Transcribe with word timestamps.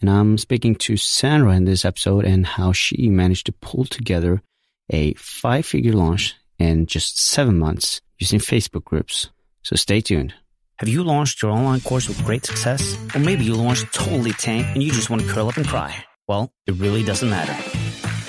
And 0.00 0.10
I'm 0.10 0.36
speaking 0.38 0.74
to 0.76 0.96
Sandra 0.96 1.52
in 1.52 1.64
this 1.64 1.84
episode 1.84 2.24
and 2.24 2.46
how 2.46 2.72
she 2.72 3.08
managed 3.08 3.46
to 3.46 3.52
pull 3.52 3.84
together 3.84 4.42
a 4.90 5.14
five 5.14 5.64
figure 5.66 5.92
launch 5.92 6.34
in 6.58 6.86
just 6.86 7.20
seven 7.20 7.58
months 7.58 8.00
using 8.18 8.38
Facebook 8.38 8.84
groups. 8.84 9.30
So 9.62 9.76
stay 9.76 10.00
tuned. 10.00 10.34
Have 10.78 10.88
you 10.88 11.02
launched 11.02 11.40
your 11.42 11.52
online 11.52 11.80
course 11.80 12.08
with 12.08 12.22
great 12.24 12.44
success? 12.44 12.96
Or 13.14 13.18
maybe 13.18 13.44
you 13.44 13.54
launched 13.54 13.92
totally 13.94 14.32
tank 14.32 14.66
and 14.74 14.82
you 14.82 14.92
just 14.92 15.08
want 15.08 15.22
to 15.22 15.28
curl 15.28 15.48
up 15.48 15.56
and 15.56 15.66
cry? 15.66 16.04
Well, 16.28 16.52
it 16.66 16.74
really 16.74 17.02
doesn't 17.02 17.30
matter. 17.30 17.54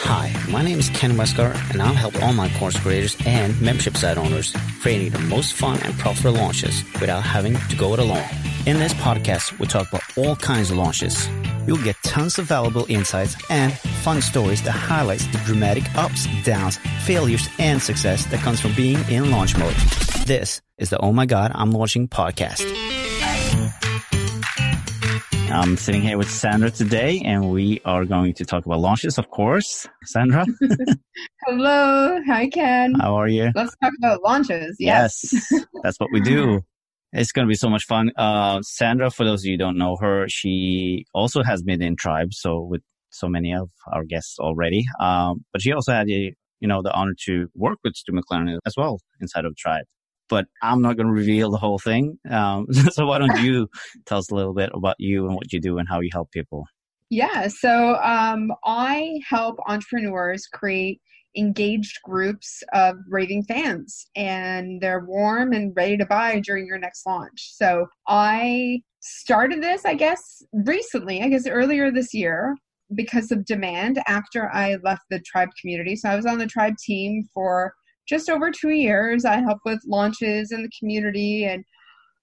Hi, 0.04 0.34
my 0.50 0.64
name 0.64 0.80
is 0.80 0.90
Ken 0.92 1.18
Westgaard, 1.18 1.72
and 1.72 1.82
I'll 1.82 1.94
help 1.94 2.16
online 2.24 2.52
course 2.52 2.80
creators 2.80 3.18
and 3.26 3.60
membership 3.62 3.98
site 3.98 4.18
owners 4.18 4.56
creating 4.80 5.10
the 5.10 5.20
most 5.20 5.52
fun 5.54 5.80
and 5.84 5.98
profitable 6.00 6.40
launches 6.40 6.84
without 7.02 7.24
having 7.24 7.58
to 7.58 7.76
go 7.76 7.94
it 7.94 8.00
alone. 8.00 8.24
In 8.66 8.78
this 8.78 8.94
podcast, 8.94 9.60
we 9.60 9.68
talk 9.68 9.90
about 9.90 10.04
all 10.16 10.38
kinds 10.38 10.72
of 10.72 10.78
launches. 10.78 11.28
You'll 11.68 11.84
get 11.84 11.98
tons 12.02 12.40
of 12.40 12.46
valuable 12.46 12.86
insights 12.88 13.36
and 13.50 13.74
fun 13.78 14.22
stories 14.22 14.62
that 14.64 14.72
highlights 14.72 15.28
the 15.28 15.38
dramatic 15.40 15.84
ups, 15.96 16.26
downs, 16.44 16.78
failures, 17.04 17.50
and 17.60 17.82
success 17.82 18.26
that 18.28 18.40
comes 18.40 18.62
from 18.62 18.74
being 18.74 18.98
in 19.10 19.32
launch 19.32 19.58
mode. 19.58 19.76
This 20.26 20.62
is 20.78 20.90
the 20.92 20.98
Oh 21.00 21.12
My 21.12 21.26
God, 21.26 21.52
I'm 21.54 21.72
Launching 21.72 22.08
podcast. 22.08 22.64
I'm 25.52 25.76
sitting 25.76 26.02
here 26.02 26.18
with 26.18 26.30
Sandra 26.30 26.72
today, 26.72 27.22
and 27.26 27.52
we 27.52 27.82
are 27.84 28.06
going 28.06 28.34
to 28.36 28.46
talk 28.46 28.66
about 28.66 28.80
launches, 28.80 29.18
of 29.18 29.30
course. 29.30 29.88
Sandra? 30.06 30.46
Hello. 31.46 32.22
Hi, 32.28 32.48
Ken. 32.48 32.94
How 32.94 33.16
are 33.16 33.28
you? 33.28 33.52
Let's 33.56 33.76
talk 33.84 33.92
about 33.98 34.24
launches. 34.24 34.78
Yes, 34.80 35.34
yes 35.34 35.66
that's 35.84 36.00
what 36.00 36.12
we 36.14 36.22
do. 36.22 36.62
It's 37.14 37.32
going 37.32 37.48
to 37.48 37.50
be 37.50 37.56
so 37.56 37.70
much 37.70 37.86
fun. 37.86 38.12
Uh, 38.18 38.62
Sandra, 38.62 39.10
for 39.10 39.24
those 39.24 39.42
of 39.42 39.46
you 39.46 39.54
who 39.54 39.58
don't 39.58 39.78
know 39.78 39.98
her, 40.02 40.26
she 40.28 41.06
also 41.14 41.44
has 41.44 41.64
been 41.64 41.82
in 41.82 41.96
Tribe, 41.96 42.34
so 42.34 42.62
with 42.62 42.82
so 43.10 43.28
many 43.28 43.54
of 43.54 43.70
our 43.94 44.04
guests 44.04 44.38
already. 44.40 44.84
Um, 45.00 45.46
but 45.54 45.62
she 45.62 45.72
also 45.72 45.94
had 45.94 46.10
a, 46.10 46.34
you 46.60 46.68
know, 46.68 46.82
the 46.82 46.92
honor 46.94 47.14
to 47.26 47.48
work 47.56 47.80
with 47.84 47.96
Stu 47.96 48.12
McLaren 48.12 48.58
as 48.66 48.74
well 48.78 49.00
inside 49.22 49.46
of 49.46 49.56
Tribe 49.56 49.86
but 50.30 50.46
I'm 50.62 50.82
not 50.82 50.98
going 50.98 51.08
to 51.08 51.14
reveal 51.14 51.52
the 51.52 51.58
whole 51.58 51.80
thing. 51.80 52.18
Um, 52.30 52.68
so 52.92 53.06
why 53.06 53.20
don't 53.20 53.42
you 53.42 53.70
tell 54.06 54.20
us 54.20 54.32
a 54.32 54.36
little 54.36 54.54
bit 54.54 54.70
about 54.74 54.96
you 55.00 55.26
and 55.26 55.36
what 55.36 55.52
you 55.54 55.60
do 55.60 55.78
and 55.78 55.88
how 55.88 56.00
you 56.02 56.10
help 56.12 56.32
people? 56.32 56.66
Yeah, 57.10 57.48
so 57.48 57.96
um, 58.04 58.52
I 58.66 59.22
help 59.28 59.58
entrepreneurs 59.68 60.46
create 60.48 61.02
engaged 61.38 62.00
groups 62.04 62.64
of 62.74 62.96
raving 63.10 63.44
fans, 63.44 64.08
and 64.16 64.82
they're 64.82 65.06
warm 65.06 65.54
and 65.54 65.74
ready 65.76 65.98
to 65.98 66.06
buy 66.06 66.40
during 66.40 66.66
your 66.66 66.80
next 66.80 67.06
launch. 67.06 67.52
So 67.54 67.88
I 68.08 68.82
started 69.00 69.62
this, 69.62 69.86
I 69.86 69.94
guess, 69.94 70.44
recently, 70.52 71.22
I 71.22 71.30
guess 71.30 71.48
earlier 71.48 71.92
this 71.92 72.14
year 72.14 72.56
because 72.96 73.32
of 73.32 73.46
demand 73.46 74.02
after 74.08 74.50
I 74.54 74.78
left 74.84 75.04
the 75.10 75.20
tribe 75.20 75.50
community. 75.60 75.96
So 75.96 76.10
I 76.10 76.16
was 76.16 76.26
on 76.26 76.38
the 76.38 76.48
tribe 76.48 76.76
team 76.78 77.28
for 77.34 77.74
just 78.08 78.30
over 78.30 78.52
two 78.52 78.70
years. 78.70 79.26
I 79.26 79.38
help 79.38 79.60
with 79.66 79.82
launches 79.86 80.52
in 80.52 80.64
the 80.64 80.72
community 80.80 81.46
and 81.46 81.64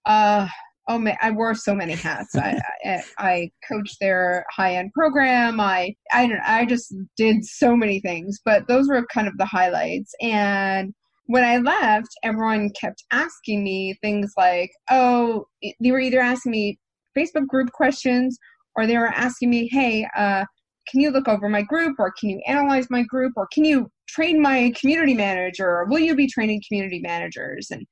uh, 0.07 0.49
oh 0.89 0.99
man, 0.99 1.17
I 1.23 1.31
wore 1.31 1.55
so 1.55 1.75
many 1.75 1.95
hats. 1.95 2.37
I, 2.37 2.61
I, 2.85 3.03
I 3.19 3.51
coached 3.69 3.97
their 4.01 4.45
high 4.51 4.77
end 4.77 4.93
program. 4.93 5.61
I 5.61 5.95
I 6.13 6.27
don't 6.27 6.41
I 6.41 6.65
just 6.67 6.95
did 7.17 7.45
so 7.45 7.77
many 7.77 8.01
things, 8.01 8.41
but 8.45 8.69
those 8.69 8.89
were 8.89 9.07
kind 9.13 9.29
of 9.29 9.37
the 9.39 9.47
highlights. 9.47 10.13
And 10.21 10.95
when 11.27 11.45
I 11.45 11.59
left, 11.59 12.09
everyone 12.23 12.71
kept 12.79 13.05
asking 13.11 13.65
me 13.65 13.95
things 14.03 14.33
like, 14.37 14.71
"Oh, 14.91 15.47
they 15.63 15.91
were 15.91 16.01
either 16.01 16.21
asking 16.21 16.53
me 16.53 16.79
Facebook 17.17 17.47
group 17.47 17.73
questions, 17.73 18.39
or 18.77 18.87
they 18.87 18.99
were 18.99 19.09
asking 19.09 19.51
me, 19.51 19.69
"Hey, 19.69 20.07
uh, 20.17 20.45
can 20.89 21.01
you 21.01 21.11
look 21.11 21.29
over 21.29 21.49
my 21.49 21.63
group, 21.63 21.97
or 21.99 22.13
can 22.21 22.29
you 22.29 22.43
analyze 22.47 22.91
my 22.91 23.03
group, 23.05 23.33
or 23.37 23.49
can 23.53 23.65
you 23.65 23.91
train 24.09 24.41
my 24.41 24.73
community 24.79 25.15
manager 25.15 25.67
or 25.67 25.87
will 25.87 25.99
you 25.99 26.15
be 26.15 26.27
training 26.27 26.63
community 26.69 27.01
managers 27.01 27.69
and 27.71 27.87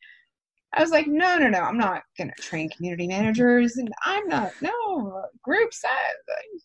i 0.75 0.81
was 0.81 0.91
like 0.91 1.07
no 1.07 1.39
no 1.39 1.49
no 1.49 1.61
i'm 1.61 1.79
not 1.79 2.03
going 2.17 2.31
to 2.35 2.43
train 2.43 2.69
community 2.71 3.07
managers. 3.07 3.77
And 3.77 3.91
i'm 4.05 4.27
not 4.29 4.53
no 4.61 5.23
groups 5.43 5.83
I, 5.85 6.13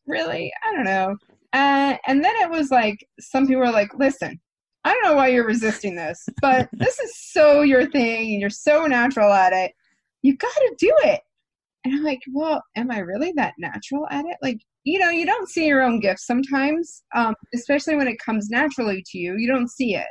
really? 0.06 0.52
I 0.66 0.74
don't 0.74 0.86
know. 0.86 1.16
Uh, 1.54 1.96
and 2.08 2.24
then 2.24 2.36
it 2.38 2.50
was 2.50 2.72
like 2.72 3.06
some 3.20 3.48
people 3.48 3.62
were 3.62 3.72
like 3.72 3.94
listen 3.98 4.40
i 4.84 4.94
don't 4.94 5.04
know 5.04 5.16
why 5.16 5.28
you're 5.30 5.46
resisting 5.46 5.96
this 5.96 6.24
but 6.42 6.70
this 6.74 7.00
is 7.00 7.18
so 7.18 7.62
your 7.62 7.86
thing 7.90 8.34
and 8.34 8.42
you're 8.42 8.50
so 8.50 8.86
natural 8.86 9.32
at 9.32 9.54
it. 9.54 9.72
You 10.22 10.36
got 10.38 10.50
to 10.50 10.76
do 10.80 10.94
it. 11.04 11.22
And 11.86 11.94
i'm 11.96 12.04
like 12.04 12.20
well 12.34 12.62
am 12.76 12.92
i 12.92 13.00
really 13.00 13.34
that 13.36 13.54
natural 13.58 14.08
at 14.12 14.26
it? 14.26 14.38
Like 14.42 14.60
you 14.88 15.00
know, 15.00 15.10
you 15.10 15.26
don't 15.26 15.50
see 15.50 15.68
your 15.68 15.84
own 15.84 16.00
gifts 16.00 16.26
sometimes, 16.26 17.04
um, 17.14 17.36
especially 17.54 17.98
when 17.98 18.08
it 18.08 18.20
comes 18.20 18.50
naturally 18.50 19.04
to 19.08 19.18
you. 19.18 19.36
You 19.38 19.46
don't 19.46 19.70
see 19.70 19.96
it. 19.96 20.08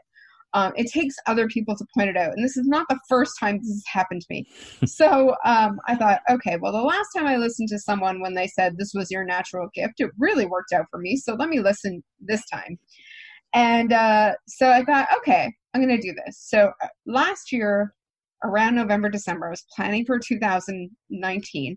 Um, 0.55 0.73
it 0.77 0.91
takes 0.91 1.15
other 1.27 1.49
people 1.49 1.77
to 1.77 1.85
point 1.95 2.09
it 2.09 2.17
out. 2.17 2.33
And 2.33 2.45
this 2.45 2.57
is 2.57 2.67
not 2.67 2.87
the 2.89 2.99
first 3.09 3.39
time 3.39 3.59
this 3.59 3.69
has 3.69 3.85
happened 3.87 4.23
to 4.23 4.27
me. 4.31 4.47
so 4.87 5.35
um, 5.45 5.79
I 5.87 5.97
thought, 5.97 6.21
okay, 6.31 6.57
well, 6.61 6.73
the 6.73 6.81
last 6.81 7.09
time 7.15 7.27
I 7.27 7.37
listened 7.37 7.69
to 7.71 7.79
someone 7.79 8.21
when 8.21 8.35
they 8.35 8.47
said 8.47 8.77
this 8.77 8.93
was 8.95 9.11
your 9.11 9.25
natural 9.25 9.69
gift, 9.75 9.95
it 9.99 10.11
really 10.19 10.47
worked 10.47 10.73
out 10.73 10.87
for 10.91 10.99
me. 10.99 11.17
So 11.17 11.35
let 11.35 11.49
me 11.49 11.61
listen 11.61 12.03
this 12.21 12.43
time. 12.49 12.79
And 13.55 13.93
uh, 13.93 14.33
so 14.47 14.71
I 14.71 14.85
thought, 14.85 15.09
okay, 15.19 15.53
I'm 15.75 15.83
going 15.83 16.01
to 16.01 16.07
do 16.07 16.15
this. 16.25 16.39
So 16.39 16.73
uh, 16.83 16.89
last 17.07 17.53
year, 17.53 17.95
around 18.45 18.75
November, 18.75 19.09
December, 19.09 19.47
I 19.47 19.51
was 19.51 19.65
planning 19.75 20.05
for 20.05 20.19
2019 20.19 21.77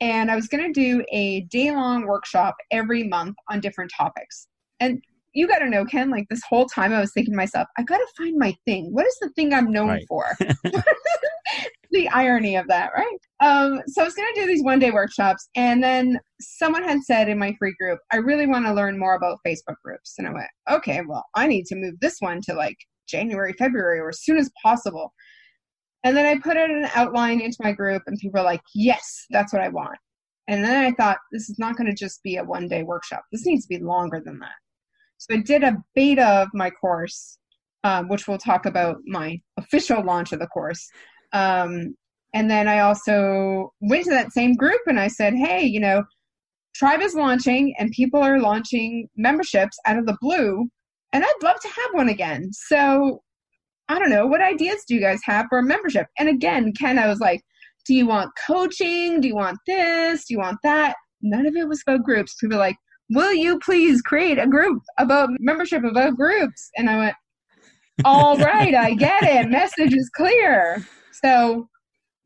and 0.00 0.30
I 0.30 0.34
was 0.36 0.48
going 0.48 0.72
to 0.72 0.80
do 0.80 1.04
a 1.12 1.42
day 1.42 1.70
long 1.70 2.06
workshop 2.06 2.56
every 2.70 3.04
month 3.04 3.36
on 3.48 3.60
different 3.60 3.92
topics. 3.96 4.48
And 4.80 5.02
you 5.34 5.48
got 5.48 5.58
to 5.58 5.68
know, 5.68 5.84
Ken, 5.84 6.10
like 6.10 6.26
this 6.30 6.42
whole 6.48 6.66
time 6.66 6.92
I 6.92 7.00
was 7.00 7.12
thinking 7.12 7.32
to 7.32 7.36
myself, 7.36 7.66
I 7.76 7.82
got 7.82 7.98
to 7.98 8.06
find 8.16 8.38
my 8.38 8.54
thing. 8.64 8.88
What 8.92 9.06
is 9.06 9.16
the 9.20 9.30
thing 9.30 9.52
I'm 9.52 9.70
known 9.70 9.88
right. 9.88 10.04
for? 10.08 10.24
the 11.90 12.08
irony 12.10 12.56
of 12.56 12.66
that, 12.68 12.90
right? 12.96 13.18
Um, 13.40 13.80
so 13.88 14.02
I 14.02 14.04
was 14.04 14.14
going 14.14 14.32
to 14.34 14.40
do 14.40 14.46
these 14.46 14.62
one 14.62 14.78
day 14.78 14.90
workshops, 14.90 15.48
and 15.56 15.82
then 15.82 16.18
someone 16.40 16.82
had 16.82 17.00
said 17.02 17.28
in 17.28 17.38
my 17.38 17.54
free 17.58 17.74
group, 17.78 17.98
I 18.12 18.16
really 18.16 18.46
want 18.46 18.64
to 18.66 18.74
learn 18.74 18.98
more 18.98 19.14
about 19.14 19.38
Facebook 19.46 19.76
groups. 19.84 20.14
And 20.18 20.28
I 20.28 20.32
went, 20.32 20.48
okay, 20.70 21.00
well, 21.06 21.24
I 21.34 21.46
need 21.46 21.66
to 21.66 21.76
move 21.76 21.94
this 22.00 22.16
one 22.20 22.40
to 22.42 22.54
like 22.54 22.76
January, 23.08 23.54
February, 23.58 23.98
or 23.98 24.10
as 24.10 24.22
soon 24.22 24.38
as 24.38 24.50
possible. 24.62 25.12
And 26.04 26.16
then 26.16 26.26
I 26.26 26.38
put 26.38 26.56
an 26.56 26.88
outline 26.94 27.40
into 27.40 27.56
my 27.60 27.72
group, 27.72 28.02
and 28.06 28.18
people 28.18 28.40
are 28.40 28.44
like, 28.44 28.62
yes, 28.74 29.24
that's 29.30 29.52
what 29.52 29.62
I 29.62 29.68
want. 29.68 29.98
And 30.46 30.62
then 30.62 30.84
I 30.84 30.92
thought, 30.92 31.18
this 31.32 31.48
is 31.48 31.58
not 31.58 31.76
going 31.76 31.86
to 31.86 31.94
just 31.94 32.22
be 32.22 32.36
a 32.36 32.44
one 32.44 32.68
day 32.68 32.82
workshop. 32.82 33.22
This 33.32 33.46
needs 33.46 33.66
to 33.66 33.78
be 33.78 33.82
longer 33.82 34.20
than 34.24 34.38
that. 34.40 34.52
So 35.24 35.36
I 35.36 35.40
did 35.40 35.64
a 35.64 35.76
beta 35.94 36.26
of 36.26 36.48
my 36.52 36.70
course, 36.70 37.38
um, 37.82 38.08
which 38.08 38.28
we'll 38.28 38.38
talk 38.38 38.66
about 38.66 38.98
my 39.06 39.40
official 39.56 40.04
launch 40.04 40.32
of 40.32 40.40
the 40.40 40.46
course. 40.46 40.86
Um, 41.32 41.94
and 42.34 42.50
then 42.50 42.68
I 42.68 42.80
also 42.80 43.72
went 43.80 44.04
to 44.04 44.10
that 44.10 44.32
same 44.32 44.54
group 44.54 44.80
and 44.86 45.00
I 45.00 45.08
said, 45.08 45.34
hey, 45.34 45.64
you 45.64 45.80
know, 45.80 46.02
Tribe 46.74 47.00
is 47.00 47.14
launching 47.14 47.74
and 47.78 47.90
people 47.92 48.20
are 48.20 48.40
launching 48.40 49.08
memberships 49.16 49.78
out 49.86 49.98
of 49.98 50.06
the 50.06 50.18
blue. 50.20 50.68
And 51.12 51.24
I'd 51.24 51.42
love 51.42 51.60
to 51.60 51.68
have 51.68 51.92
one 51.92 52.08
again. 52.08 52.50
So 52.52 53.22
I 53.88 53.98
don't 53.98 54.10
know, 54.10 54.26
what 54.26 54.40
ideas 54.40 54.82
do 54.86 54.94
you 54.94 55.00
guys 55.00 55.20
have 55.24 55.46
for 55.48 55.58
a 55.58 55.62
membership? 55.62 56.06
And 56.18 56.28
again, 56.28 56.72
Ken, 56.72 56.98
I 56.98 57.06
was 57.06 57.20
like, 57.20 57.40
do 57.86 57.94
you 57.94 58.06
want 58.06 58.32
coaching? 58.46 59.20
Do 59.20 59.28
you 59.28 59.36
want 59.36 59.58
this? 59.66 60.24
Do 60.26 60.34
you 60.34 60.40
want 60.40 60.58
that? 60.64 60.96
None 61.22 61.46
of 61.46 61.54
it 61.54 61.68
was 61.68 61.82
about 61.86 62.02
groups. 62.02 62.34
People 62.40 62.56
were 62.56 62.64
like, 62.64 62.76
will 63.10 63.32
you 63.32 63.58
please 63.58 64.00
create 64.02 64.38
a 64.38 64.46
group 64.46 64.82
about 64.98 65.30
membership 65.40 65.84
about 65.84 66.16
groups? 66.16 66.70
And 66.76 66.88
I 66.88 66.98
went, 66.98 67.14
all 68.04 68.36
right, 68.38 68.74
I 68.74 68.94
get 68.94 69.22
it. 69.22 69.50
Message 69.50 69.94
is 69.94 70.10
clear. 70.14 70.86
So 71.22 71.68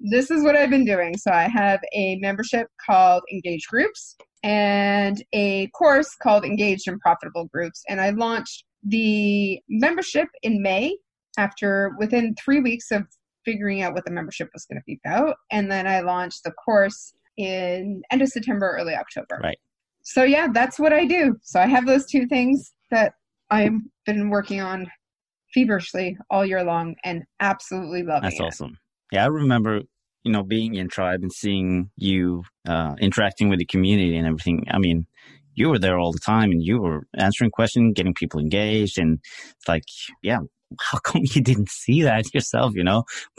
this 0.00 0.30
is 0.30 0.44
what 0.44 0.56
I've 0.56 0.70
been 0.70 0.84
doing. 0.84 1.16
So 1.16 1.30
I 1.30 1.48
have 1.48 1.80
a 1.92 2.16
membership 2.16 2.68
called 2.84 3.22
Engaged 3.32 3.68
Groups 3.68 4.16
and 4.42 5.22
a 5.32 5.66
course 5.68 6.14
called 6.22 6.44
Engaged 6.44 6.86
and 6.86 7.00
Profitable 7.00 7.46
Groups. 7.52 7.82
And 7.88 8.00
I 8.00 8.10
launched 8.10 8.64
the 8.84 9.60
membership 9.68 10.28
in 10.42 10.62
May 10.62 10.96
after 11.36 11.92
within 11.98 12.34
three 12.42 12.60
weeks 12.60 12.90
of 12.90 13.04
figuring 13.44 13.82
out 13.82 13.94
what 13.94 14.04
the 14.04 14.10
membership 14.10 14.48
was 14.52 14.66
going 14.66 14.80
to 14.80 14.84
be 14.86 15.00
about. 15.04 15.36
And 15.50 15.70
then 15.70 15.86
I 15.86 16.00
launched 16.00 16.44
the 16.44 16.52
course 16.52 17.12
in 17.36 18.02
end 18.10 18.22
of 18.22 18.28
September, 18.28 18.76
early 18.78 18.94
October. 18.94 19.40
Right. 19.42 19.58
So 20.08 20.22
yeah, 20.22 20.48
that's 20.52 20.78
what 20.78 20.92
I 20.92 21.04
do. 21.04 21.36
So 21.42 21.60
I 21.60 21.66
have 21.66 21.86
those 21.86 22.06
two 22.06 22.26
things 22.26 22.72
that 22.90 23.12
I've 23.50 23.74
been 24.06 24.30
working 24.30 24.60
on 24.60 24.90
feverishly 25.52 26.16
all 26.30 26.46
year 26.46 26.64
long 26.64 26.94
and 27.04 27.24
absolutely 27.40 28.02
That's 28.02 28.40
it. 28.40 28.42
awesome. 28.42 28.78
Yeah, 29.12 29.24
I 29.24 29.28
remember, 29.28 29.82
you 30.24 30.32
know, 30.32 30.42
being 30.42 30.74
in 30.76 30.88
Tribe 30.88 31.20
and 31.22 31.30
seeing 31.32 31.90
you 31.96 32.42
uh, 32.66 32.94
interacting 33.00 33.50
with 33.50 33.58
the 33.58 33.66
community 33.66 34.16
and 34.16 34.26
everything. 34.26 34.64
I 34.70 34.78
mean, 34.78 35.06
you 35.54 35.68
were 35.68 35.78
there 35.78 35.98
all 35.98 36.12
the 36.12 36.20
time 36.20 36.52
and 36.52 36.62
you 36.62 36.80
were 36.80 37.06
answering 37.14 37.50
questions, 37.50 37.92
getting 37.94 38.14
people 38.14 38.40
engaged. 38.40 38.98
And 38.98 39.18
it's 39.56 39.68
like, 39.68 39.84
yeah, 40.22 40.38
how 40.80 40.98
come 41.04 41.22
you 41.24 41.42
didn't 41.42 41.68
see 41.68 42.02
that 42.02 42.32
yourself, 42.32 42.72
you 42.74 42.84
know? 42.84 43.04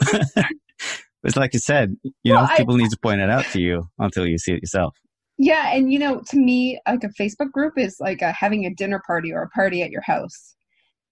it's 1.24 1.36
like 1.36 1.52
you 1.52 1.60
said, 1.60 1.96
you 2.22 2.32
Well, 2.32 2.42
know, 2.42 2.48
I- 2.48 2.56
people 2.58 2.76
need 2.76 2.90
to 2.90 2.98
point 2.98 3.20
it 3.20 3.30
out 3.30 3.46
to 3.52 3.60
you 3.60 3.88
until 3.98 4.24
you 4.26 4.38
see 4.38 4.52
it 4.52 4.62
yourself. 4.62 4.96
Yeah, 5.42 5.72
and 5.74 5.90
you 5.90 5.98
know, 5.98 6.20
to 6.28 6.36
me, 6.36 6.78
like 6.86 7.02
a 7.02 7.08
Facebook 7.08 7.50
group 7.50 7.78
is 7.78 7.96
like 7.98 8.20
a, 8.20 8.30
having 8.30 8.66
a 8.66 8.74
dinner 8.74 9.00
party 9.06 9.32
or 9.32 9.44
a 9.44 9.48
party 9.48 9.80
at 9.80 9.90
your 9.90 10.02
house. 10.02 10.54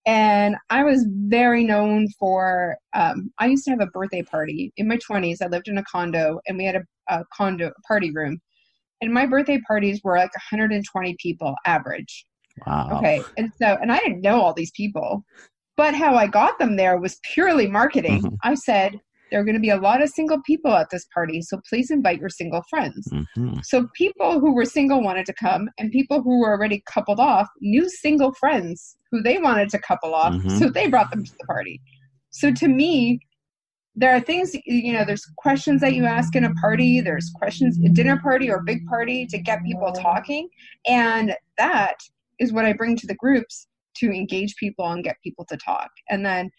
And 0.05 0.55
I 0.69 0.85
was 0.85 1.07
very 1.09 1.65
known 1.65 2.09
for. 2.21 2.77
Um, 2.95 3.33
I 3.39 3.47
used 3.47 3.65
to 3.65 3.71
have 3.71 3.81
a 3.81 3.87
birthday 3.87 4.23
party 4.23 4.71
in 4.77 4.87
my 4.87 4.99
twenties. 4.99 5.41
I 5.41 5.47
lived 5.47 5.69
in 5.69 5.79
a 5.79 5.85
condo, 5.85 6.41
and 6.47 6.59
we 6.59 6.67
had 6.67 6.77
a, 6.77 6.83
a 7.09 7.25
condo 7.35 7.73
party 7.87 8.11
room. 8.13 8.39
And 9.01 9.15
my 9.15 9.25
birthday 9.25 9.63
parties 9.67 10.03
were 10.05 10.19
like 10.19 10.35
120 10.37 11.17
people 11.19 11.55
average. 11.65 12.27
Wow. 12.67 12.99
Okay, 12.99 13.25
and 13.39 13.51
so, 13.59 13.79
and 13.81 13.91
I 13.91 13.99
didn't 14.01 14.21
know 14.21 14.43
all 14.43 14.53
these 14.53 14.73
people, 14.73 15.25
but 15.79 15.95
how 15.95 16.17
I 16.17 16.27
got 16.27 16.59
them 16.59 16.77
there 16.77 16.99
was 16.99 17.19
purely 17.33 17.67
marketing. 17.67 18.21
Mhm. 18.25 18.37
I 18.45 18.55
said 18.57 19.01
there 19.31 19.41
are 19.41 19.45
going 19.45 19.55
to 19.55 19.61
be 19.61 19.71
a 19.71 19.77
lot 19.77 20.03
of 20.03 20.09
single 20.09 20.41
people 20.43 20.73
at 20.73 20.89
this 20.91 21.07
party, 21.13 21.43
so 21.43 21.61
please 21.69 21.91
invite 21.91 22.21
your 22.21 22.29
single 22.29 22.63
friends. 22.71 23.09
hmm 23.35 23.59
So 23.63 23.89
people 23.95 24.41
who 24.41 24.55
were 24.55 24.65
single 24.65 25.03
wanted 25.03 25.27
to 25.27 25.35
come, 25.35 25.69
and 25.79 25.91
people 25.91 26.23
who 26.23 26.41
were 26.41 26.51
already 26.51 26.83
coupled 26.87 27.21
off 27.21 27.49
knew 27.61 27.89
single 27.89 28.33
friends 28.35 28.97
who 29.11 29.23
they 29.23 29.39
wanted 29.39 29.69
to 29.71 29.79
couple 29.79 30.15
off, 30.15 30.35
Mhm. 30.35 30.59
so 30.59 30.71
they 30.71 30.89
brought 30.89 31.11
them 31.11 31.25
to 31.25 31.33
the 31.39 31.47
party. 31.47 31.81
So 32.31 32.53
to 32.53 32.69
me, 32.69 33.21
there 33.95 34.15
are 34.15 34.21
things 34.21 34.55
you 34.65 34.93
know. 34.93 35.05
There's 35.05 35.27
questions 35.39 35.81
that 35.81 35.95
you 35.95 36.05
ask 36.05 36.37
in 36.37 36.45
a 36.45 36.55
party. 36.55 37.01
There's 37.01 37.31
questions 37.35 37.79
a 37.85 37.89
dinner 37.89 38.19
party 38.19 38.49
or 38.49 38.63
big 38.63 38.87
party 38.87 39.27
to 39.27 39.39
get 39.39 39.65
people 39.65 39.93
talking, 39.93 40.49
and 40.87 41.35
that 41.57 41.97
is 42.39 42.53
what 42.53 42.65
I 42.65 42.73
bring 42.75 42.97
to 42.97 43.07
the 43.09 43.17
groups 43.17 43.67
to 43.97 44.13
engage 44.13 44.55
people 44.57 44.87
and 44.93 45.03
get 45.03 45.17
people 45.25 45.45
to 45.47 45.57
talk. 45.57 45.91
And 46.09 46.25
then 46.25 46.51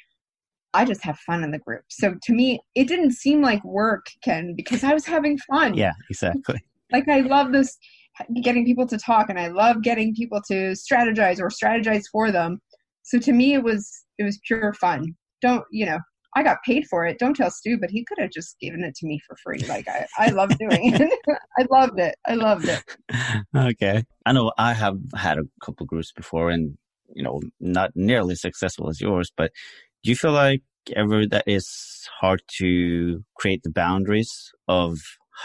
I 0.74 0.86
just 0.86 1.04
have 1.04 1.18
fun 1.20 1.44
in 1.44 1.52
the 1.52 1.60
group. 1.60 1.84
So 1.90 2.16
to 2.22 2.34
me, 2.34 2.60
it 2.76 2.88
didn't 2.88 3.14
seem 3.14 3.42
like 3.42 3.64
work, 3.64 4.06
Ken, 4.24 4.54
because 4.56 4.84
I 4.84 4.94
was 4.94 5.06
having 5.06 5.38
fun 5.50 5.74
Yeah, 5.74 5.94
exactly. 6.10 6.64
like 6.92 7.08
I 7.10 7.22
love 7.22 7.52
this 7.52 7.78
getting 8.44 8.66
people 8.66 8.86
to 8.88 8.98
talk 8.98 9.30
and 9.30 9.40
I 9.40 9.48
love 9.48 9.82
getting 9.82 10.14
people 10.14 10.42
to 10.48 10.74
strategize 10.74 11.40
or 11.40 11.50
strategize 11.50 12.04
for 12.12 12.32
them. 12.32 12.60
So 13.04 13.18
to 13.20 13.32
me 13.32 13.54
it 13.54 13.64
was 13.64 14.06
it 14.18 14.24
was 14.24 14.40
pure 14.46 14.74
fun. 14.74 15.16
Don't 15.42 15.64
you 15.72 15.86
know, 15.86 16.00
I 16.36 16.44
got 16.44 16.58
paid 16.66 16.86
for 16.90 17.06
it. 17.06 17.18
Don't 17.18 17.36
tell 17.36 17.50
Stu, 17.50 17.78
but 17.80 17.90
he 17.90 18.06
could 18.06 18.20
have 18.20 18.32
just 18.32 18.60
given 18.60 18.84
it 18.84 18.96
to 18.96 19.08
me 19.08 19.20
for 19.26 19.36
free. 19.44 19.60
Like 19.68 19.88
I, 19.88 20.06
I 20.18 20.30
love 20.30 20.50
doing 20.60 20.94
it. 20.94 21.20
I 21.58 21.66
loved 21.72 22.00
it. 22.00 22.16
I 22.28 22.36
loved 22.36 22.68
it. 22.68 22.84
okay. 23.56 24.04
I 24.26 24.32
know 24.34 24.52
I 24.58 24.74
have 24.74 24.98
had 25.16 25.38
a 25.40 25.44
couple 25.64 25.86
groups 25.86 26.12
before 26.12 26.50
and, 26.50 26.78
you 27.16 27.24
know, 27.24 27.42
not 27.60 27.92
nearly 27.96 28.34
as 28.34 28.42
successful 28.42 28.90
as 28.90 29.02
yours, 29.02 29.32
but 29.36 29.52
do 30.04 30.10
you 30.10 30.16
feel 30.16 30.32
like 30.32 30.62
ever 30.96 31.26
that 31.28 31.44
is 31.48 32.08
hard 32.20 32.42
to 32.58 33.24
create 33.36 33.64
the 33.64 33.72
boundaries 33.72 34.52
of 34.68 34.98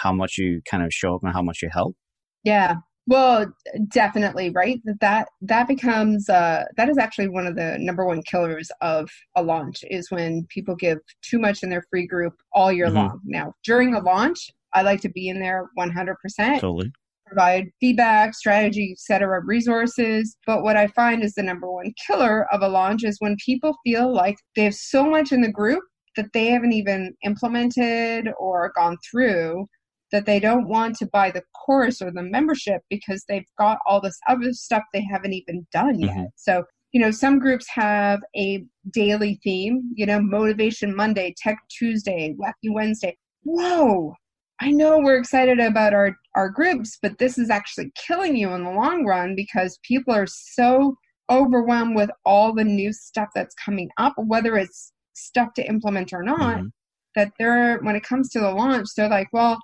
how 0.03 0.13
much 0.13 0.39
you 0.39 0.61
kind 0.71 0.83
of 0.85 0.93
show 0.93 1.15
up 1.15 1.23
and 1.23 1.33
how 1.33 1.43
much 1.43 1.63
you 1.63 1.69
help? 1.73 1.97
Yeah. 2.45 2.77
Well, 3.07 3.53
definitely, 3.89 4.51
right? 4.51 4.81
That 4.85 5.01
that 5.01 5.29
that 5.43 5.69
becomes 5.69 6.29
uh 6.31 6.65
that 6.77 6.89
is 6.89 6.97
actually 6.97 7.29
one 7.29 7.47
of 7.47 7.55
the 7.57 7.77
number 7.79 8.07
one 8.07 8.23
killers 8.23 8.71
of 8.81 9.11
a 9.37 9.43
launch 9.43 9.85
is 9.91 10.11
when 10.11 10.47
people 10.49 10.75
give 10.75 10.99
too 11.23 11.39
much 11.39 11.63
in 11.63 11.69
their 11.69 11.85
free 11.91 12.07
group 12.07 12.35
all 12.53 12.73
year 12.73 12.89
Mhm. 12.89 12.95
long. 12.95 13.21
Now, 13.25 13.53
during 13.65 13.95
a 13.95 14.01
launch, 14.01 14.51
I 14.73 14.83
like 14.83 15.01
to 15.03 15.11
be 15.11 15.29
in 15.29 15.39
there 15.41 15.69
100%, 15.75 16.61
Totally. 16.61 16.93
Provide 17.27 17.67
feedback, 17.81 18.35
strategy, 18.35 18.93
etc., 18.93 19.41
resources. 19.45 20.37
But 20.47 20.63
what 20.63 20.77
I 20.77 20.87
find 20.89 21.23
is 21.23 21.35
the 21.35 21.43
number 21.43 21.71
one 21.71 21.93
killer 22.07 22.47
of 22.53 22.63
a 22.63 22.69
launch 22.69 23.05
is 23.05 23.17
when 23.21 23.37
people 23.45 23.77
feel 23.85 24.13
like 24.13 24.37
they 24.57 24.65
have 24.65 24.75
so 24.75 25.05
much 25.05 25.33
in 25.33 25.41
the 25.41 25.53
group 25.53 25.83
that 26.17 26.33
they 26.33 26.47
haven't 26.47 26.73
even 26.73 27.15
implemented 27.25 28.29
or 28.39 28.73
gone 28.77 28.97
through 29.11 29.67
that 30.13 30.27
they 30.27 30.39
don't 30.39 30.69
want 30.69 30.95
to 30.97 31.07
buy 31.07 31.31
the 31.31 31.43
course 31.67 32.01
or 32.01 32.13
the 32.13 32.23
membership 32.23 32.83
because 32.89 33.25
they've 33.29 33.49
got 33.59 33.79
all 33.87 34.01
this 34.01 34.19
other 34.29 34.53
stuff 34.53 34.83
they 34.93 35.03
haven't 35.03 35.33
even 35.33 35.67
done 35.73 35.99
yet. 35.99 36.17
Mhm. 36.17 36.27
So, 36.37 36.65
you 36.93 37.01
know, 37.01 37.11
some 37.11 37.41
groups 37.41 37.67
have 37.71 38.21
a 38.37 38.65
daily 38.93 39.41
theme, 39.43 39.91
you 39.97 40.07
know, 40.07 40.21
Motivation 40.21 40.95
Monday, 40.95 41.35
Tech 41.37 41.59
Tuesday, 41.69 42.35
Wacky 42.39 42.73
Wednesday. 42.73 43.17
Whoa, 43.43 44.15
I 44.61 44.71
know 44.71 44.99
we're 44.99 45.19
excited 45.19 45.59
about 45.59 45.95
our, 45.95 46.17
our 46.35 46.49
groups, 46.49 46.99
but 47.03 47.19
this 47.19 47.39
is 47.39 47.51
actually 47.51 47.93
killing 47.97 48.37
you 48.37 48.51
in 48.53 48.65
the 48.65 48.71
long 48.71 49.05
run 49.05 49.35
because 49.35 49.79
people 49.83 50.15
are 50.15 50.27
so 50.27 50.97
overwhelmed 51.31 51.97
with 51.97 52.11
all 52.25 52.55
the 52.55 52.65
new 52.65 52.93
stuff 52.93 53.29
that's 53.35 53.55
coming 53.57 53.91
up, 53.99 54.15
whether 54.17 54.57
it's 54.57 54.93
stuff 55.15 55.55
to 55.55 55.67
implement 55.67 56.13
or 56.13 56.23
not, 56.23 56.59
Mhm. 56.59 56.71
that 57.17 57.33
they're, 57.39 57.79
when 57.81 57.97
it 57.97 58.03
comes 58.03 58.31
to 58.31 58.41
the 58.41 58.51
launch, 58.51 58.89
they're 58.97 59.09
like, 59.09 59.29
well, 59.33 59.59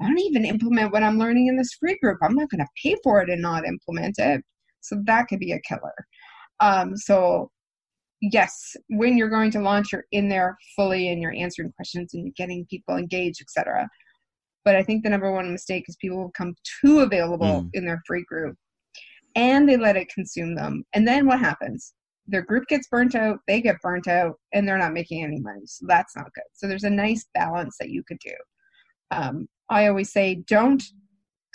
I 0.00 0.06
don't 0.06 0.18
even 0.20 0.44
implement 0.44 0.92
what 0.92 1.02
I'm 1.02 1.18
learning 1.18 1.48
in 1.48 1.56
this 1.56 1.72
free 1.74 1.98
group. 2.00 2.18
I'm 2.22 2.34
not 2.34 2.50
going 2.50 2.60
to 2.60 2.68
pay 2.82 2.96
for 3.02 3.20
it 3.22 3.30
and 3.30 3.42
not 3.42 3.66
implement 3.66 4.18
it. 4.18 4.42
So 4.80 5.02
that 5.06 5.26
could 5.28 5.40
be 5.40 5.52
a 5.52 5.60
killer. 5.60 5.94
Um, 6.60 6.96
so 6.96 7.50
yes, 8.20 8.76
when 8.88 9.16
you're 9.16 9.30
going 9.30 9.50
to 9.52 9.60
launch, 9.60 9.92
you're 9.92 10.04
in 10.12 10.28
there 10.28 10.56
fully 10.76 11.08
and 11.08 11.20
you're 11.20 11.34
answering 11.34 11.72
questions 11.72 12.14
and 12.14 12.24
you're 12.24 12.34
getting 12.36 12.66
people 12.66 12.96
engaged, 12.96 13.40
etc. 13.40 13.88
But 14.64 14.76
I 14.76 14.82
think 14.82 15.02
the 15.02 15.10
number 15.10 15.32
one 15.32 15.50
mistake 15.50 15.84
is 15.88 15.96
people 15.96 16.28
become 16.28 16.54
too 16.80 17.00
available 17.00 17.62
Mm. 17.62 17.70
in 17.74 17.84
their 17.86 18.02
free 18.06 18.24
group 18.24 18.56
and 19.34 19.68
they 19.68 19.76
let 19.76 19.96
it 19.96 20.08
consume 20.12 20.54
them. 20.54 20.84
And 20.94 21.06
then 21.06 21.26
what 21.26 21.38
happens? 21.38 21.94
Their 22.26 22.42
group 22.42 22.66
gets 22.66 22.88
burnt 22.88 23.14
out, 23.14 23.38
they 23.46 23.60
get 23.60 23.80
burnt 23.82 24.08
out, 24.08 24.34
and 24.52 24.66
they're 24.66 24.78
not 24.78 24.92
making 24.92 25.24
any 25.24 25.40
money. 25.40 25.62
So 25.64 25.86
that's 25.88 26.14
not 26.16 26.32
good. 26.34 26.44
So 26.52 26.66
there's 26.66 26.84
a 26.84 26.90
nice 26.90 27.24
balance 27.34 27.76
that 27.78 27.90
you 27.90 28.02
could 28.06 28.18
do. 28.18 28.34
Um, 29.10 29.46
I 29.70 29.86
always 29.86 30.12
say 30.12 30.42
don't 30.46 30.82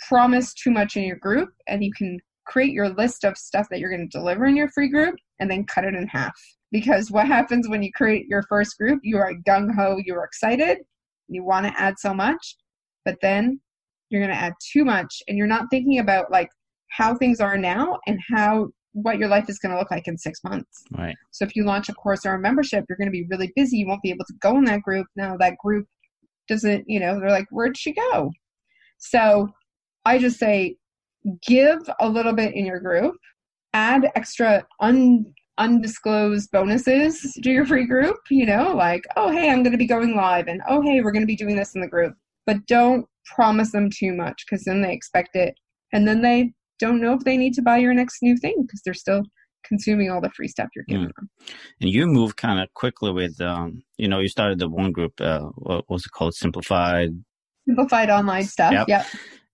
promise 0.08 0.54
too 0.54 0.70
much 0.70 0.96
in 0.96 1.04
your 1.04 1.16
group, 1.16 1.50
and 1.68 1.84
you 1.84 1.92
can 1.92 2.18
create 2.46 2.72
your 2.72 2.88
list 2.88 3.24
of 3.24 3.36
stuff 3.38 3.68
that 3.70 3.78
you're 3.80 3.94
going 3.94 4.08
to 4.08 4.18
deliver 4.18 4.46
in 4.46 4.56
your 4.56 4.68
free 4.70 4.88
group 4.88 5.14
and 5.40 5.50
then 5.50 5.64
cut 5.64 5.84
it 5.84 5.94
in 5.94 6.06
half. 6.08 6.32
Because 6.72 7.10
what 7.10 7.26
happens 7.26 7.68
when 7.68 7.82
you 7.82 7.92
create 7.92 8.26
your 8.26 8.42
first 8.48 8.76
group? 8.76 9.00
You 9.02 9.18
are 9.18 9.32
gung 9.46 9.74
ho, 9.74 10.00
you're 10.04 10.24
excited, 10.24 10.78
you 11.28 11.44
want 11.44 11.66
to 11.66 11.80
add 11.80 11.98
so 11.98 12.12
much, 12.12 12.56
but 13.04 13.16
then 13.22 13.60
you're 14.08 14.20
going 14.20 14.34
to 14.34 14.40
add 14.40 14.54
too 14.72 14.84
much, 14.84 15.22
and 15.28 15.36
you're 15.38 15.46
not 15.46 15.66
thinking 15.70 15.98
about 15.98 16.30
like 16.30 16.48
how 16.90 17.14
things 17.14 17.40
are 17.40 17.58
now 17.58 17.98
and 18.06 18.18
how 18.34 18.68
what 18.92 19.18
your 19.18 19.28
life 19.28 19.48
is 19.48 19.58
going 19.58 19.72
to 19.72 19.78
look 19.78 19.90
like 19.90 20.06
in 20.06 20.16
six 20.16 20.38
months. 20.44 20.84
Right. 20.96 21.16
So 21.32 21.44
if 21.44 21.56
you 21.56 21.64
launch 21.64 21.88
a 21.88 21.94
course 21.94 22.24
or 22.24 22.34
a 22.34 22.38
membership, 22.38 22.84
you're 22.88 22.96
going 22.98 23.08
to 23.08 23.12
be 23.12 23.26
really 23.28 23.52
busy. 23.56 23.78
You 23.78 23.88
won't 23.88 24.02
be 24.02 24.10
able 24.10 24.24
to 24.26 24.34
go 24.40 24.56
in 24.56 24.64
that 24.64 24.82
group. 24.82 25.06
Now 25.16 25.36
that 25.38 25.56
group 25.62 25.86
doesn't, 26.48 26.84
you 26.86 27.00
know, 27.00 27.18
they're 27.18 27.30
like, 27.30 27.46
where'd 27.50 27.76
she 27.76 27.92
go? 27.92 28.30
So 28.98 29.48
I 30.04 30.18
just 30.18 30.38
say 30.38 30.76
give 31.46 31.80
a 32.00 32.08
little 32.08 32.32
bit 32.32 32.54
in 32.54 32.66
your 32.66 32.80
group, 32.80 33.16
add 33.72 34.10
extra 34.14 34.64
un 34.80 35.24
undisclosed 35.56 36.50
bonuses 36.50 37.20
to 37.42 37.50
your 37.50 37.64
free 37.64 37.86
group, 37.86 38.16
you 38.28 38.44
know, 38.44 38.74
like, 38.74 39.04
oh 39.16 39.30
hey, 39.30 39.50
I'm 39.50 39.62
gonna 39.62 39.78
be 39.78 39.86
going 39.86 40.16
live 40.16 40.48
and 40.48 40.60
oh 40.68 40.82
hey, 40.82 41.00
we're 41.00 41.12
gonna 41.12 41.26
be 41.26 41.36
doing 41.36 41.56
this 41.56 41.74
in 41.74 41.80
the 41.80 41.88
group. 41.88 42.14
But 42.46 42.66
don't 42.66 43.06
promise 43.26 43.72
them 43.72 43.90
too 43.90 44.12
much 44.12 44.44
because 44.44 44.64
then 44.64 44.82
they 44.82 44.92
expect 44.92 45.34
it 45.34 45.54
and 45.92 46.06
then 46.06 46.22
they 46.22 46.52
don't 46.78 47.00
know 47.00 47.14
if 47.14 47.24
they 47.24 47.36
need 47.36 47.54
to 47.54 47.62
buy 47.62 47.78
your 47.78 47.94
next 47.94 48.18
new 48.22 48.36
thing 48.36 48.56
because 48.62 48.82
they're 48.84 48.94
still 48.94 49.22
consuming 49.64 50.10
all 50.10 50.20
the 50.20 50.30
free 50.30 50.48
stuff 50.48 50.68
you're 50.74 50.84
giving 50.86 51.10
them. 51.16 51.30
And 51.80 51.90
you 51.90 52.06
moved 52.06 52.36
kind 52.36 52.60
of 52.60 52.72
quickly 52.74 53.12
with, 53.12 53.40
um, 53.40 53.82
you 53.96 54.08
know, 54.08 54.20
you 54.20 54.28
started 54.28 54.58
the 54.58 54.68
one 54.68 54.92
group, 54.92 55.20
uh, 55.20 55.40
what 55.56 55.88
was 55.88 56.04
it 56.04 56.12
called? 56.12 56.34
Simplified. 56.34 57.10
Simplified 57.66 58.10
online 58.10 58.44
stuff. 58.44 58.72
Yep. 58.72 58.88
Yep. 58.88 59.06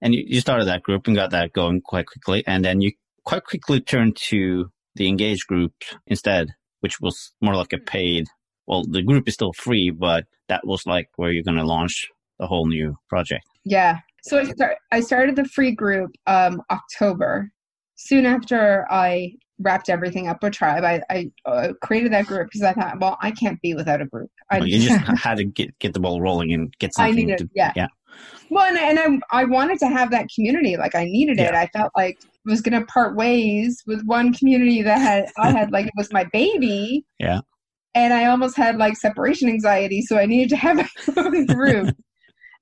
And 0.02 0.14
you, 0.14 0.24
you 0.26 0.40
started 0.40 0.66
that 0.66 0.82
group 0.82 1.06
and 1.06 1.14
got 1.14 1.30
that 1.30 1.52
going 1.52 1.80
quite 1.82 2.06
quickly. 2.06 2.42
And 2.46 2.64
then 2.64 2.80
you 2.80 2.92
quite 3.24 3.44
quickly 3.44 3.80
turned 3.80 4.16
to 4.28 4.70
the 4.96 5.08
engaged 5.08 5.46
group 5.46 5.72
instead, 6.06 6.48
which 6.80 7.00
was 7.00 7.32
more 7.40 7.54
like 7.54 7.72
a 7.72 7.78
paid. 7.78 8.26
Well, 8.66 8.84
the 8.88 9.02
group 9.02 9.28
is 9.28 9.34
still 9.34 9.52
free, 9.52 9.90
but 9.90 10.24
that 10.48 10.66
was 10.66 10.86
like 10.86 11.08
where 11.16 11.30
you're 11.30 11.44
going 11.44 11.58
to 11.58 11.64
launch 11.64 12.08
a 12.40 12.46
whole 12.46 12.66
new 12.66 12.96
project. 13.08 13.44
Yeah. 13.64 13.98
So 14.22 14.38
I, 14.38 14.44
start, 14.44 14.76
I 14.92 15.00
started 15.00 15.36
the 15.36 15.44
free 15.44 15.72
group 15.72 16.10
um, 16.26 16.62
October. 16.70 17.50
Soon 17.96 18.26
after 18.26 18.86
I 18.90 19.32
wrapped 19.58 19.88
everything 19.90 20.28
up 20.28 20.42
with 20.42 20.54
Tribe, 20.54 20.84
I, 20.84 21.02
I 21.10 21.30
uh, 21.46 21.72
created 21.82 22.12
that 22.12 22.26
group 22.26 22.48
because 22.50 22.62
I 22.62 22.72
thought, 22.72 22.98
well, 22.98 23.18
I 23.20 23.30
can't 23.30 23.60
be 23.60 23.74
without 23.74 24.00
a 24.00 24.06
group. 24.06 24.30
I, 24.50 24.58
Well, 24.58 24.68
you 24.68 24.88
just 24.88 25.00
had 25.22 25.36
to 25.36 25.44
get, 25.44 25.78
get 25.78 25.92
the 25.94 26.00
ball 26.00 26.20
rolling 26.20 26.52
and 26.52 26.72
get 26.78 26.94
something. 26.94 27.12
I 27.12 27.16
needed- 27.16 27.38
to, 27.38 27.48
yeah. 27.54 27.72
yeah. 27.76 27.86
Well, 28.50 28.64
and, 28.64 28.98
and 28.98 29.22
I, 29.30 29.42
I 29.42 29.44
wanted 29.44 29.78
to 29.78 29.88
have 29.88 30.10
that 30.10 30.26
community. 30.34 30.76
Like 30.76 30.94
I 30.94 31.04
needed 31.04 31.38
it. 31.38 31.54
I 31.54 31.68
felt 31.68 31.92
like 31.96 32.18
I 32.24 32.50
was 32.50 32.60
going 32.60 32.78
to 32.78 32.84
part 32.86 33.14
ways 33.14 33.82
with 33.86 34.02
one 34.04 34.34
community 34.34 34.82
that 34.82 34.98
had, 34.98 35.26
I 35.38 35.52
had 35.52 35.70
like, 35.70 35.86
it 35.86 35.92
was 35.96 36.12
my 36.12 36.24
baby. 36.32 37.04
Yeah. 37.20 37.40
And 37.94 38.12
I 38.12 38.26
almost 38.26 38.56
had 38.56 38.76
like 38.76 38.96
separation 38.96 39.48
anxiety. 39.48 40.02
So 40.02 40.18
I 40.18 40.26
needed 40.26 40.48
to 40.50 40.56
have 40.56 40.78
a 41.16 41.44
group. 41.46 41.96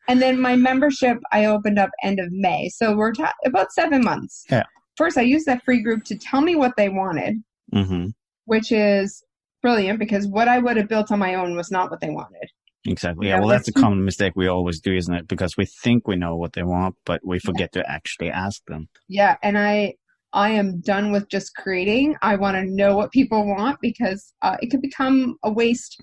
And 0.08 0.20
then 0.22 0.40
my 0.40 0.56
membership, 0.56 1.18
I 1.32 1.44
opened 1.44 1.78
up 1.78 1.90
end 2.02 2.18
of 2.18 2.28
May. 2.30 2.68
So 2.70 2.96
we're 2.96 3.12
ta- 3.12 3.32
about 3.46 3.72
seven 3.72 4.02
months. 4.02 4.44
Yeah. 4.50 4.64
First, 4.96 5.16
I 5.18 5.22
used 5.22 5.46
that 5.46 5.62
free 5.64 5.82
group 5.82 6.04
to 6.04 6.16
tell 6.18 6.40
me 6.40 6.56
what 6.56 6.72
they 6.76 6.88
wanted, 6.88 7.36
Mm-hmm. 7.74 8.06
which 8.46 8.72
is 8.72 9.22
brilliant 9.62 9.98
because 9.98 10.26
what 10.26 10.48
I 10.48 10.58
would 10.58 10.76
have 10.78 10.88
built 10.88 11.12
on 11.12 11.18
my 11.18 11.34
own 11.34 11.54
was 11.56 11.70
not 11.70 11.90
what 11.90 12.00
they 12.00 12.10
wanted. 12.10 12.48
Exactly. 12.86 13.26
Yeah, 13.28 13.34
Yeah. 13.34 13.40
Well, 13.40 13.48
that's 13.48 13.68
a 13.68 13.72
common 13.72 14.04
mistake 14.04 14.32
we 14.36 14.46
always 14.48 14.80
do, 14.80 14.94
isn't 14.94 15.14
it? 15.14 15.28
Because 15.28 15.56
we 15.58 15.66
think 15.66 16.08
we 16.08 16.16
know 16.16 16.34
what 16.36 16.54
they 16.54 16.62
want, 16.62 16.94
but 17.04 17.20
we 17.24 17.38
forget 17.40 17.72
to 17.72 17.84
actually 17.90 18.30
ask 18.30 18.64
them. 18.66 18.88
yeah 19.08 19.36
and 19.42 19.58
i 19.58 19.92
i 20.32 20.50
am 20.50 20.80
done 20.80 21.10
with 21.12 21.26
just 21.30 21.54
creating 21.56 22.14
i 22.22 22.36
want 22.36 22.54
to 22.54 22.64
know 22.64 22.94
what 22.96 23.10
people 23.10 23.46
want 23.46 23.78
because 23.80 24.32
uh, 24.42 24.56
it 24.60 24.68
could 24.70 24.82
become 24.82 25.36
a 25.42 25.50
waste 25.50 26.00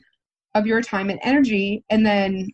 of 0.55 0.65
your 0.65 0.81
time 0.81 1.09
and 1.11 1.19
energy 1.23 1.83
and 1.91 2.05
then 2.05 2.47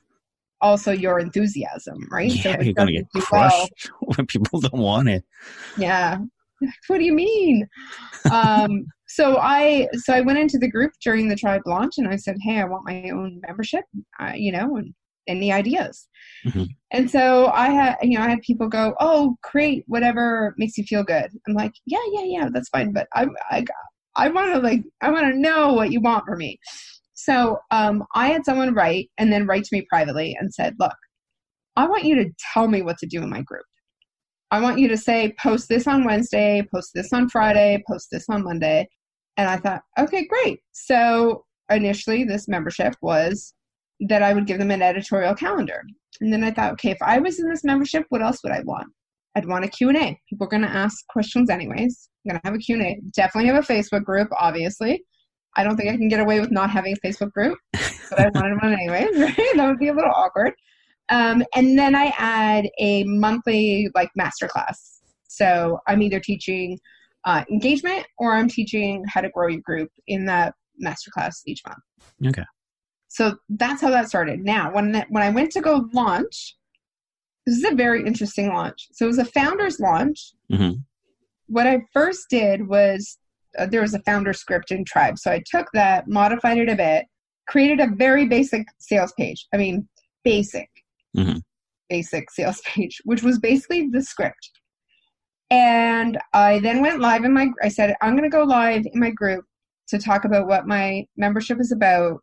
also 0.62 0.92
your 0.92 1.20
enthusiasm 1.20 2.08
right? 2.12 2.32
Yeah, 2.32 2.58
it 2.60 2.66
you're 2.66 2.74
gonna 2.74 2.92
get 2.92 3.08
doesn't 3.14 3.32
well- 3.32 3.50
crushed 3.50 3.92
when 4.02 4.26
people 4.28 4.60
don't 4.60 4.82
want 4.82 5.10
it. 5.10 5.24
yeah. 5.78 6.18
What 6.88 7.00
do 7.00 7.06
you 7.06 7.14
mean? 7.14 7.68
Um 8.32 8.86
so 9.08 9.38
i 9.42 9.88
so 9.94 10.14
i 10.14 10.22
went 10.22 10.40
into 10.40 10.58
the 10.58 10.70
group 10.70 10.92
during 11.04 11.28
the 11.28 11.36
tribe 11.36 11.64
launch 11.66 11.96
and 11.98 12.08
i 12.08 12.16
said 12.16 12.38
hey 12.42 12.60
i 12.62 12.64
want 12.64 12.86
my 12.86 13.10
own 13.10 13.42
membership 13.46 13.84
uh, 14.22 14.32
you 14.36 14.54
know 14.54 14.78
and 14.78 14.94
any 15.28 15.52
ideas. 15.52 16.08
Mhm. 16.46 16.68
and 16.92 17.10
so 17.12 17.48
i 17.48 17.68
had 17.70 17.98
you 18.02 18.18
know 18.18 18.24
i 18.26 18.30
had 18.30 18.42
people 18.42 18.68
go 18.70 18.94
oh 19.02 19.36
create 19.44 19.84
whatever 19.88 20.54
makes 20.58 20.78
you 20.78 20.84
feel 20.86 21.04
good. 21.04 21.30
I'm 21.48 21.54
like 21.56 21.74
yeah 21.86 22.06
yeah 22.14 22.24
yeah 22.36 22.50
that's 22.54 22.70
fine 22.70 22.94
but 22.94 23.08
i 23.14 23.28
i 23.50 23.66
i 24.16 24.28
want 24.30 24.54
to 24.54 24.60
like 24.60 24.82
i 25.02 25.10
want 25.12 25.26
to 25.34 25.38
know 25.40 25.74
what 25.74 25.92
you 25.92 26.00
want 26.00 26.26
from 26.26 26.38
me 26.38 26.58
so 27.26 27.58
um 27.72 28.04
i 28.16 28.28
had 28.28 28.46
someone 28.46 28.74
write 28.74 29.10
and 29.18 29.32
then 29.32 29.46
write 29.46 29.64
to 29.64 29.76
me 29.76 29.86
privately 29.90 30.36
and 30.40 30.54
said 30.54 30.76
look 30.80 30.96
i 31.76 31.88
want 31.88 32.04
you 32.04 32.16
to 32.16 32.30
tell 32.54 32.68
me 32.68 32.82
what 32.82 32.98
to 32.98 33.06
do 33.06 33.22
in 33.22 33.30
my 33.30 33.42
group 33.42 33.66
I 34.52 34.60
want 34.60 34.80
you 34.80 34.90
to 34.90 34.98
say, 34.98 35.34
post 35.42 35.70
this 35.70 35.88
on 35.88 36.04
Wednesday, 36.04 36.68
post 36.74 36.92
this 36.94 37.14
on 37.14 37.30
Friday, 37.30 37.82
post 37.90 38.10
this 38.12 38.26
on 38.30 38.44
Monday. 38.44 38.88
And 39.38 39.50
I 39.50 39.56
thought, 39.56 39.82
okay, 39.98 40.28
great. 40.28 40.60
So 40.74 41.46
initially, 41.70 42.26
this 42.26 42.50
membership 42.50 42.94
was 43.02 43.54
that 44.02 44.22
I 44.22 44.34
would 44.34 44.48
give 44.48 44.60
them 44.60 44.72
an 44.72 44.82
editorial 44.82 45.36
calendar. 45.36 45.82
And 46.20 46.34
then 46.34 46.44
I 46.44 46.52
thought, 46.52 46.74
okay, 46.74 46.92
if 46.92 47.02
I 47.02 47.20
was 47.20 47.40
in 47.40 47.50
this 47.50 47.64
membership, 47.64 48.06
what 48.10 48.22
else 48.22 48.40
would 48.44 48.52
I 48.52 48.62
want? 48.66 48.88
I'd 49.36 49.48
want 49.48 49.64
a 49.64 49.70
Q&A. 49.70 50.20
People 50.30 50.48
are 50.48 50.50
going 50.50 50.64
to 50.64 50.70
ask 50.70 51.08
questions 51.08 51.50
anyways. 51.50 52.10
I'm 52.26 52.32
going 52.32 52.42
to 52.42 52.48
have 52.48 52.56
a 52.56 52.60
Q&A. 52.60 53.00
Definitely 53.16 53.50
have 53.52 53.64
a 53.64 53.74
Facebook 53.74 54.04
group, 54.04 54.28
obviously. 54.38 55.02
I 55.56 55.64
don't 55.64 55.76
think 55.76 55.90
I 55.90 55.98
can 55.98 56.08
get 56.08 56.20
away 56.20 56.40
with 56.40 56.52
not 56.52 56.70
having 56.70 56.94
a 56.94 57.08
Facebook 57.08 57.32
group, 57.32 57.58
but 57.72 58.20
I 58.20 58.30
wanted 58.34 58.62
one 58.62 58.74
anyways, 58.74 59.18
right? 59.20 59.56
That 59.56 59.68
would 59.68 59.80
be 59.80 59.90
a 59.90 59.94
little 59.94 60.12
awkward. 60.12 60.54
Um, 61.10 61.44
and 61.56 61.78
then 61.78 61.94
I 61.94 62.14
add 62.18 62.70
a 62.80 63.04
monthly 63.04 63.90
like 63.94 64.10
masterclass. 64.18 65.02
So 65.28 65.80
I'm 65.88 66.02
either 66.02 66.20
teaching 66.20 66.80
uh, 67.26 67.44
engagement 67.52 68.06
or 68.18 68.34
I'm 68.34 68.48
teaching 68.48 69.04
how 69.08 69.22
to 69.22 69.30
grow 69.30 69.48
your 69.48 69.62
group 69.62 69.90
in 70.08 70.26
that 70.26 70.54
masterclass 70.84 71.42
each 71.46 71.62
month. 71.68 71.80
Okay. 72.28 72.46
So 73.10 73.36
that's 73.50 73.82
how 73.82 73.90
that 73.90 74.08
started. 74.08 74.40
Now, 74.40 74.74
when 74.74 74.94
that, 74.94 75.08
when 75.10 75.22
I 75.22 75.30
went 75.30 75.52
to 75.52 75.62
go 75.62 75.90
launch, 75.94 76.56
this 77.46 77.58
is 77.58 77.66
a 77.66 77.76
very 77.76 78.06
interesting 78.06 78.48
launch. 78.48 78.88
So 78.94 79.06
it 79.06 79.10
was 79.10 79.18
a 79.18 79.26
founder's 79.26 79.80
launch. 79.80 80.34
Mhm. 80.52 80.84
What 81.48 81.68
I 81.68 81.82
first 81.92 82.30
did 82.30 82.68
was 82.68 83.18
uh, 83.58 83.66
there 83.66 83.82
was 83.82 83.94
a 83.94 84.02
founder 84.04 84.34
script 84.34 84.72
in 84.72 84.86
Tribe. 84.86 85.18
So 85.18 85.32
I 85.32 85.44
took 85.50 85.68
that, 85.74 86.08
modified 86.08 86.58
it 86.58 86.70
a 86.70 86.76
bit, 86.76 87.06
created 87.48 87.80
a 87.80 87.94
very 87.96 88.26
basic 88.26 88.66
sales 88.80 89.14
page. 89.18 89.48
I 89.54 89.58
mean, 89.58 89.88
basic, 90.24 90.70
Mhm. 91.16 91.42
basic 91.90 92.32
sales 92.32 92.62
page, 92.66 93.02
which 93.06 93.24
was 93.24 93.40
basically 93.40 93.88
the 93.88 94.02
script. 94.02 94.52
And 95.50 96.18
I 96.34 96.60
then 96.60 96.82
went 96.82 97.02
live 97.02 97.26
in 97.26 97.34
my, 97.34 97.50
I 97.62 97.68
said, 97.68 97.96
I'm 98.02 98.16
going 98.16 98.30
to 98.30 98.36
go 98.36 98.44
live 98.44 98.86
in 98.92 99.00
my 99.00 99.12
group 99.12 99.44
to 99.90 100.00
talk 100.00 100.24
about 100.24 100.48
what 100.48 100.66
my 100.66 101.06
membership 101.18 101.60
is 101.60 101.74
about. 101.74 102.22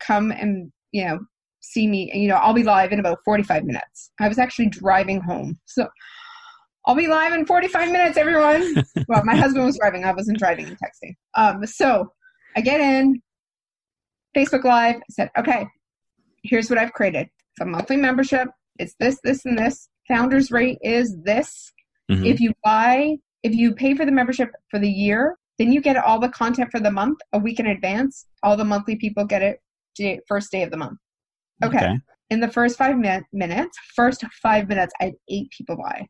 Come 0.00 0.30
and, 0.30 0.70
you 0.92 1.06
know, 1.06 1.20
see 1.60 1.86
me. 1.86 2.10
You 2.12 2.28
know, 2.28 2.34
I'll 2.34 2.52
be 2.52 2.62
live 2.62 2.92
in 2.92 3.00
about 3.00 3.18
45 3.24 3.64
minutes. 3.64 4.10
I 4.20 4.28
was 4.28 4.38
actually 4.38 4.68
driving 4.68 5.22
home. 5.22 5.58
So 5.64 5.88
I'll 6.86 6.94
be 6.94 7.08
live 7.08 7.32
in 7.32 7.44
45 7.46 7.90
minutes, 7.90 8.16
everyone. 8.16 8.74
well, 9.08 9.24
my 9.24 9.34
husband 9.34 9.64
was 9.64 9.76
driving. 9.78 10.04
I 10.04 10.12
wasn't 10.12 10.38
driving 10.38 10.66
and 10.66 10.76
texting. 10.78 11.14
Um, 11.34 11.66
so 11.66 12.12
I 12.56 12.60
get 12.60 12.80
in, 12.80 13.20
Facebook 14.36 14.64
Live. 14.64 14.96
I 14.96 15.00
said, 15.10 15.30
okay, 15.38 15.66
here's 16.44 16.70
what 16.70 16.78
I've 16.78 16.92
created. 16.92 17.22
It's 17.26 17.60
a 17.60 17.64
monthly 17.64 17.96
membership. 17.96 18.48
It's 18.78 18.94
this, 19.00 19.18
this, 19.24 19.44
and 19.44 19.58
this. 19.58 19.88
Founder's 20.06 20.52
rate 20.52 20.78
is 20.82 21.16
this. 21.24 21.72
Mhm. 22.10 22.24
If 22.24 22.40
you 22.40 22.52
buy, 22.62 23.16
if 23.42 23.52
you 23.52 23.74
pay 23.74 23.94
for 23.94 24.04
the 24.04 24.12
membership 24.12 24.50
for 24.70 24.78
the 24.78 24.88
year, 24.90 25.36
then 25.58 25.72
you 25.72 25.80
get 25.80 25.96
all 25.96 26.20
the 26.20 26.28
content 26.28 26.70
for 26.70 26.78
the 26.78 26.90
month 26.90 27.18
a 27.32 27.38
week 27.38 27.58
in 27.58 27.66
advance. 27.66 28.26
All 28.42 28.56
the 28.56 28.64
monthly 28.64 28.94
people 28.96 29.24
get 29.24 29.42
it 29.42 29.60
first 30.28 30.52
day 30.52 30.62
of 30.62 30.70
the 30.70 30.76
month. 30.76 30.98
Okay. 31.64 31.96
In 32.28 32.40
the 32.40 32.48
first 32.48 32.76
five 32.76 32.98
min- 32.98 33.24
minutes, 33.32 33.76
first 33.94 34.22
five 34.42 34.68
minutes, 34.68 34.92
I 35.00 35.04
had 35.06 35.14
eight 35.30 35.50
people 35.50 35.76
buy. 35.76 36.06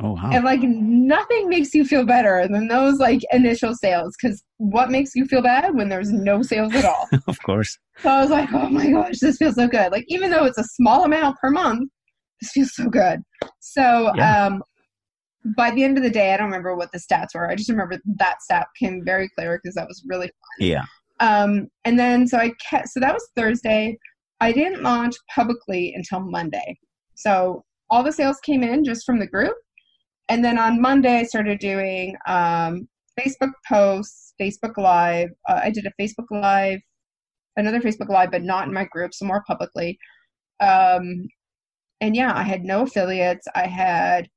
Oh 0.00 0.12
wow. 0.12 0.30
And 0.32 0.44
like 0.44 0.60
nothing 0.60 1.48
makes 1.48 1.72
you 1.74 1.84
feel 1.84 2.04
better 2.04 2.46
than 2.48 2.68
those 2.68 2.98
like 2.98 3.20
initial 3.32 3.74
sales. 3.74 4.14
Because 4.20 4.42
what 4.58 4.90
makes 4.90 5.14
you 5.14 5.24
feel 5.24 5.42
bad 5.42 5.74
when 5.74 5.88
there's 5.88 6.12
no 6.12 6.42
sales 6.42 6.74
at 6.74 6.84
all? 6.84 7.08
of 7.26 7.38
course. 7.42 7.78
so 8.00 8.10
I 8.10 8.20
was 8.20 8.30
like, 8.30 8.52
oh 8.52 8.68
my 8.68 8.90
gosh, 8.90 9.18
this 9.20 9.38
feels 9.38 9.54
so 9.54 9.68
good. 9.68 9.92
Like 9.92 10.04
even 10.08 10.30
though 10.30 10.44
it's 10.44 10.58
a 10.58 10.64
small 10.64 11.04
amount 11.04 11.38
per 11.38 11.50
month, 11.50 11.88
this 12.40 12.50
feels 12.50 12.74
so 12.74 12.88
good. 12.88 13.20
So 13.60 14.10
Yeah. 14.16 14.46
um, 14.46 14.62
by 15.56 15.70
the 15.70 15.82
end 15.84 15.96
of 15.96 16.02
the 16.02 16.10
day, 16.10 16.34
I 16.34 16.36
don't 16.36 16.46
remember 16.46 16.76
what 16.76 16.90
the 16.92 16.98
stats 16.98 17.28
were. 17.34 17.48
I 17.48 17.54
just 17.54 17.70
remember 17.70 17.98
that 18.18 18.42
stat 18.42 18.66
came 18.78 19.02
very 19.04 19.30
clear 19.36 19.58
because 19.62 19.76
that 19.76 19.86
was 19.88 20.02
really 20.06 20.26
fun. 20.26 20.68
Yeah. 20.68 20.84
um, 21.20 21.68
and 21.86 21.98
then 21.98 22.26
so 22.26 22.36
I 22.38 22.52
kept, 22.68 22.88
so 22.88 23.00
that 23.00 23.14
was 23.14 23.26
Thursday. 23.36 23.96
I 24.40 24.52
didn't 24.52 24.82
launch 24.82 25.14
publicly 25.34 25.94
until 25.96 26.20
Monday. 26.20 26.76
So 27.14 27.64
all 27.88 28.02
the 28.02 28.12
sales 28.12 28.38
came 28.40 28.62
in 28.62 28.84
just 28.84 29.06
from 29.06 29.18
the 29.20 29.26
group. 29.26 29.54
And 30.28 30.44
then 30.44 30.58
on 30.58 30.80
Monday, 30.80 31.18
I 31.18 31.22
started 31.22 31.58
doing 31.58 32.16
um, 32.26 32.88
Facebook 33.18 33.52
posts, 33.68 34.34
Facebook 34.40 34.76
Live. 34.76 35.30
Uh, 35.48 35.60
I 35.62 35.70
did 35.70 35.86
a 35.86 36.02
Facebook 36.02 36.26
Live, 36.30 36.80
another 37.56 37.80
Facebook 37.80 38.08
Live, 38.08 38.30
but 38.30 38.42
not 38.42 38.66
in 38.66 38.74
my 38.74 38.84
group, 38.84 39.14
so 39.14 39.24
more 39.24 39.44
publicly. 39.46 39.98
Um, 40.60 41.28
and 42.00 42.14
yeah, 42.14 42.32
I 42.34 42.42
had 42.42 42.64
no 42.64 42.82
affiliates. 42.82 43.46
I 43.54 43.66
had, 43.66 44.28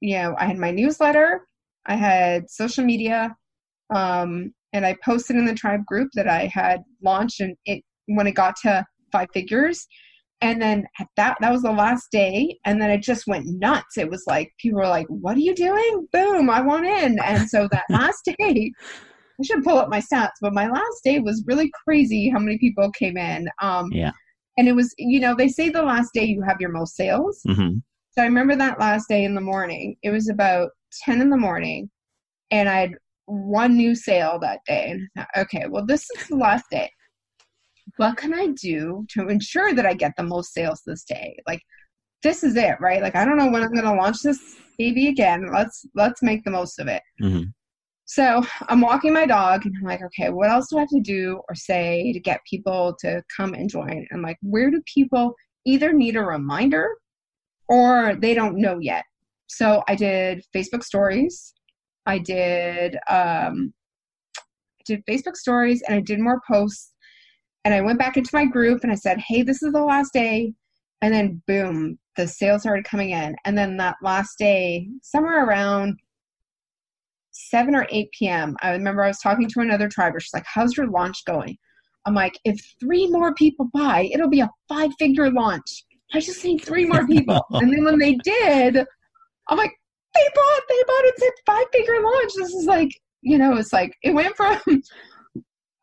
you 0.00 0.16
know, 0.18 0.34
I 0.38 0.46
had 0.46 0.58
my 0.58 0.70
newsletter, 0.70 1.46
I 1.86 1.96
had 1.96 2.48
social 2.50 2.84
media, 2.84 3.34
um, 3.94 4.52
and 4.72 4.86
I 4.86 4.96
posted 5.04 5.36
in 5.36 5.46
the 5.46 5.54
tribe 5.54 5.84
group 5.86 6.10
that 6.14 6.28
I 6.28 6.50
had 6.52 6.82
launched, 7.02 7.40
and 7.40 7.56
it 7.66 7.82
when 8.06 8.26
it 8.26 8.32
got 8.32 8.54
to 8.62 8.84
five 9.10 9.28
figures, 9.32 9.86
and 10.42 10.60
then 10.60 10.84
that 11.16 11.36
that 11.40 11.52
was 11.52 11.62
the 11.62 11.72
last 11.72 12.08
day, 12.10 12.58
and 12.66 12.80
then 12.82 12.90
it 12.90 13.02
just 13.02 13.26
went 13.26 13.46
nuts. 13.46 13.96
It 13.96 14.10
was 14.10 14.24
like 14.26 14.52
people 14.58 14.80
were 14.80 14.88
like, 14.88 15.06
"What 15.08 15.36
are 15.36 15.40
you 15.40 15.54
doing?" 15.54 16.06
Boom! 16.12 16.50
I 16.50 16.60
want 16.60 16.84
in, 16.86 17.18
and 17.24 17.48
so 17.48 17.68
that 17.70 17.84
last 17.90 18.28
day. 18.38 18.72
I 19.40 19.44
should 19.44 19.64
pull 19.64 19.78
up 19.78 19.88
my 19.88 20.00
stats, 20.00 20.38
but 20.40 20.52
my 20.52 20.68
last 20.68 21.00
day 21.04 21.18
was 21.18 21.42
really 21.46 21.70
crazy 21.84 22.28
how 22.28 22.38
many 22.38 22.58
people 22.58 22.90
came 22.92 23.16
in. 23.16 23.48
Um, 23.60 23.90
Yeah. 23.90 24.12
And 24.58 24.68
it 24.68 24.74
was, 24.74 24.94
you 24.98 25.18
know, 25.18 25.34
they 25.34 25.48
say 25.48 25.70
the 25.70 25.82
last 25.82 26.10
day 26.12 26.24
you 26.24 26.42
have 26.42 26.60
your 26.60 26.70
most 26.70 26.94
sales. 26.94 27.40
hmm 27.46 27.78
So 28.10 28.22
I 28.22 28.26
remember 28.26 28.54
that 28.56 28.78
last 28.78 29.08
day 29.08 29.24
in 29.24 29.34
the 29.34 29.40
morning. 29.40 29.96
It 30.02 30.10
was 30.10 30.28
about 30.28 30.70
10 31.04 31.22
in 31.22 31.30
the 31.30 31.38
morning, 31.38 31.90
and 32.50 32.68
I 32.68 32.80
had 32.80 32.92
one 33.26 33.76
new 33.76 33.94
sale 33.94 34.38
that 34.40 34.60
day. 34.66 34.90
And 34.90 35.08
I 35.16 35.20
thought, 35.20 35.42
okay, 35.44 35.64
well, 35.68 35.86
this 35.86 36.02
is 36.02 36.26
the 36.28 36.36
last 36.36 36.64
day. 36.70 36.90
What 37.96 38.16
can 38.16 38.34
I 38.34 38.48
do 38.48 39.06
to 39.10 39.28
ensure 39.28 39.74
that 39.74 39.86
I 39.86 39.94
get 39.94 40.12
the 40.16 40.22
most 40.22 40.52
sales 40.52 40.82
this 40.86 41.04
day? 41.04 41.36
Like, 41.46 41.60
this 42.22 42.42
is 42.42 42.56
it, 42.56 42.76
right? 42.80 43.02
Like, 43.02 43.16
I 43.16 43.24
don't 43.24 43.36
know 43.36 43.50
when 43.50 43.62
I'm 43.62 43.72
going 43.72 43.84
to 43.84 43.94
launch 43.94 44.22
this 44.22 44.56
baby 44.78 45.08
again. 45.08 45.50
Let's 45.52 45.84
let's 45.94 46.22
make 46.22 46.44
the 46.44 46.50
most 46.50 46.78
of 46.78 46.88
it. 46.88 47.02
hmm 47.20 47.42
So 48.04 48.42
I'm 48.68 48.80
walking 48.80 49.12
my 49.12 49.26
dog, 49.26 49.66
and 49.66 49.74
I'm 49.76 49.84
like, 49.84 50.02
okay, 50.02 50.30
what 50.30 50.50
else 50.50 50.68
do 50.68 50.78
I 50.78 50.80
have 50.80 50.88
to 50.90 51.00
do 51.00 51.40
or 51.48 51.54
say 51.54 52.12
to 52.12 52.20
get 52.20 52.40
people 52.48 52.96
to 53.00 53.22
come 53.36 53.54
and 53.54 53.68
join? 53.68 54.06
I'm 54.12 54.22
like, 54.22 54.38
where 54.42 54.70
do 54.70 54.82
people 54.92 55.34
either 55.66 55.92
need 55.92 56.16
a 56.16 56.22
reminder 56.22 56.88
or 57.68 58.16
they 58.16 58.34
don't 58.34 58.56
know 58.56 58.78
yet? 58.78 59.04
So 59.48 59.82
I 59.86 59.94
did 59.94 60.44
Facebook 60.54 60.82
stories. 60.82 61.52
I 62.06 62.18
did 62.18 62.96
um, 63.08 63.74
I 64.80 64.82
did 64.86 65.06
Facebook 65.06 65.36
stories, 65.36 65.82
and 65.82 65.96
I 65.96 66.00
did 66.00 66.18
more 66.20 66.40
posts. 66.50 66.91
And 67.64 67.72
I 67.74 67.80
went 67.80 67.98
back 67.98 68.16
into 68.16 68.30
my 68.32 68.44
group 68.44 68.80
and 68.82 68.90
I 68.90 68.96
said, 68.96 69.18
hey, 69.18 69.42
this 69.42 69.62
is 69.62 69.72
the 69.72 69.84
last 69.84 70.12
day. 70.12 70.52
And 71.00 71.14
then 71.14 71.42
boom, 71.46 71.98
the 72.16 72.26
sales 72.26 72.62
started 72.62 72.84
coming 72.84 73.10
in. 73.10 73.36
And 73.44 73.56
then 73.56 73.76
that 73.76 73.96
last 74.02 74.38
day, 74.38 74.88
somewhere 75.02 75.46
around 75.46 75.98
7 77.30 77.74
or 77.74 77.86
8 77.90 78.08
p.m., 78.18 78.56
I 78.62 78.72
remember 78.72 79.04
I 79.04 79.08
was 79.08 79.18
talking 79.18 79.48
to 79.48 79.60
another 79.60 79.88
triber. 79.88 80.20
She's 80.20 80.34
like, 80.34 80.46
How's 80.46 80.76
your 80.76 80.88
launch 80.88 81.24
going? 81.24 81.56
I'm 82.06 82.14
like, 82.14 82.38
If 82.44 82.58
three 82.80 83.08
more 83.08 83.34
people 83.34 83.68
buy, 83.72 84.08
it'll 84.12 84.28
be 84.28 84.40
a 84.40 84.50
five 84.68 84.90
figure 84.98 85.30
launch. 85.30 85.84
I 86.14 86.20
just 86.20 86.44
need 86.44 86.58
three 86.58 86.84
more 86.84 87.06
people. 87.06 87.44
and 87.50 87.72
then 87.72 87.84
when 87.84 87.98
they 87.98 88.14
did, 88.24 88.76
I'm 89.48 89.58
like, 89.58 89.72
They 90.14 90.28
bought, 90.34 90.60
they 90.68 90.82
bought 90.86 91.04
it's 91.04 91.22
a 91.22 91.30
five 91.46 91.66
figure 91.72 92.02
launch. 92.02 92.32
This 92.36 92.54
is 92.54 92.66
like, 92.66 92.90
you 93.22 93.38
know, 93.38 93.56
it's 93.56 93.72
like, 93.72 93.96
it 94.02 94.12
went 94.12 94.36
from. 94.36 94.60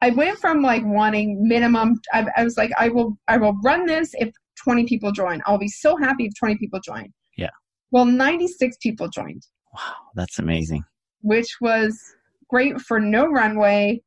I 0.02 0.12
went 0.12 0.40
from 0.40 0.62
like 0.62 0.84
wanting 0.86 1.48
minimum. 1.48 2.00
I, 2.14 2.26
I 2.38 2.44
was 2.44 2.58
like, 2.58 2.72
I 2.78 2.90
will, 2.90 3.18
I 3.28 3.38
will 3.38 3.58
run 3.64 3.86
this 3.86 4.12
if 4.14 4.34
20 4.64 4.86
people 4.86 5.12
join. 5.12 5.42
I'll 5.46 5.58
be 5.58 5.68
so 5.68 5.98
happy 5.98 6.26
if 6.26 6.34
20 6.40 6.58
people 6.58 6.80
join. 6.80 7.12
Yeah. 7.38 7.50
Well, 7.92 8.06
96 8.06 8.78
people 8.82 9.10
joined. 9.10 9.44
Wow, 9.74 9.94
that's 10.16 10.40
amazing. 10.40 10.84
Which 11.22 11.58
was 11.62 12.00
great 12.50 12.80
for 12.82 13.00
no 13.00 13.28
runway, 13.28 14.02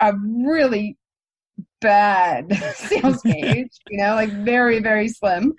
a 0.00 0.12
really 0.16 0.96
bad 1.80 2.52
sales 2.74 3.20
page, 3.24 3.70
you 3.88 3.98
know, 3.98 4.14
like 4.14 4.30
very, 4.30 4.80
very 4.80 5.08
slim. 5.08 5.52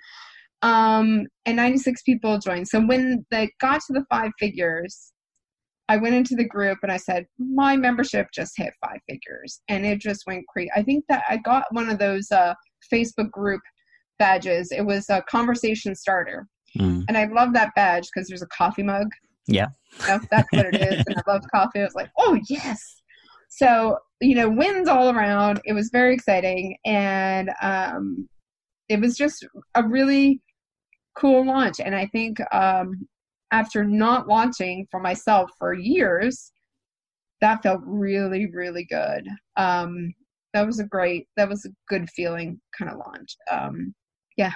Um, 0.62 1.26
and 1.44 1.56
96 1.56 2.02
people 2.02 2.38
joined. 2.38 2.68
So 2.68 2.80
when 2.80 3.26
they 3.30 3.50
got 3.60 3.80
to 3.86 3.92
the 3.92 4.04
five 4.08 4.30
figures, 4.38 5.12
I 5.92 5.98
went 5.98 6.14
into 6.14 6.34
the 6.34 6.44
group 6.44 6.78
and 6.82 6.90
I 6.90 6.96
said, 6.96 7.26
my 7.38 7.76
membership 7.76 8.28
just 8.32 8.54
hit 8.56 8.72
five 8.80 8.98
figures. 9.06 9.60
And 9.68 9.84
it 9.84 10.00
just 10.00 10.26
went 10.26 10.46
crazy. 10.48 10.70
I 10.74 10.82
think 10.82 11.04
that 11.10 11.22
I 11.28 11.36
got 11.36 11.66
one 11.70 11.90
of 11.90 11.98
those 11.98 12.32
uh, 12.32 12.54
Facebook 12.90 13.30
group 13.30 13.60
badges. 14.18 14.72
It 14.72 14.86
was 14.86 15.10
a 15.10 15.20
conversation 15.28 15.94
starter. 15.94 16.48
Mm. 16.78 17.04
And 17.08 17.18
I 17.18 17.26
love 17.26 17.52
that 17.52 17.74
badge 17.76 18.08
because 18.08 18.26
there's 18.26 18.40
a 18.40 18.46
coffee 18.46 18.82
mug. 18.82 19.08
Yeah. 19.46 19.66
That's 20.06 20.24
what 20.30 20.64
it 20.72 20.76
is. 20.76 21.04
and 21.06 21.14
I 21.18 21.30
love 21.30 21.42
coffee. 21.54 21.80
I 21.80 21.84
was 21.84 21.94
like, 21.94 22.08
oh, 22.18 22.38
yes. 22.48 22.80
So, 23.50 23.98
you 24.22 24.34
know, 24.34 24.48
wins 24.48 24.88
all 24.88 25.10
around. 25.10 25.60
It 25.66 25.74
was 25.74 25.90
very 25.92 26.14
exciting. 26.14 26.78
And 26.86 27.50
um, 27.60 28.30
it 28.88 28.98
was 28.98 29.14
just 29.14 29.46
a 29.74 29.86
really 29.86 30.40
cool 31.18 31.44
launch. 31.44 31.80
And 31.84 31.94
I 31.94 32.06
think 32.06 32.38
um, 32.50 33.06
after 33.52 33.84
not 33.84 34.26
launching 34.26 34.86
for 34.90 34.98
myself 34.98 35.50
for 35.58 35.74
years, 35.74 36.50
that 37.40 37.62
felt 37.62 37.80
really, 37.84 38.46
really 38.52 38.84
good. 38.84 39.28
Um, 39.56 40.14
that 40.54 40.66
was 40.66 40.80
a 40.80 40.84
great, 40.84 41.28
that 41.36 41.48
was 41.48 41.64
a 41.64 41.70
good 41.88 42.08
feeling 42.10 42.60
kind 42.76 42.90
of 42.90 42.98
launch. 42.98 43.36
Um, 43.50 43.94
yeah. 44.36 44.52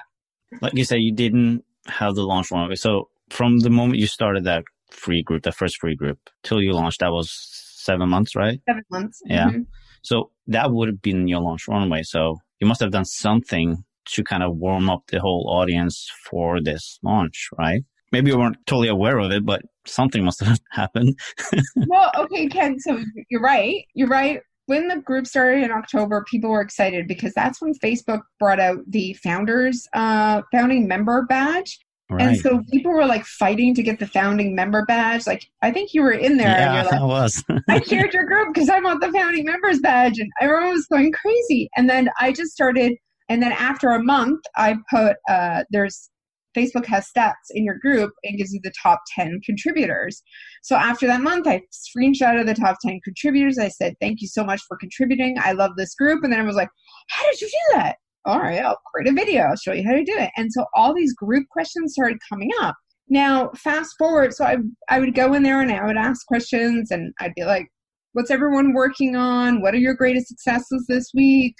Like 0.60 0.74
you 0.74 0.84
said, 0.84 0.96
you 0.96 1.12
didn't 1.12 1.64
have 1.86 2.14
the 2.14 2.22
launch 2.22 2.50
one. 2.50 2.74
So 2.76 3.08
from 3.30 3.60
the 3.60 3.70
moment 3.70 3.98
you 3.98 4.06
started 4.06 4.44
that 4.44 4.64
free 4.90 5.22
group, 5.22 5.42
that 5.42 5.54
first 5.54 5.78
free 5.78 5.94
group, 5.94 6.18
till 6.42 6.60
you 6.60 6.72
launched, 6.72 7.00
that 7.00 7.12
was 7.12 7.30
seven 7.32 8.08
months, 8.08 8.34
right? 8.34 8.60
Seven 8.68 8.84
months. 8.90 9.20
Yeah. 9.26 9.48
Mm-hmm. 9.48 9.62
So 10.02 10.30
that 10.46 10.72
would 10.72 10.88
have 10.88 11.02
been 11.02 11.28
your 11.28 11.40
launch 11.40 11.66
runway. 11.68 12.02
So 12.02 12.36
you 12.60 12.66
must 12.66 12.80
have 12.80 12.92
done 12.92 13.04
something 13.04 13.84
to 14.06 14.22
kind 14.22 14.42
of 14.42 14.56
warm 14.56 14.88
up 14.88 15.02
the 15.08 15.20
whole 15.20 15.50
audience 15.50 16.10
for 16.24 16.62
this 16.62 16.98
launch, 17.02 17.48
right? 17.58 17.82
Maybe 18.12 18.30
you 18.30 18.38
weren't 18.38 18.58
totally 18.66 18.88
aware 18.88 19.18
of 19.18 19.30
it, 19.30 19.44
but 19.44 19.62
something 19.86 20.24
must 20.24 20.42
have 20.42 20.60
happened. 20.70 21.18
well, 21.88 22.10
okay, 22.16 22.46
Ken. 22.48 22.78
So 22.78 23.00
you're 23.30 23.40
right. 23.40 23.84
You're 23.94 24.08
right 24.08 24.40
when 24.66 24.88
the 24.88 24.96
group 24.96 25.26
started 25.26 25.64
in 25.64 25.70
October, 25.70 26.24
people 26.28 26.50
were 26.50 26.60
excited 26.60 27.08
because 27.08 27.32
that's 27.34 27.62
when 27.62 27.72
Facebook 27.74 28.22
brought 28.38 28.60
out 28.60 28.78
the 28.88 29.14
founders 29.14 29.86
uh, 29.94 30.42
founding 30.52 30.86
member 30.86 31.24
badge. 31.28 31.78
Right. 32.08 32.28
And 32.28 32.36
so 32.38 32.62
people 32.70 32.92
were 32.92 33.06
like 33.06 33.24
fighting 33.24 33.74
to 33.74 33.82
get 33.82 33.98
the 33.98 34.06
founding 34.06 34.54
member 34.54 34.84
badge. 34.86 35.26
Like 35.26 35.48
I 35.62 35.72
think 35.72 35.92
you 35.92 36.02
were 36.02 36.12
in 36.12 36.36
there. 36.36 36.48
Yeah, 36.48 36.82
like, 36.90 36.94
I 36.94 37.04
was. 37.04 37.42
I 37.68 37.80
shared 37.80 38.12
your 38.12 38.26
group 38.26 38.54
because 38.54 38.68
I 38.68 38.78
want 38.78 39.00
the 39.00 39.10
founding 39.10 39.44
members 39.44 39.80
badge, 39.80 40.18
and 40.18 40.30
everyone 40.40 40.70
was 40.70 40.86
going 40.86 41.10
crazy. 41.12 41.68
And 41.76 41.90
then 41.90 42.08
I 42.20 42.32
just 42.32 42.52
started. 42.52 42.96
And 43.28 43.42
then 43.42 43.50
after 43.50 43.88
a 43.90 44.00
month, 44.00 44.40
I 44.54 44.76
put 44.88 45.16
uh, 45.28 45.64
there's 45.70 46.10
Facebook 46.56 46.86
has 46.86 47.08
stats 47.14 47.32
in 47.50 47.64
your 47.64 47.78
group 47.78 48.12
and 48.24 48.38
gives 48.38 48.52
you 48.52 48.60
the 48.62 48.72
top 48.82 49.00
10 49.14 49.40
contributors. 49.44 50.22
So 50.62 50.76
after 50.76 51.06
that 51.06 51.20
month, 51.20 51.46
I 51.46 51.62
screenshotted 51.72 52.46
the 52.46 52.54
top 52.54 52.78
10 52.84 53.00
contributors. 53.04 53.58
I 53.58 53.68
said, 53.68 53.94
Thank 54.00 54.20
you 54.20 54.28
so 54.28 54.44
much 54.44 54.62
for 54.66 54.76
contributing. 54.76 55.36
I 55.40 55.52
love 55.52 55.72
this 55.76 55.94
group. 55.94 56.24
And 56.24 56.32
then 56.32 56.40
I 56.40 56.44
was 56.44 56.56
like, 56.56 56.70
How 57.08 57.30
did 57.30 57.40
you 57.40 57.48
do 57.48 57.78
that? 57.78 57.96
All 58.24 58.40
right, 58.40 58.64
I'll 58.64 58.80
create 58.92 59.12
a 59.12 59.14
video. 59.14 59.42
I'll 59.42 59.56
show 59.56 59.72
you 59.72 59.84
how 59.86 59.94
to 59.94 60.04
do 60.04 60.16
it. 60.16 60.30
And 60.36 60.52
so 60.52 60.64
all 60.74 60.94
these 60.94 61.14
group 61.14 61.46
questions 61.50 61.92
started 61.92 62.18
coming 62.28 62.50
up. 62.60 62.74
Now, 63.08 63.50
fast 63.56 63.94
forward, 63.98 64.34
so 64.34 64.44
I, 64.44 64.56
I 64.88 64.98
would 64.98 65.14
go 65.14 65.34
in 65.34 65.44
there 65.44 65.60
and 65.60 65.70
I 65.70 65.86
would 65.86 65.96
ask 65.96 66.26
questions 66.26 66.90
and 66.90 67.12
I'd 67.20 67.34
be 67.34 67.44
like, 67.44 67.68
What's 68.14 68.30
everyone 68.30 68.72
working 68.72 69.14
on? 69.14 69.60
What 69.60 69.74
are 69.74 69.78
your 69.78 69.94
greatest 69.94 70.28
successes 70.28 70.86
this 70.88 71.10
week? 71.14 71.54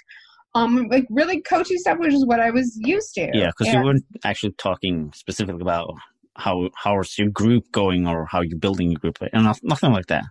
Um 0.55 0.87
like 0.89 1.05
really 1.09 1.41
coachy 1.41 1.77
stuff 1.77 1.97
which 1.99 2.13
is 2.13 2.25
what 2.25 2.39
i 2.39 2.49
was 2.49 2.77
used 2.81 3.13
to. 3.13 3.29
Yeah 3.33 3.51
because 3.57 3.73
you 3.73 3.81
weren't 3.81 4.05
actually 4.23 4.53
talking 4.53 5.11
specifically 5.13 5.61
about 5.61 5.93
how 6.35 6.69
how's 6.75 7.17
your 7.17 7.29
group 7.29 7.71
going 7.71 8.07
or 8.07 8.25
how 8.25 8.41
you're 8.41 8.59
building 8.59 8.91
your 8.91 8.99
group 8.99 9.17
and 9.33 9.55
nothing 9.63 9.91
like 9.91 10.07
that. 10.07 10.23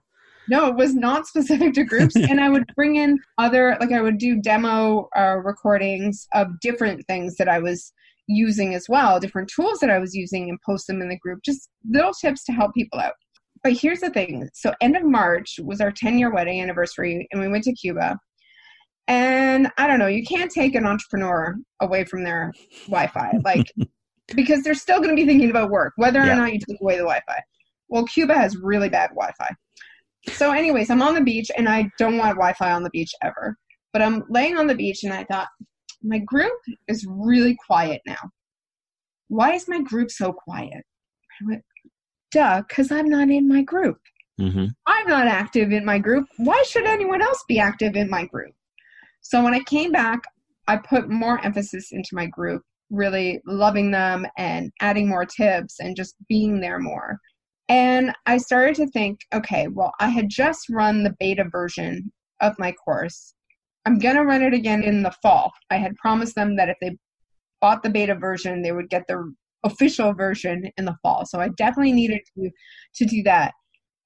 No 0.48 0.68
it 0.68 0.76
was 0.76 0.94
not 0.94 1.26
specific 1.32 1.74
to 1.74 1.84
groups 1.84 2.16
and 2.16 2.40
i 2.40 2.48
would 2.48 2.64
bring 2.74 2.96
in 2.96 3.18
other 3.38 3.76
like 3.80 3.92
i 3.92 4.00
would 4.00 4.18
do 4.18 4.40
demo 4.40 5.08
uh, 5.16 5.36
recordings 5.42 6.26
of 6.34 6.48
different 6.60 7.04
things 7.06 7.36
that 7.36 7.48
i 7.48 7.58
was 7.58 7.92
using 8.28 8.74
as 8.74 8.86
well 8.88 9.20
different 9.20 9.50
tools 9.54 9.78
that 9.80 9.90
i 9.90 9.98
was 9.98 10.14
using 10.14 10.48
and 10.48 10.58
post 10.64 10.86
them 10.86 11.00
in 11.00 11.08
the 11.08 11.18
group 11.18 11.40
just 11.44 11.68
little 11.88 12.12
tips 12.12 12.44
to 12.44 12.52
help 12.52 12.74
people 12.74 12.98
out. 12.98 13.14
But 13.62 13.72
here's 13.72 14.00
the 14.00 14.10
thing. 14.10 14.48
So 14.54 14.72
end 14.80 14.96
of 14.96 15.04
march 15.04 15.58
was 15.62 15.80
our 15.80 15.90
10 15.90 16.18
year 16.18 16.32
wedding 16.32 16.60
anniversary 16.60 17.26
and 17.32 17.40
we 17.40 17.48
went 17.48 17.64
to 17.64 17.72
cuba 17.72 18.18
and 19.08 19.70
I 19.78 19.86
don't 19.86 19.98
know, 19.98 20.06
you 20.06 20.24
can't 20.24 20.50
take 20.50 20.74
an 20.74 20.86
entrepreneur 20.86 21.56
away 21.80 22.04
from 22.04 22.24
their 22.24 22.52
Wi 22.86 23.06
Fi. 23.08 23.32
Like, 23.44 23.72
because 24.34 24.62
they're 24.62 24.74
still 24.74 24.98
going 24.98 25.10
to 25.10 25.16
be 25.16 25.26
thinking 25.26 25.50
about 25.50 25.70
work, 25.70 25.92
whether 25.96 26.20
or 26.20 26.26
yeah. 26.26 26.34
not 26.34 26.52
you 26.52 26.58
take 26.58 26.80
away 26.80 26.94
the 26.94 27.02
Wi 27.02 27.20
Fi. 27.26 27.40
Well, 27.88 28.04
Cuba 28.04 28.34
has 28.34 28.56
really 28.56 28.88
bad 28.88 29.10
Wi 29.10 29.30
Fi. 29.38 29.54
So, 30.32 30.52
anyways, 30.52 30.90
I'm 30.90 31.02
on 31.02 31.14
the 31.14 31.20
beach 31.20 31.50
and 31.56 31.68
I 31.68 31.88
don't 31.98 32.18
want 32.18 32.36
Wi 32.36 32.52
Fi 32.54 32.72
on 32.72 32.82
the 32.82 32.90
beach 32.90 33.12
ever. 33.22 33.56
But 33.92 34.02
I'm 34.02 34.24
laying 34.28 34.58
on 34.58 34.66
the 34.66 34.74
beach 34.74 35.04
and 35.04 35.12
I 35.12 35.24
thought, 35.24 35.48
my 36.02 36.18
group 36.18 36.58
is 36.88 37.06
really 37.08 37.56
quiet 37.66 38.00
now. 38.06 38.18
Why 39.28 39.54
is 39.54 39.68
my 39.68 39.80
group 39.82 40.10
so 40.10 40.32
quiet? 40.32 40.84
I 41.40 41.46
went, 41.46 41.62
duh, 42.32 42.62
because 42.68 42.90
I'm 42.90 43.08
not 43.08 43.30
in 43.30 43.48
my 43.48 43.62
group. 43.62 43.98
Mm-hmm. 44.40 44.66
I'm 44.86 45.08
not 45.08 45.26
active 45.26 45.72
in 45.72 45.84
my 45.84 45.98
group. 45.98 46.26
Why 46.36 46.62
should 46.66 46.84
anyone 46.84 47.22
else 47.22 47.42
be 47.48 47.58
active 47.58 47.96
in 47.96 48.10
my 48.10 48.26
group? 48.26 48.52
So 49.28 49.42
when 49.42 49.54
I 49.54 49.60
came 49.64 49.90
back, 49.90 50.20
I 50.68 50.76
put 50.76 51.10
more 51.10 51.44
emphasis 51.44 51.90
into 51.90 52.10
my 52.12 52.26
group, 52.26 52.62
really 52.90 53.40
loving 53.44 53.90
them 53.90 54.24
and 54.38 54.70
adding 54.80 55.08
more 55.08 55.26
tips 55.26 55.80
and 55.80 55.96
just 55.96 56.14
being 56.28 56.60
there 56.60 56.78
more. 56.78 57.18
And 57.68 58.12
I 58.26 58.38
started 58.38 58.76
to 58.76 58.86
think, 58.86 59.18
okay, 59.34 59.66
well, 59.66 59.92
I 59.98 60.10
had 60.10 60.28
just 60.28 60.68
run 60.70 61.02
the 61.02 61.16
beta 61.18 61.44
version 61.50 62.12
of 62.40 62.56
my 62.60 62.70
course. 62.70 63.34
I'm 63.84 63.98
going 63.98 64.14
to 64.14 64.24
run 64.24 64.42
it 64.42 64.54
again 64.54 64.84
in 64.84 65.02
the 65.02 65.14
fall. 65.22 65.50
I 65.72 65.78
had 65.78 65.96
promised 65.96 66.36
them 66.36 66.54
that 66.56 66.68
if 66.68 66.76
they 66.80 66.96
bought 67.60 67.82
the 67.82 67.90
beta 67.90 68.14
version, 68.14 68.62
they 68.62 68.70
would 68.70 68.90
get 68.90 69.02
the 69.08 69.34
official 69.64 70.14
version 70.14 70.70
in 70.76 70.84
the 70.84 70.96
fall. 71.02 71.26
So 71.26 71.40
I 71.40 71.48
definitely 71.56 71.94
needed 71.94 72.20
to 72.38 72.50
to 72.94 73.04
do 73.04 73.24
that. 73.24 73.54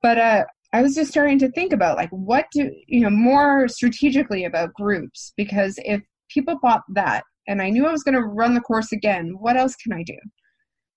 But 0.00 0.16
uh, 0.16 0.44
I 0.72 0.82
was 0.82 0.94
just 0.94 1.10
starting 1.10 1.38
to 1.40 1.50
think 1.50 1.72
about 1.72 1.96
like 1.96 2.10
what 2.10 2.46
do 2.52 2.70
you 2.86 3.00
know 3.00 3.10
more 3.10 3.66
strategically 3.68 4.44
about 4.44 4.74
groups 4.74 5.32
because 5.36 5.74
if 5.78 6.00
people 6.28 6.58
bought 6.62 6.82
that 6.94 7.24
and 7.48 7.60
I 7.60 7.70
knew 7.70 7.86
I 7.86 7.92
was 7.92 8.04
going 8.04 8.14
to 8.14 8.22
run 8.22 8.54
the 8.54 8.60
course 8.60 8.92
again, 8.92 9.34
what 9.38 9.56
else 9.56 9.74
can 9.76 9.92
I 9.92 10.04
do? 10.04 10.16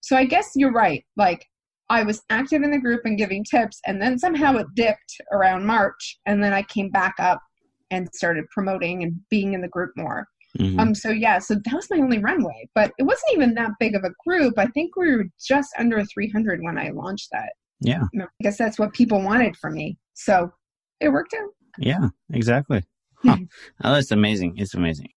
So 0.02 0.16
I 0.16 0.26
guess 0.26 0.52
you're 0.56 0.72
right. 0.72 1.04
Like 1.18 1.44
I 1.90 2.04
was 2.04 2.22
active 2.30 2.62
in 2.62 2.72
the 2.72 2.80
group 2.80 3.02
and 3.06 3.18
giving 3.18 3.44
tips 3.44 3.80
and 3.88 4.02
then 4.02 4.20
somehow 4.20 4.58
it 4.58 4.68
dipped 4.76 5.22
around 5.32 5.66
March 5.66 6.20
and 6.26 6.44
then 6.44 6.54
I 6.54 6.62
came 6.64 6.90
back 6.90 7.16
up 7.20 7.42
and 7.90 8.08
started 8.14 8.46
promoting 8.52 9.04
and 9.04 9.16
being 9.30 9.54
in 9.54 9.62
the 9.62 9.68
group 9.68 9.92
more. 9.96 10.28
Mm-hmm. 10.60 10.80
Um 10.80 10.94
so 10.94 11.10
yeah, 11.10 11.40
so 11.40 11.56
that 11.56 11.74
was 11.74 11.88
my 11.90 11.98
only 11.98 12.20
runway, 12.20 12.70
but 12.76 12.92
it 13.00 13.04
wasn't 13.04 13.34
even 13.34 13.56
that 13.56 13.72
big 13.80 13.96
of 13.96 14.04
a 14.04 14.14
group. 14.28 14.60
I 14.60 14.68
think 14.68 14.96
we 14.96 15.16
were 15.16 15.26
just 15.44 15.70
under 15.80 16.04
300 16.06 16.62
when 16.62 16.78
I 16.78 16.90
launched 16.90 17.30
that. 17.32 17.54
Yeah. 17.84 18.04
I 18.16 18.26
guess 18.42 18.58
that's 18.58 18.80
what 18.80 18.94
people 18.94 19.22
wanted 19.22 19.58
from 19.58 19.74
me. 19.74 19.98
So 20.14 20.52
it 21.00 21.10
worked 21.10 21.34
out. 21.34 21.50
Yeah, 21.78 22.10
exactly. 22.32 22.84
Huh. 23.26 23.38
oh, 23.86 23.94
that's 23.94 24.12
amazing. 24.12 24.56
It's 24.58 24.74
amazing. 24.74 25.08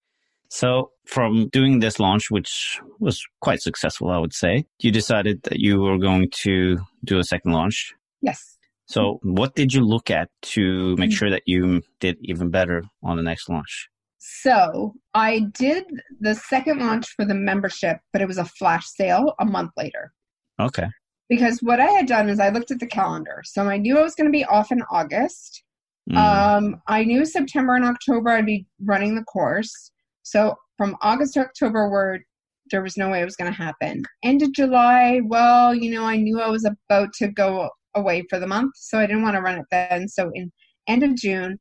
So, 0.49 0.93
from 1.07 1.49
doing 1.49 1.81
this 1.81 1.99
launch, 1.99 2.31
which 2.31 2.81
was 3.01 3.21
quite 3.41 3.61
successful, 3.61 4.11
I 4.11 4.19
would 4.19 4.33
say, 4.33 4.65
you 4.79 4.93
decided 4.93 5.43
that 5.43 5.59
you 5.59 5.81
were 5.81 5.99
going 5.99 6.31
to 6.45 6.79
do 7.05 7.19
a 7.19 7.25
second 7.25 7.51
launch. 7.51 7.97
Yes. 8.23 8.59
So, 8.87 9.19
what 9.25 9.57
did 9.57 9.75
you 9.75 9.81
look 9.81 10.09
at 10.09 10.29
to 10.55 10.95
make 10.99 11.11
mm. 11.11 11.15
sure 11.15 11.31
that 11.31 11.43
you 11.47 11.83
did 11.99 12.17
even 12.21 12.49
better 12.51 12.85
on 13.03 13.17
the 13.17 13.25
next 13.25 13.49
launch? 13.49 13.89
So 14.29 14.95
I 15.15 15.47
did 15.53 15.85
the 16.19 16.35
second 16.35 16.81
launch 16.81 17.07
for 17.15 17.25
the 17.25 17.35
membership, 17.35 17.99
but 18.13 18.21
it 18.21 18.27
was 18.27 18.39
a 18.39 18.45
flash 18.45 18.85
sale 18.87 19.35
a 19.39 19.45
month 19.45 19.71
later. 19.77 20.13
Okay. 20.59 20.89
Because 21.29 21.59
what 21.61 21.81
I 21.81 21.87
had 21.87 22.07
done 22.07 22.29
is 22.29 22.39
I 22.39 22.51
looked 22.51 22.71
at 22.71 22.79
the 22.79 22.87
calendar. 22.87 23.43
So 23.45 23.63
I 23.69 23.79
knew 23.79 23.99
I 23.99 24.03
was 24.03 24.15
going 24.15 24.29
to 24.29 24.37
be 24.39 24.45
off 24.45 24.71
in 24.71 24.83
August. 24.91 25.65
Mm. 26.11 26.17
Um, 26.17 26.83
I 26.87 27.05
knew 27.05 27.25
September 27.25 27.75
and 27.75 27.85
October 27.85 28.31
I'd 28.31 28.47
be 28.47 28.67
running 28.85 29.15
the 29.15 29.25
course. 29.25 29.91
So 30.23 30.55
from 30.77 30.97
August 31.03 31.35
to 31.35 31.41
October, 31.41 31.89
where 31.89 32.25
there 32.71 32.83
was 32.83 32.97
no 32.97 33.11
way 33.11 33.23
it 33.23 33.25
was 33.25 33.37
going 33.37 33.51
to 33.51 33.57
happen. 33.57 34.03
End 34.25 34.43
of 34.43 34.53
July, 34.53 35.21
well, 35.25 35.75
you 35.75 35.91
know, 35.93 36.05
I 36.05 36.17
knew 36.17 36.41
I 36.41 36.49
was 36.49 36.65
about 36.65 37.13
to 37.15 37.29
go 37.29 37.71
away 37.95 38.25
for 38.29 38.39
the 38.39 38.47
month, 38.47 38.73
so 38.77 38.99
I 38.99 39.07
didn't 39.07 39.23
want 39.23 39.37
to 39.37 39.43
run 39.43 39.59
it 39.59 39.67
then. 39.71 40.09
So 40.09 40.31
in 40.35 40.53
end 40.87 41.03
of 41.03 41.15
June, 41.15 41.59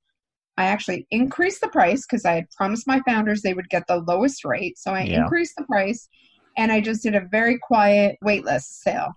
I 0.57 0.65
actually 0.65 1.05
increased 1.11 1.61
the 1.61 1.67
price 1.69 2.05
because 2.05 2.25
I 2.25 2.33
had 2.35 2.49
promised 2.51 2.87
my 2.87 3.01
founders 3.07 3.41
they 3.41 3.53
would 3.53 3.69
get 3.69 3.83
the 3.87 4.03
lowest 4.07 4.45
rate. 4.45 4.77
So 4.77 4.91
I 4.93 5.03
Yeah. 5.03 5.23
increased 5.23 5.55
the 5.57 5.65
price 5.65 6.07
and 6.57 6.71
I 6.71 6.79
just 6.81 7.03
did 7.03 7.15
a 7.15 7.27
very 7.29 7.57
quiet 7.59 8.17
waitlist 8.23 8.81
sale. 8.81 9.11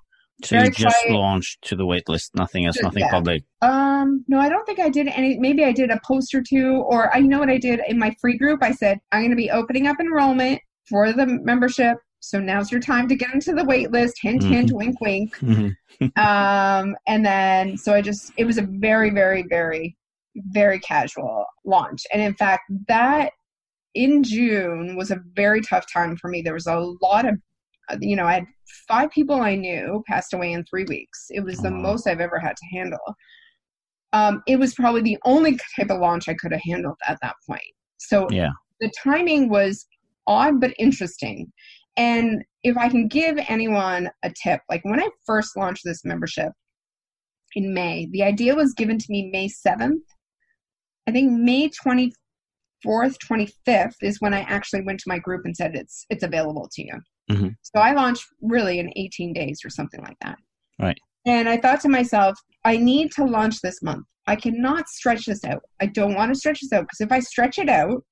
So 0.44 0.56
you 0.56 0.70
just 0.70 0.96
quiet. 1.02 1.14
launched 1.16 1.62
to 1.62 1.76
the 1.76 1.84
waitlist, 1.84 2.30
nothing 2.34 2.66
else, 2.66 2.76
Just- 2.76 2.84
nothing 2.84 3.00
yeah. 3.02 3.10
public. 3.10 3.42
Um, 3.62 4.24
no, 4.28 4.38
I 4.38 4.48
don't 4.48 4.64
think 4.66 4.78
I 4.80 4.88
did 4.88 5.08
any. 5.08 5.38
Maybe 5.38 5.64
I 5.64 5.72
did 5.72 5.90
a 5.90 6.00
post 6.06 6.34
or 6.34 6.42
two, 6.42 6.84
or 6.88 7.14
I 7.14 7.20
know 7.20 7.38
what 7.40 7.50
I 7.50 7.58
did 7.58 7.80
in 7.88 7.98
my 7.98 8.14
free 8.20 8.38
group. 8.38 8.62
I 8.62 8.72
said 8.72 8.98
I'm 9.12 9.20
going 9.22 9.30
to 9.30 9.36
be 9.36 9.50
opening 9.50 9.86
up 9.86 9.96
enrollment 10.00 10.60
for 10.88 11.12
the 11.12 11.26
membership, 11.26 11.96
so 12.20 12.38
now's 12.38 12.70
your 12.70 12.80
time 12.80 13.08
to 13.08 13.16
get 13.16 13.34
into 13.34 13.52
the 13.54 13.64
wait 13.64 13.90
list. 13.90 14.16
Hint, 14.22 14.42
hint, 14.44 14.70
wink, 14.72 15.00
wink. 15.00 15.36
Mhm. 15.38 15.74
Um, 16.16 16.94
and 17.08 17.26
then 17.26 17.76
so 17.76 17.92
I 17.92 18.00
just 18.02 18.32
it 18.36 18.44
was 18.44 18.58
a 18.58 18.62
very, 18.62 19.10
very, 19.10 19.42
very, 19.48 19.96
very 20.36 20.78
casual 20.78 21.44
launch, 21.64 22.06
and 22.12 22.22
in 22.22 22.34
fact, 22.34 22.62
that 22.86 23.32
in 23.94 24.22
June 24.22 24.94
was 24.96 25.10
a 25.10 25.18
very 25.34 25.60
tough 25.60 25.84
time 25.92 26.16
for 26.16 26.28
me. 26.28 26.40
There 26.42 26.54
was 26.54 26.66
a 26.68 26.76
lot 27.02 27.26
of, 27.26 27.34
you 28.00 28.16
know, 28.16 28.26
I 28.26 28.34
had 28.34 28.46
five 28.86 29.10
people 29.10 29.40
I 29.40 29.54
knew 29.54 30.02
passed 30.06 30.34
away 30.34 30.52
in 30.52 30.64
three 30.64 30.84
weeks. 30.84 31.26
It 31.30 31.40
was 31.40 31.60
the 31.60 31.70
Wow. 31.70 31.80
most 31.80 32.06
I've 32.06 32.20
ever 32.20 32.38
had 32.38 32.56
to 32.56 32.66
handle. 32.76 33.16
Um, 34.12 34.42
it 34.46 34.58
was 34.58 34.74
probably 34.74 35.02
the 35.02 35.18
only 35.24 35.58
type 35.76 35.90
of 35.90 36.00
launch 36.00 36.28
I 36.28 36.34
could 36.34 36.52
have 36.52 36.62
handled 36.62 36.96
at 37.06 37.18
that 37.22 37.36
point. 37.46 37.60
So 37.98 38.28
Yeah. 38.30 38.50
the 38.80 38.90
timing 39.02 39.48
was 39.48 39.86
odd 40.26 40.60
but 40.60 40.74
interesting. 40.78 41.52
And 41.96 42.44
if 42.62 42.76
I 42.76 42.88
can 42.88 43.08
give 43.08 43.38
anyone 43.48 44.08
a 44.22 44.32
tip, 44.42 44.60
like 44.68 44.84
when 44.84 45.00
I 45.00 45.08
first 45.26 45.56
launched 45.56 45.82
this 45.84 46.04
membership 46.04 46.52
in 47.54 47.74
May, 47.74 48.06
the 48.12 48.22
idea 48.22 48.54
was 48.54 48.72
given 48.74 48.98
to 48.98 49.06
me 49.08 49.30
May 49.32 49.48
7th. 49.48 50.00
I 51.06 51.12
think 51.12 51.32
May 51.32 51.70
24th, 51.70 52.12
25th 52.86 53.94
is 54.02 54.20
when 54.20 54.34
I 54.34 54.40
actually 54.40 54.82
went 54.82 55.00
to 55.00 55.08
my 55.08 55.18
group 55.18 55.44
and 55.44 55.56
said 55.56 55.74
it's 55.74 56.06
it's 56.10 56.22
available 56.22 56.68
to 56.72 56.82
you. 56.82 56.94
Mhm. 57.30 57.56
So 57.62 57.80
I 57.80 57.92
launched 57.92 58.26
really 58.40 58.78
in 58.78 58.92
18 58.96 59.32
days 59.32 59.60
or 59.64 59.70
something 59.70 60.02
like 60.02 60.16
that. 60.22 60.38
Right. 60.78 60.98
And 61.26 61.48
I 61.48 61.58
thought 61.58 61.80
to 61.82 61.88
myself, 61.88 62.38
I 62.64 62.76
need 62.76 63.12
to 63.12 63.24
launch 63.24 63.60
this 63.60 63.82
month. 63.82 64.06
I 64.26 64.36
cannot 64.36 64.88
stretch 64.88 65.26
this 65.26 65.44
out. 65.44 65.62
I 65.80 65.86
don't 65.86 66.14
want 66.14 66.32
to 66.32 66.38
stretch 66.38 66.60
this 66.60 66.72
out 66.72 66.82
because 66.82 67.00
if 67.00 67.12
I 67.12 67.20
stretch 67.20 67.58
it 67.58 67.68
out 67.68 68.04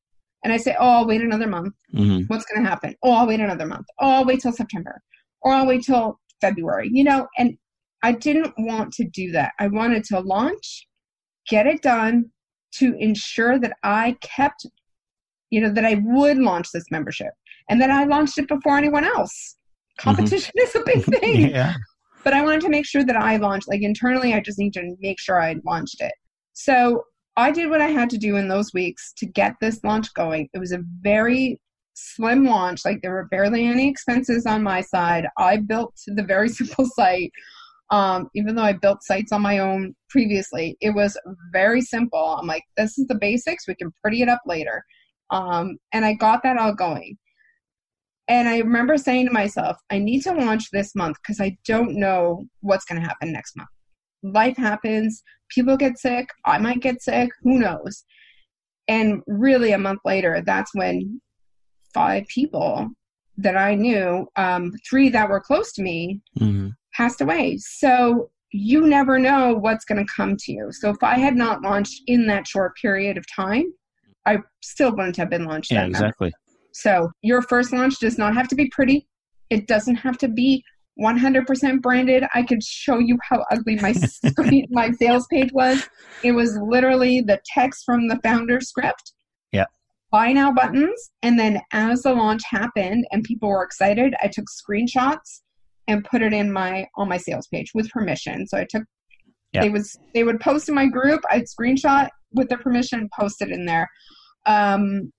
and 0.44 0.52
I 0.52 0.56
say, 0.56 0.76
oh, 0.78 0.88
I'll 0.88 1.06
wait 1.06 1.20
another 1.22 1.46
month, 1.46 1.74
hmm 1.92 2.20
what's 2.28 2.44
going 2.46 2.62
to 2.62 2.68
happen? 2.68 2.94
Oh, 3.02 3.12
I'll 3.12 3.26
wait 3.26 3.40
another 3.40 3.66
month. 3.66 3.86
Oh, 4.00 4.10
I'll 4.10 4.24
wait 4.24 4.40
till 4.40 4.52
September. 4.52 5.00
Or 5.42 5.52
I'll 5.52 5.66
wait 5.66 5.82
till 5.84 6.18
February, 6.40 6.90
you 6.92 7.04
know? 7.04 7.28
And 7.38 7.56
I 8.02 8.12
didn't 8.12 8.52
want 8.58 8.92
to 8.94 9.04
do 9.04 9.30
that. 9.32 9.52
I 9.60 9.68
wanted 9.68 10.04
to 10.04 10.20
launch, 10.20 10.86
get 11.48 11.66
it 11.66 11.82
done 11.82 12.30
to 12.74 12.94
ensure 12.98 13.58
that 13.58 13.76
I 13.82 14.16
kept, 14.20 14.66
you 15.50 15.60
know, 15.60 15.70
that 15.70 15.84
I 15.84 16.02
would 16.04 16.38
launch 16.38 16.72
this 16.72 16.90
membership 16.90 17.32
and 17.68 17.80
then 17.80 17.90
I 17.90 18.04
launched 18.04 18.38
it 18.38 18.48
before 18.48 18.76
anyone 18.76 19.04
else. 19.04 19.56
Competition 19.98 20.52
is 20.58 20.74
a 20.74 20.82
big 20.84 21.04
thing 21.20 21.50
yeah. 21.50 21.74
but 22.24 22.32
I 22.32 22.42
wanted 22.42 22.62
to 22.62 22.68
make 22.68 22.86
sure 22.86 23.04
that 23.04 23.16
I 23.16 23.36
launched, 23.36 23.68
like 23.68 23.82
internally, 23.82 24.34
I 24.34 24.40
just 24.40 24.58
need 24.58 24.72
to 24.74 24.96
make 25.00 25.18
sure 25.20 25.40
I 25.40 25.56
launched 25.64 26.00
it. 26.00 26.12
So 26.52 27.04
I 27.36 27.50
did 27.50 27.68
what 27.68 27.82
I 27.82 27.88
had 27.88 28.08
to 28.10 28.18
do 28.18 28.36
in 28.36 28.48
those 28.48 28.72
weeks 28.72 29.12
to 29.18 29.26
get 29.26 29.54
this 29.60 29.84
launch 29.84 30.12
going. 30.14 30.48
It 30.54 30.58
was 30.58 30.72
a 30.72 30.82
very 31.02 31.60
slim 31.96 32.44
launch, 32.44 32.84
like 32.84 33.00
there 33.02 33.12
were 33.12 33.28
barely 33.30 33.66
any 33.66 33.88
expenses 33.88 34.46
on 34.46 34.62
my 34.62 34.80
side. 34.80 35.26
I 35.38 35.58
built 35.58 35.94
the 36.06 36.22
very 36.22 36.48
simple 36.60 36.86
site. 36.94 37.30
Um, 37.90 38.28
even 38.34 38.56
though 38.56 38.62
I 38.62 38.72
built 38.72 39.04
sites 39.04 39.32
on 39.32 39.42
my 39.42 39.58
own 39.58 39.94
previously, 40.10 40.76
it 40.80 40.90
was 40.90 41.16
very 41.52 41.80
simple. 41.80 42.36
I'm 42.40 42.46
like, 42.46 42.64
this 42.76 42.98
is 42.98 43.06
the 43.06 43.14
basics. 43.14 43.68
We 43.68 43.76
can 43.76 43.92
pretty 44.02 44.22
it 44.22 44.28
up 44.28 44.40
later. 44.44 44.82
Um, 45.30 45.76
and 45.92 46.04
I 46.04 46.14
got 46.14 46.42
that 46.42 46.58
all 46.58 46.74
going. 46.74 47.16
And 48.28 48.48
I 48.48 48.58
remember 48.58 48.96
saying 48.96 49.26
to 49.26 49.32
myself, 49.32 49.76
I 49.90 49.98
need 49.98 50.22
to 50.22 50.32
launch 50.32 50.70
this 50.70 50.94
month 50.94 51.16
because 51.22 51.40
I 51.40 51.56
don't 51.64 51.94
know 51.94 52.46
what's 52.60 52.84
going 52.84 53.00
to 53.00 53.06
happen 53.06 53.32
next 53.32 53.56
month. 53.56 53.68
Life 54.22 54.56
happens, 54.56 55.22
people 55.48 55.76
get 55.76 55.98
sick, 55.98 56.28
I 56.44 56.58
might 56.58 56.80
get 56.80 57.02
sick, 57.02 57.30
who 57.42 57.58
knows? 57.58 58.04
And 58.88 59.22
really, 59.26 59.72
a 59.72 59.78
month 59.78 60.00
later, 60.04 60.42
that's 60.44 60.74
when 60.74 61.20
five 61.94 62.24
people 62.28 62.88
that 63.38 63.56
I 63.56 63.74
knew, 63.74 64.26
um, 64.36 64.72
three 64.88 65.08
that 65.10 65.28
were 65.28 65.40
close 65.40 65.72
to 65.74 65.82
me, 65.82 66.20
hmm 66.38 66.68
passed 66.96 67.20
away. 67.20 67.58
So 67.58 68.30
you 68.52 68.86
never 68.86 69.18
know 69.18 69.54
what's 69.54 69.84
going 69.84 70.04
to 70.04 70.12
come 70.12 70.36
to 70.38 70.52
you. 70.52 70.68
So 70.72 70.90
if 70.90 71.02
I 71.02 71.18
had 71.18 71.36
not 71.36 71.62
launched 71.62 72.02
in 72.06 72.26
that 72.28 72.46
short 72.46 72.74
period 72.76 73.18
of 73.18 73.24
time, 73.34 73.64
I 74.24 74.38
still 74.62 74.90
wouldn't 74.96 75.16
have 75.16 75.30
been 75.30 75.44
launched. 75.44 75.70
Yeah, 75.70 75.86
month. 75.86 76.16
So 76.76 77.10
your 77.22 77.40
first 77.40 77.72
launch 77.72 77.98
does 78.00 78.18
not 78.18 78.34
have 78.34 78.48
to 78.48 78.54
be 78.54 78.68
pretty. 78.68 79.08
It 79.48 79.66
doesn't 79.66 79.96
have 79.96 80.18
to 80.18 80.28
be 80.28 80.62
100% 81.00 81.80
branded. 81.80 82.24
I 82.34 82.42
could 82.42 82.62
show 82.62 82.98
you 82.98 83.16
how 83.22 83.46
ugly 83.50 83.76
my 83.76 83.92
screen, 83.92 84.66
my 84.70 84.90
sales 84.90 85.26
page 85.32 85.50
was. 85.54 85.88
It 86.22 86.32
was 86.32 86.58
literally 86.58 87.22
the 87.22 87.40
text 87.54 87.84
from 87.86 88.08
the 88.08 88.20
founder 88.22 88.60
script. 88.60 89.14
Yeah. 89.52 89.64
Buy 90.12 90.32
now 90.32 90.52
buttons. 90.52 91.10
And 91.22 91.38
then 91.40 91.62
as 91.72 92.02
the 92.02 92.12
launch 92.12 92.42
happened 92.50 93.06
and 93.10 93.24
people 93.24 93.48
were 93.48 93.64
excited, 93.64 94.14
I 94.22 94.28
took 94.28 94.44
screenshots 94.46 95.40
and 95.88 96.04
put 96.04 96.20
it 96.20 96.34
in 96.34 96.52
my 96.52 96.86
on 96.96 97.08
my 97.08 97.16
sales 97.16 97.46
page 97.46 97.70
with 97.74 97.88
permission. 97.90 98.46
So 98.48 98.58
I 98.58 98.66
took 98.68 98.82
Yeah. 99.52 99.62
they 99.62 99.70
was 99.70 99.96
they 100.12 100.24
would 100.24 100.40
post 100.40 100.68
in 100.68 100.74
my 100.74 100.88
group, 100.88 101.22
I'd 101.30 101.44
screenshot 101.44 102.08
with 102.32 102.50
their 102.50 102.58
permission, 102.58 103.08
post 103.18 103.40
it 103.40 103.48
in 103.48 103.64
there. 103.64 103.88
Um, 104.44 105.10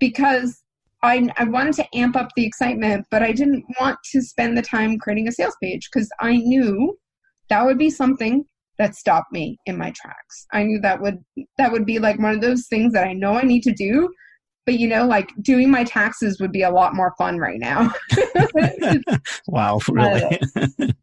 because 0.00 0.63
I, 1.04 1.28
I 1.36 1.44
wanted 1.44 1.74
to 1.74 1.96
amp 1.96 2.16
up 2.16 2.30
the 2.34 2.46
excitement, 2.46 3.06
but 3.10 3.22
I 3.22 3.32
didn't 3.32 3.64
want 3.78 3.98
to 4.12 4.22
spend 4.22 4.56
the 4.56 4.62
time 4.62 4.98
creating 4.98 5.28
a 5.28 5.32
sales 5.32 5.56
page 5.62 5.88
because 5.92 6.08
I 6.20 6.36
knew 6.36 6.96
that 7.50 7.64
would 7.64 7.78
be 7.78 7.90
something 7.90 8.44
that 8.78 8.94
stopped 8.94 9.30
me 9.30 9.58
in 9.66 9.76
my 9.76 9.92
tracks. 9.94 10.46
I 10.52 10.64
knew 10.64 10.80
that 10.80 11.00
would 11.00 11.18
that 11.58 11.70
would 11.70 11.86
be 11.86 11.98
like 11.98 12.18
one 12.18 12.34
of 12.34 12.40
those 12.40 12.66
things 12.66 12.92
that 12.94 13.06
I 13.06 13.12
know 13.12 13.34
I 13.34 13.42
need 13.42 13.62
to 13.64 13.72
do, 13.72 14.08
but 14.66 14.78
you 14.78 14.88
know, 14.88 15.06
like 15.06 15.30
doing 15.42 15.70
my 15.70 15.84
taxes 15.84 16.40
would 16.40 16.52
be 16.52 16.62
a 16.62 16.70
lot 16.70 16.94
more 16.94 17.14
fun 17.18 17.38
right 17.38 17.60
now. 17.60 17.92
wow, 19.46 19.78
really? 19.88 20.40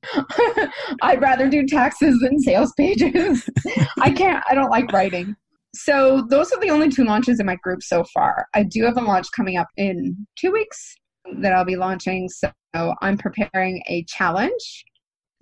I'd 1.01 1.21
rather 1.21 1.47
do 1.47 1.65
taxes 1.65 2.19
than 2.21 2.39
sales 2.39 2.73
pages. 2.77 3.47
I 3.99 4.11
can't, 4.11 4.43
I 4.49 4.55
don't 4.55 4.71
like 4.71 4.91
writing. 4.91 5.35
So, 5.73 6.27
those 6.29 6.51
are 6.51 6.59
the 6.59 6.69
only 6.69 6.89
two 6.89 7.05
launches 7.05 7.39
in 7.39 7.45
my 7.45 7.55
group 7.63 7.81
so 7.81 8.03
far. 8.13 8.45
I 8.53 8.63
do 8.63 8.83
have 8.83 8.97
a 8.97 9.01
launch 9.01 9.27
coming 9.35 9.55
up 9.57 9.67
in 9.77 10.27
two 10.37 10.51
weeks 10.51 10.95
that 11.39 11.53
I'll 11.53 11.65
be 11.65 11.77
launching. 11.77 12.27
So, 12.27 12.51
I'm 12.73 13.17
preparing 13.17 13.81
a 13.87 14.03
challenge. 14.09 14.85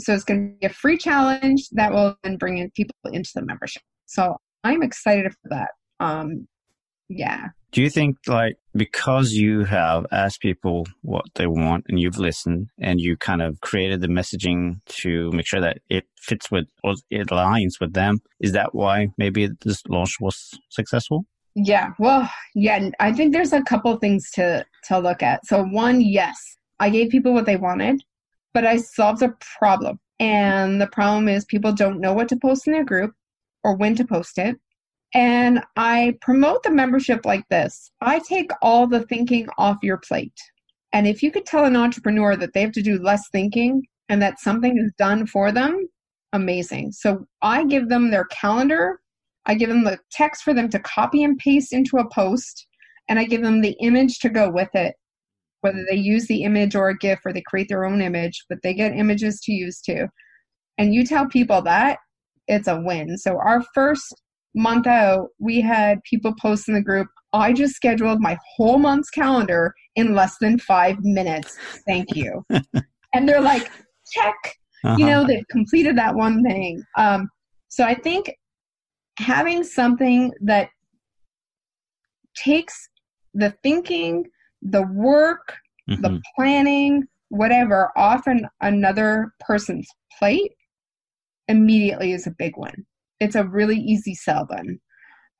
So, 0.01 0.13
it's 0.13 0.23
going 0.23 0.49
to 0.49 0.55
be 0.59 0.67
a 0.67 0.69
free 0.69 0.97
challenge 0.97 1.67
that 1.71 1.91
will 1.91 2.15
then 2.23 2.37
bring 2.37 2.59
in 2.59 2.69
people 2.75 2.95
into 3.11 3.31
the 3.33 3.43
membership. 3.43 3.81
So, 4.05 4.37
I'm 4.63 4.83
excited 4.83 5.31
for 5.31 5.49
that. 5.49 5.69
Um, 5.99 6.47
yeah. 7.09 7.47
Do 7.71 7.81
you 7.81 7.89
think, 7.89 8.17
like, 8.27 8.57
because 8.75 9.33
you 9.33 9.63
have 9.63 10.05
asked 10.11 10.41
people 10.41 10.85
what 11.01 11.25
they 11.35 11.47
want 11.47 11.85
and 11.89 11.99
you've 11.99 12.17
listened 12.17 12.67
and 12.79 13.01
you 13.01 13.17
kind 13.17 13.41
of 13.41 13.59
created 13.61 14.01
the 14.01 14.07
messaging 14.07 14.79
to 14.87 15.31
make 15.31 15.47
sure 15.47 15.61
that 15.61 15.79
it 15.89 16.05
fits 16.17 16.51
with 16.51 16.67
or 16.83 16.93
it 17.09 17.27
aligns 17.27 17.79
with 17.79 17.93
them, 17.93 18.19
is 18.39 18.51
that 18.51 18.75
why 18.75 19.09
maybe 19.17 19.49
this 19.61 19.81
launch 19.87 20.17
was 20.19 20.57
successful? 20.69 21.25
Yeah, 21.55 21.89
well, 21.97 22.29
yeah, 22.55 22.89
I 22.99 23.11
think 23.11 23.33
there's 23.33 23.53
a 23.53 23.63
couple 23.63 23.95
things 23.97 24.29
to 24.31 24.65
to 24.85 24.99
look 24.99 25.23
at. 25.23 25.45
So 25.45 25.63
one, 25.63 25.99
yes, 25.99 26.37
I 26.79 26.89
gave 26.89 27.09
people 27.09 27.33
what 27.33 27.45
they 27.45 27.57
wanted, 27.57 28.01
but 28.53 28.65
I 28.65 28.77
solved 28.77 29.21
a 29.23 29.35
problem. 29.57 29.99
And 30.19 30.81
the 30.81 30.87
problem 30.87 31.27
is 31.27 31.45
people 31.45 31.71
don't 31.73 31.99
know 31.99 32.13
what 32.13 32.29
to 32.29 32.37
post 32.37 32.67
in 32.67 32.73
their 32.73 32.85
group 32.85 33.13
or 33.63 33.75
when 33.75 33.95
to 33.95 34.05
post 34.05 34.37
it. 34.37 34.57
And 35.13 35.61
I 35.75 36.15
promote 36.21 36.63
the 36.63 36.71
membership 36.71 37.25
like 37.25 37.43
this. 37.49 37.91
I 38.01 38.19
take 38.19 38.51
all 38.61 38.85
the 38.85 39.05
thinking 39.07 39.47
off 39.57 39.77
your 39.81 39.97
plate. 39.97 40.37
And 40.93 41.07
if 41.07 41.23
you 41.23 41.31
could 41.31 41.45
tell 41.45 41.65
an 41.65 41.75
entrepreneur 41.75 42.35
that 42.35 42.53
they 42.53 42.61
have 42.61 42.71
to 42.73 42.81
do 42.81 42.99
less 42.99 43.27
thinking 43.31 43.83
and 44.07 44.21
that 44.21 44.39
something 44.39 44.77
is 44.77 44.91
done 44.97 45.25
for 45.25 45.51
them, 45.51 45.87
amazing. 46.33 46.91
So 46.91 47.25
I 47.41 47.65
give 47.65 47.89
them 47.89 48.11
their 48.11 48.25
calendar 48.25 48.99
I 49.49 49.55
give 49.55 49.69
them 49.69 49.83
the 49.83 49.97
text 50.11 50.43
for 50.43 50.53
them 50.53 50.69
to 50.69 50.79
copy 50.79 51.23
and 51.23 51.35
paste 51.37 51.73
into 51.73 51.97
a 51.97 52.09
post, 52.09 52.67
and 53.07 53.17
I 53.17 53.25
give 53.25 53.41
them 53.41 53.61
the 53.61 53.75
image 53.81 54.19
to 54.19 54.29
go 54.29 54.47
with 54.47 54.69
it. 54.75 54.95
Whether 55.61 55.83
they 55.89 55.95
use 55.95 56.27
the 56.27 56.43
image 56.43 56.75
or 56.75 56.89
a 56.89 56.97
GIF 56.97 57.19
or 57.25 57.33
they 57.33 57.41
create 57.41 57.67
their 57.67 57.83
own 57.83 57.99
image, 57.99 58.45
but 58.47 58.59
they 58.61 58.75
get 58.75 58.95
images 58.95 59.41
to 59.41 59.51
use 59.51 59.81
too. 59.81 60.07
And 60.77 60.93
you 60.93 61.03
tell 61.03 61.27
people 61.27 61.63
that, 61.63 61.97
it's 62.47 62.67
a 62.67 62.79
win. 62.79 63.17
So 63.17 63.39
our 63.39 63.63
first 63.73 64.13
month 64.59 64.87
out, 64.87 65.29
we 65.39 65.61
had 65.61 66.03
people 66.03 66.33
post 66.39 66.67
in 66.67 66.75
the 66.75 66.81
group, 66.81 67.07
I 67.33 67.53
just 67.53 67.75
scheduled 67.75 68.19
my 68.19 68.37
whole 68.55 68.77
month's 68.77 69.09
calendar 69.09 69.73
in 69.95 70.13
less 70.13 70.35
than 70.39 70.59
five 70.59 70.97
minutes. 71.01 71.57
Thank 71.87 72.07
you. 72.15 72.45
and 73.13 73.27
they're 73.27 73.41
like, 73.41 73.71
check. 74.11 74.35
Uh-huh. 74.83 74.95
You 74.97 75.05
know, 75.05 75.25
they've 75.25 75.47
completed 75.49 75.97
that 75.97 76.15
one 76.15 76.43
thing. 76.43 76.83
Um, 76.97 77.29
so 77.67 77.83
I 77.83 77.93
think 77.93 78.33
having 79.17 79.63
something 79.63 80.31
that 80.41 80.69
takes 82.35 82.89
the 83.33 83.53
thinking, 83.63 84.25
the 84.61 84.83
work, 84.93 85.55
mm-hmm. 85.89 86.01
the 86.01 86.21
planning, 86.35 87.03
whatever, 87.29 87.91
off 87.97 88.27
an, 88.27 88.47
another 88.61 89.33
person's 89.39 89.87
plate 90.17 90.53
immediately 91.47 92.13
is 92.13 92.27
a 92.27 92.35
big 92.37 92.55
one. 92.55 92.85
It's 93.19 93.35
a 93.35 93.43
really 93.43 93.77
easy 93.77 94.15
sell 94.15 94.47
then. 94.49 94.79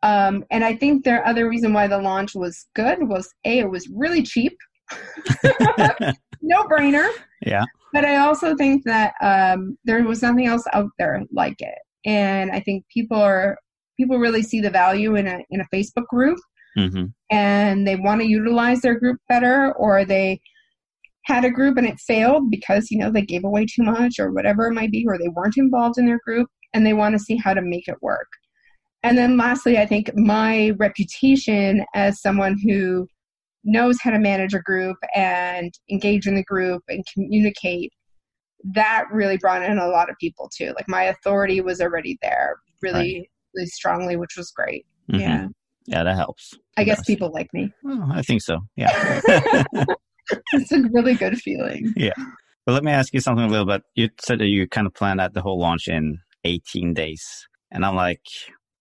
Um, 0.02 0.46
and 0.52 0.63
I 0.63 0.76
think 0.76 1.04
the 1.04 1.28
other 1.28 1.50
reason 1.50 1.74
why 1.74 1.88
the 1.88 1.98
launch 1.98 2.34
was 2.36 2.68
good 2.76 3.08
was 3.08 3.34
A, 3.46 3.60
it 3.60 3.70
was 3.70 3.89
really 3.94 4.24
cheap. 4.24 4.56
no 6.42 6.63
brainer. 6.63 7.10
Yeah. 7.46 7.65
But 7.94 8.06
I 8.06 8.18
also 8.18 8.56
think 8.56 8.84
that 8.86 9.13
um, 9.22 9.78
there 9.84 10.04
was 10.04 10.22
nothing 10.22 10.48
else 10.48 10.63
out 10.74 10.89
there 10.98 11.24
like 11.32 11.60
it. 11.60 11.78
And 12.06 12.52
I 12.52 12.60
think 12.62 12.86
people 12.94 13.18
are 13.18 13.58
people 13.98 14.18
really 14.18 14.42
see 14.42 14.62
the 14.62 14.70
value 14.70 15.15
in 15.15 15.28
a 15.28 15.39
in 15.50 15.60
a 15.60 15.76
Facebook 15.76 16.08
group 16.08 16.39
mm-hmm. 16.78 17.06
and 17.30 17.86
they 17.86 17.98
want 17.98 18.22
to 18.22 18.28
utilize 18.28 18.82
their 18.82 18.98
group 18.98 19.18
better 19.28 19.74
or 19.74 20.06
they 20.06 20.39
had 21.26 21.44
a 21.44 21.52
group 21.52 21.78
and 21.78 21.86
it 21.86 22.00
failed 22.00 22.50
because 22.50 22.89
you 22.89 22.98
know 22.98 23.12
they 23.12 23.22
gave 23.22 23.44
away 23.44 23.65
too 23.65 23.84
much 23.84 24.15
or 24.20 24.32
whatever 24.32 24.68
it 24.68 24.74
might 24.74 24.92
be 24.92 25.06
or 25.08 25.18
they 25.18 25.28
weren't 25.30 25.58
involved 25.58 25.98
in 25.98 26.06
their 26.06 26.20
group 26.26 26.48
and 26.74 26.86
they 26.86 26.94
want 26.94 27.14
to 27.14 27.20
see 27.20 27.36
how 27.36 27.54
to 27.54 27.62
make 27.62 27.88
it 27.88 28.02
work 28.02 28.28
and 29.04 29.18
then 29.18 29.38
lastly 29.38 29.78
i 29.78 29.86
think 29.86 30.12
my 30.16 30.72
reputation 30.78 31.86
as 31.94 32.22
someone 32.22 32.58
who 32.64 33.08
knows 33.64 33.98
how 34.02 34.12
to 34.12 34.20
manage 34.20 34.54
a 34.54 34.60
group 34.60 34.98
and 35.16 35.74
engage 35.92 36.28
in 36.28 36.36
the 36.36 36.44
group 36.44 36.82
and 36.88 37.04
communicate 37.14 37.92
that 38.64 39.06
really 39.12 39.38
brought 39.38 39.64
in 39.64 39.78
a 39.78 39.88
lot 39.88 40.10
of 40.10 40.16
people 40.20 40.50
too 40.56 40.74
like 40.76 40.88
my 40.88 41.04
authority 41.04 41.62
was 41.62 41.82
already 41.82 42.18
there 42.22 42.56
really 42.82 43.20
right. 43.20 43.30
really 43.56 43.68
strongly 43.68 44.16
which 44.16 44.36
was 44.38 44.52
great 44.52 44.86
mm-hmm. 45.12 45.22
yeah 45.22 45.48
yeah, 45.90 46.04
that 46.04 46.16
helps. 46.16 46.54
I 46.78 46.84
guess 46.84 47.04
people 47.04 47.32
like 47.34 47.52
me. 47.52 47.72
Well, 47.84 48.10
I 48.14 48.22
think 48.22 48.44
so. 48.44 48.60
Yeah. 48.76 49.22
it's 50.54 50.72
a 50.72 50.82
really 50.94 51.16
good 51.16 51.40
feeling. 51.40 51.92
Yeah. 51.98 52.14
But 52.66 52.74
let 52.74 52.84
me 52.84 52.92
ask 52.92 53.12
you 53.12 53.20
something 53.20 53.44
a 53.44 53.48
little 53.48 53.66
bit. 53.66 53.82
You 53.96 54.10
said 54.22 54.40
that 54.40 54.46
you 54.46 54.68
kind 54.68 54.86
of 54.86 54.94
planned 54.94 55.20
out 55.20 55.34
the 55.34 55.42
whole 55.42 55.60
launch 55.60 55.88
in 55.88 56.20
18 56.50 56.94
days. 56.94 57.48
And 57.72 57.86
I'm 57.86 57.96
like, 57.96 58.26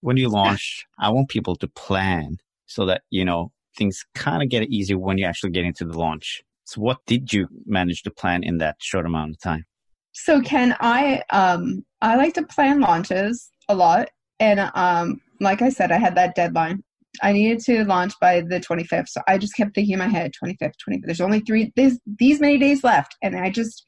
when 0.01 0.17
you 0.17 0.29
launch, 0.29 0.87
I 0.99 1.11
want 1.11 1.29
people 1.29 1.57
to 1.57 1.69
plan 1.69 2.39
so 2.67 2.87
that, 2.87 3.03
you 3.11 3.25
know, 3.25 3.53
things 3.77 4.05
kind 4.15 4.43
of 4.43 4.49
get 4.49 4.69
easier 4.69 4.99
when 4.99 5.19
you 5.19 5.27
actually 5.27 5.51
get 5.51 5.65
into 5.65 5.85
the 5.85 5.99
launch. 5.99 6.43
So 6.65 6.81
what 6.81 6.99
did 7.07 7.33
you 7.33 7.49
manage 7.67 8.03
to 8.03 8.11
plan 8.11 8.43
in 8.43 8.59
that 8.59 8.77
short 8.81 9.07
amount 9.07 9.31
of 9.33 9.41
time? 9.41 9.65
So 10.13 10.41
Ken, 10.41 10.77
I 10.81 11.23
um 11.31 11.85
I 12.01 12.17
like 12.17 12.35
to 12.35 12.43
plan 12.43 12.81
launches 12.81 13.51
a 13.69 13.75
lot. 13.75 14.09
And 14.41 14.71
um 14.75 15.21
like 15.41 15.63
I 15.63 15.69
said, 15.69 15.93
I 15.93 15.99
had 15.99 16.17
that 16.17 16.35
deadline. 16.35 16.83
I 17.23 17.33
needed 17.33 17.61
to 17.61 17.85
launch 17.85 18.13
by 18.21 18.41
the 18.41 18.61
25th. 18.61 19.09
So 19.09 19.21
I 19.27 19.39
just 19.39 19.57
kept 19.57 19.75
thinking 19.75 19.95
in 19.95 19.99
my 19.99 20.09
head, 20.09 20.33
25th, 20.43 20.75
25th. 20.89 21.03
There's 21.05 21.21
only 21.21 21.41
three, 21.41 21.73
there's 21.77 21.99
these 22.07 22.41
many 22.41 22.59
days 22.59 22.85
left. 22.85 23.17
And 23.23 23.37
I 23.37 23.51
just, 23.51 23.87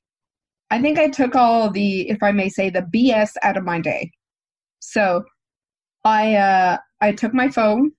I 0.70 0.80
think 0.80 0.98
I 0.98 1.08
took 1.08 1.34
all 1.34 1.70
the, 1.70 2.08
if 2.08 2.22
I 2.22 2.32
may 2.32 2.48
say, 2.48 2.70
the 2.70 2.86
BS 2.94 3.32
out 3.42 3.56
of 3.56 3.64
my 3.64 3.80
day. 3.80 4.10
So 4.78 5.24
I, 6.04 6.36
uh, 6.36 6.78
I 7.00 7.12
took 7.12 7.34
my 7.34 7.48
phone, 7.48 7.92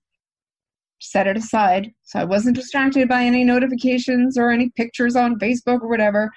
set 1.00 1.26
it 1.26 1.36
aside. 1.36 1.90
So 2.02 2.18
I 2.18 2.24
wasn't 2.24 2.56
distracted 2.56 3.08
by 3.08 3.24
any 3.24 3.44
notifications 3.44 4.38
or 4.38 4.50
any 4.50 4.70
pictures 4.70 5.16
on 5.16 5.38
Facebook 5.38 5.82
or 5.82 5.88
whatever. 5.88 6.30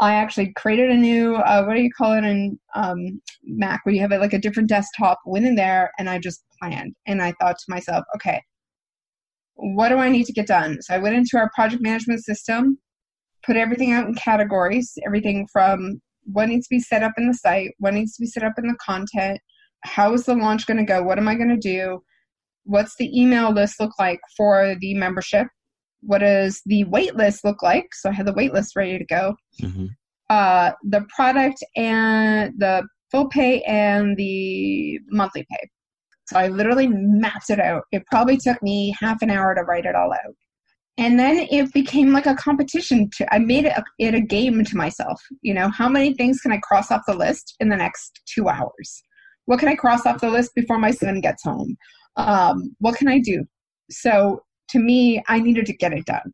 I 0.00 0.14
actually 0.14 0.52
created 0.56 0.90
a 0.90 0.96
new, 0.96 1.36
uh, 1.36 1.64
what 1.64 1.76
do 1.76 1.82
you 1.82 1.90
call 1.96 2.12
it 2.12 2.24
in 2.24 2.58
um, 2.74 3.20
Mac, 3.44 3.80
where 3.84 3.94
you 3.94 4.00
have 4.00 4.10
like 4.10 4.32
a 4.32 4.38
different 4.38 4.68
desktop, 4.68 5.20
went 5.24 5.46
in 5.46 5.54
there, 5.54 5.92
and 5.98 6.10
I 6.10 6.18
just 6.18 6.44
planned. 6.60 6.94
And 7.06 7.22
I 7.22 7.32
thought 7.40 7.56
to 7.58 7.64
myself, 7.68 8.04
okay, 8.16 8.42
what 9.54 9.90
do 9.90 9.98
I 9.98 10.08
need 10.08 10.26
to 10.26 10.32
get 10.32 10.48
done? 10.48 10.82
So 10.82 10.94
I 10.94 10.98
went 10.98 11.14
into 11.14 11.36
our 11.36 11.48
project 11.54 11.80
management 11.80 12.24
system, 12.24 12.78
put 13.44 13.56
everything 13.56 13.92
out 13.92 14.06
in 14.06 14.14
categories, 14.14 14.92
everything 15.06 15.46
from 15.52 16.00
what 16.24 16.48
needs 16.48 16.66
to 16.66 16.74
be 16.74 16.80
set 16.80 17.02
up 17.02 17.12
in 17.18 17.28
the 17.28 17.34
site, 17.34 17.72
what 17.78 17.94
needs 17.94 18.16
to 18.16 18.22
be 18.22 18.26
set 18.26 18.42
up 18.42 18.54
in 18.58 18.66
the 18.66 18.76
content, 18.84 19.38
how 19.84 20.12
is 20.14 20.24
the 20.24 20.34
launch 20.34 20.66
going 20.66 20.78
to 20.78 20.84
go, 20.84 21.02
what 21.02 21.18
am 21.18 21.28
I 21.28 21.34
going 21.34 21.50
to 21.50 21.56
do, 21.56 22.02
what's 22.64 22.96
the 22.96 23.10
email 23.18 23.52
list 23.52 23.78
look 23.80 23.92
like 23.98 24.20
for 24.36 24.74
the 24.80 24.94
membership, 24.94 25.46
what 26.00 26.18
does 26.18 26.60
the 26.66 26.84
wait 26.84 27.14
list 27.16 27.44
look 27.44 27.62
like? 27.62 27.86
So 27.92 28.10
I 28.10 28.12
had 28.12 28.26
the 28.26 28.34
wait 28.34 28.52
list 28.52 28.76
ready 28.76 28.98
to 28.98 29.04
go. 29.04 29.34
Mm-hmm. 29.62 29.86
Uh, 30.30 30.72
the 30.84 31.06
product 31.14 31.62
and 31.76 32.52
the 32.58 32.86
full 33.10 33.28
pay 33.28 33.60
and 33.62 34.16
the 34.16 34.98
monthly 35.10 35.46
pay. 35.50 35.68
So 36.26 36.38
I 36.38 36.48
literally 36.48 36.88
mapped 36.88 37.50
it 37.50 37.60
out. 37.60 37.82
It 37.92 38.02
probably 38.10 38.38
took 38.38 38.62
me 38.62 38.94
half 38.98 39.20
an 39.20 39.30
hour 39.30 39.54
to 39.54 39.62
write 39.62 39.84
it 39.84 39.94
all 39.94 40.12
out. 40.12 40.34
And 40.96 41.18
then 41.18 41.48
it 41.50 41.72
became 41.72 42.12
like 42.12 42.26
a 42.26 42.36
competition. 42.36 43.10
To, 43.16 43.34
I 43.34 43.38
made 43.38 43.64
it 43.64 43.72
a, 43.76 43.84
it 43.98 44.14
a 44.14 44.20
game 44.20 44.64
to 44.64 44.76
myself. 44.76 45.20
You 45.42 45.54
know, 45.54 45.68
how 45.70 45.88
many 45.88 46.14
things 46.14 46.40
can 46.40 46.52
I 46.52 46.58
cross 46.62 46.90
off 46.90 47.02
the 47.06 47.16
list 47.16 47.54
in 47.58 47.68
the 47.68 47.76
next 47.76 48.20
two 48.32 48.48
hours? 48.48 49.02
What 49.46 49.58
can 49.58 49.68
I 49.68 49.74
cross 49.74 50.06
off 50.06 50.20
the 50.20 50.30
list 50.30 50.54
before 50.54 50.78
my 50.78 50.92
son 50.92 51.20
gets 51.20 51.42
home? 51.42 51.76
Um, 52.16 52.76
what 52.78 52.96
can 52.96 53.08
I 53.08 53.18
do? 53.18 53.44
So 53.90 54.42
to 54.70 54.78
me, 54.78 55.22
I 55.28 55.40
needed 55.40 55.66
to 55.66 55.76
get 55.76 55.92
it 55.92 56.04
done. 56.06 56.32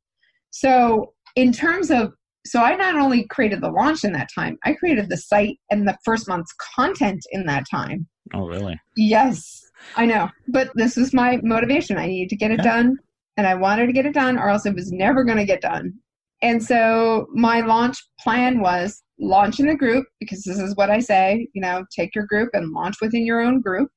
So, 0.50 1.12
in 1.36 1.52
terms 1.52 1.90
of, 1.90 2.12
so 2.46 2.60
I 2.60 2.74
not 2.74 2.96
only 2.96 3.26
created 3.28 3.60
the 3.60 3.70
launch 3.70 4.04
in 4.04 4.12
that 4.12 4.28
time, 4.34 4.58
I 4.64 4.72
created 4.72 5.08
the 5.08 5.16
site 5.16 5.58
and 5.70 5.86
the 5.86 5.96
first 6.04 6.28
month's 6.28 6.54
content 6.74 7.20
in 7.32 7.46
that 7.46 7.64
time. 7.70 8.08
Oh, 8.34 8.46
really? 8.46 8.80
Yes, 8.96 9.62
I 9.96 10.06
know. 10.06 10.28
But 10.48 10.70
this 10.74 10.96
was 10.96 11.12
my 11.12 11.38
motivation. 11.42 11.98
I 11.98 12.06
needed 12.06 12.30
to 12.30 12.36
get 12.36 12.50
it 12.50 12.60
yeah. 12.64 12.82
done, 12.82 12.96
and 13.40 13.46
I 13.46 13.54
wanted 13.54 13.86
to 13.86 13.94
get 13.94 14.04
it 14.04 14.12
done, 14.12 14.38
or 14.38 14.50
else 14.50 14.66
it 14.66 14.74
was 14.74 14.92
never 14.92 15.24
going 15.24 15.38
to 15.38 15.46
get 15.46 15.62
done. 15.62 15.94
And 16.42 16.62
so 16.62 17.26
my 17.32 17.62
launch 17.62 17.96
plan 18.20 18.60
was 18.60 19.02
launch 19.18 19.60
in 19.60 19.70
a 19.70 19.74
group 19.74 20.04
because 20.20 20.42
this 20.42 20.58
is 20.58 20.76
what 20.76 20.90
I 20.90 20.98
say, 20.98 21.48
you 21.54 21.62
know, 21.62 21.86
take 21.90 22.14
your 22.14 22.26
group 22.26 22.50
and 22.52 22.72
launch 22.72 22.96
within 23.00 23.24
your 23.24 23.40
own 23.40 23.62
group. 23.62 23.88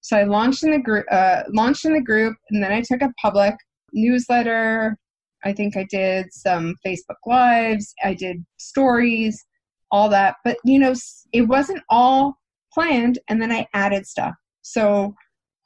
So 0.00 0.16
I 0.16 0.24
launched 0.24 0.64
in 0.64 0.70
the 0.70 0.78
group, 0.78 1.04
uh, 1.10 1.42
launched 1.52 1.84
in 1.84 1.92
the 1.92 2.00
group, 2.00 2.34
and 2.48 2.64
then 2.64 2.72
I 2.72 2.80
took 2.80 3.02
a 3.02 3.12
public 3.20 3.54
newsletter. 3.92 4.96
I 5.44 5.52
think 5.52 5.76
I 5.76 5.86
did 5.90 6.32
some 6.32 6.76
Facebook 6.86 7.20
lives. 7.26 7.92
I 8.02 8.14
did 8.14 8.46
stories, 8.56 9.44
all 9.90 10.08
that. 10.08 10.36
But 10.42 10.56
you 10.64 10.78
know, 10.78 10.94
it 11.34 11.42
wasn't 11.42 11.82
all 11.90 12.38
planned. 12.72 13.18
And 13.28 13.42
then 13.42 13.52
I 13.52 13.66
added 13.74 14.06
stuff. 14.06 14.32
So 14.62 15.14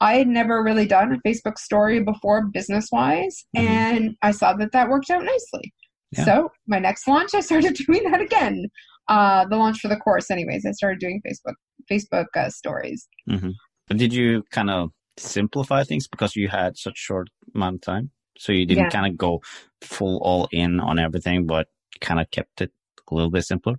I 0.00 0.16
had 0.16 0.28
never 0.28 0.62
really 0.62 0.86
done 0.86 1.12
a 1.12 1.28
Facebook 1.28 1.58
story 1.58 2.00
before, 2.00 2.46
business 2.46 2.88
wise, 2.92 3.44
mm-hmm. 3.56 3.66
and 3.66 4.16
I 4.22 4.30
saw 4.30 4.52
that 4.54 4.72
that 4.72 4.88
worked 4.88 5.10
out 5.10 5.24
nicely. 5.24 5.72
Yeah. 6.12 6.24
So 6.24 6.48
my 6.66 6.78
next 6.78 7.06
launch, 7.06 7.34
I 7.34 7.40
started 7.40 7.74
doing 7.86 8.10
that 8.10 8.20
again. 8.20 8.66
Uh, 9.08 9.46
the 9.46 9.56
launch 9.56 9.80
for 9.80 9.88
the 9.88 9.96
course, 9.96 10.30
anyways, 10.30 10.64
I 10.66 10.72
started 10.72 11.00
doing 11.00 11.20
Facebook 11.26 11.54
Facebook 11.90 12.26
uh, 12.36 12.50
stories. 12.50 13.08
Mm-hmm. 13.28 13.50
But 13.88 13.96
did 13.96 14.12
you 14.12 14.44
kind 14.50 14.70
of 14.70 14.90
simplify 15.16 15.82
things 15.82 16.06
because 16.06 16.36
you 16.36 16.48
had 16.48 16.76
such 16.76 16.96
short 16.96 17.28
amount 17.54 17.76
of 17.76 17.80
time? 17.80 18.10
So 18.38 18.52
you 18.52 18.66
didn't 18.66 18.84
yeah. 18.84 18.90
kind 18.90 19.10
of 19.10 19.16
go 19.16 19.40
full 19.80 20.18
all 20.22 20.48
in 20.52 20.78
on 20.78 20.98
everything, 20.98 21.46
but 21.46 21.68
kind 22.00 22.20
of 22.20 22.30
kept 22.30 22.60
it 22.60 22.70
a 23.10 23.14
little 23.14 23.30
bit 23.30 23.44
simpler? 23.44 23.74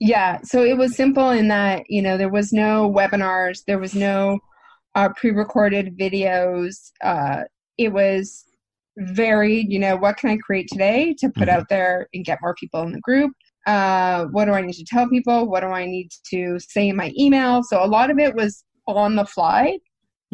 Yeah. 0.00 0.40
So 0.42 0.62
it 0.62 0.76
was 0.76 0.96
simple 0.96 1.30
in 1.30 1.48
that, 1.48 1.84
you 1.88 2.02
know, 2.02 2.16
there 2.16 2.28
was 2.28 2.52
no 2.52 2.90
webinars, 2.90 3.64
there 3.66 3.78
was 3.78 3.94
no 3.94 4.40
uh, 4.96 5.10
pre 5.16 5.30
recorded 5.30 5.96
videos. 5.96 6.90
Uh, 7.04 7.44
it 7.78 7.92
was 7.92 8.44
very, 8.96 9.64
you 9.68 9.78
know, 9.78 9.96
what 9.96 10.16
can 10.16 10.30
I 10.30 10.38
create 10.38 10.68
today 10.72 11.14
to 11.18 11.28
put 11.28 11.48
mm-hmm. 11.48 11.58
out 11.58 11.68
there 11.68 12.08
and 12.14 12.24
get 12.24 12.38
more 12.42 12.54
people 12.58 12.82
in 12.82 12.92
the 12.92 13.00
group? 13.00 13.32
Uh, 13.66 14.24
what 14.26 14.46
do 14.46 14.52
I 14.52 14.62
need 14.62 14.72
to 14.74 14.84
tell 14.84 15.08
people? 15.08 15.48
What 15.48 15.60
do 15.60 15.66
I 15.66 15.84
need 15.84 16.08
to 16.30 16.58
say 16.58 16.88
in 16.88 16.96
my 16.96 17.12
email? 17.18 17.62
So 17.62 17.84
a 17.84 17.86
lot 17.86 18.10
of 18.10 18.18
it 18.18 18.34
was 18.34 18.64
on 18.88 19.16
the 19.16 19.26
fly. 19.26 19.78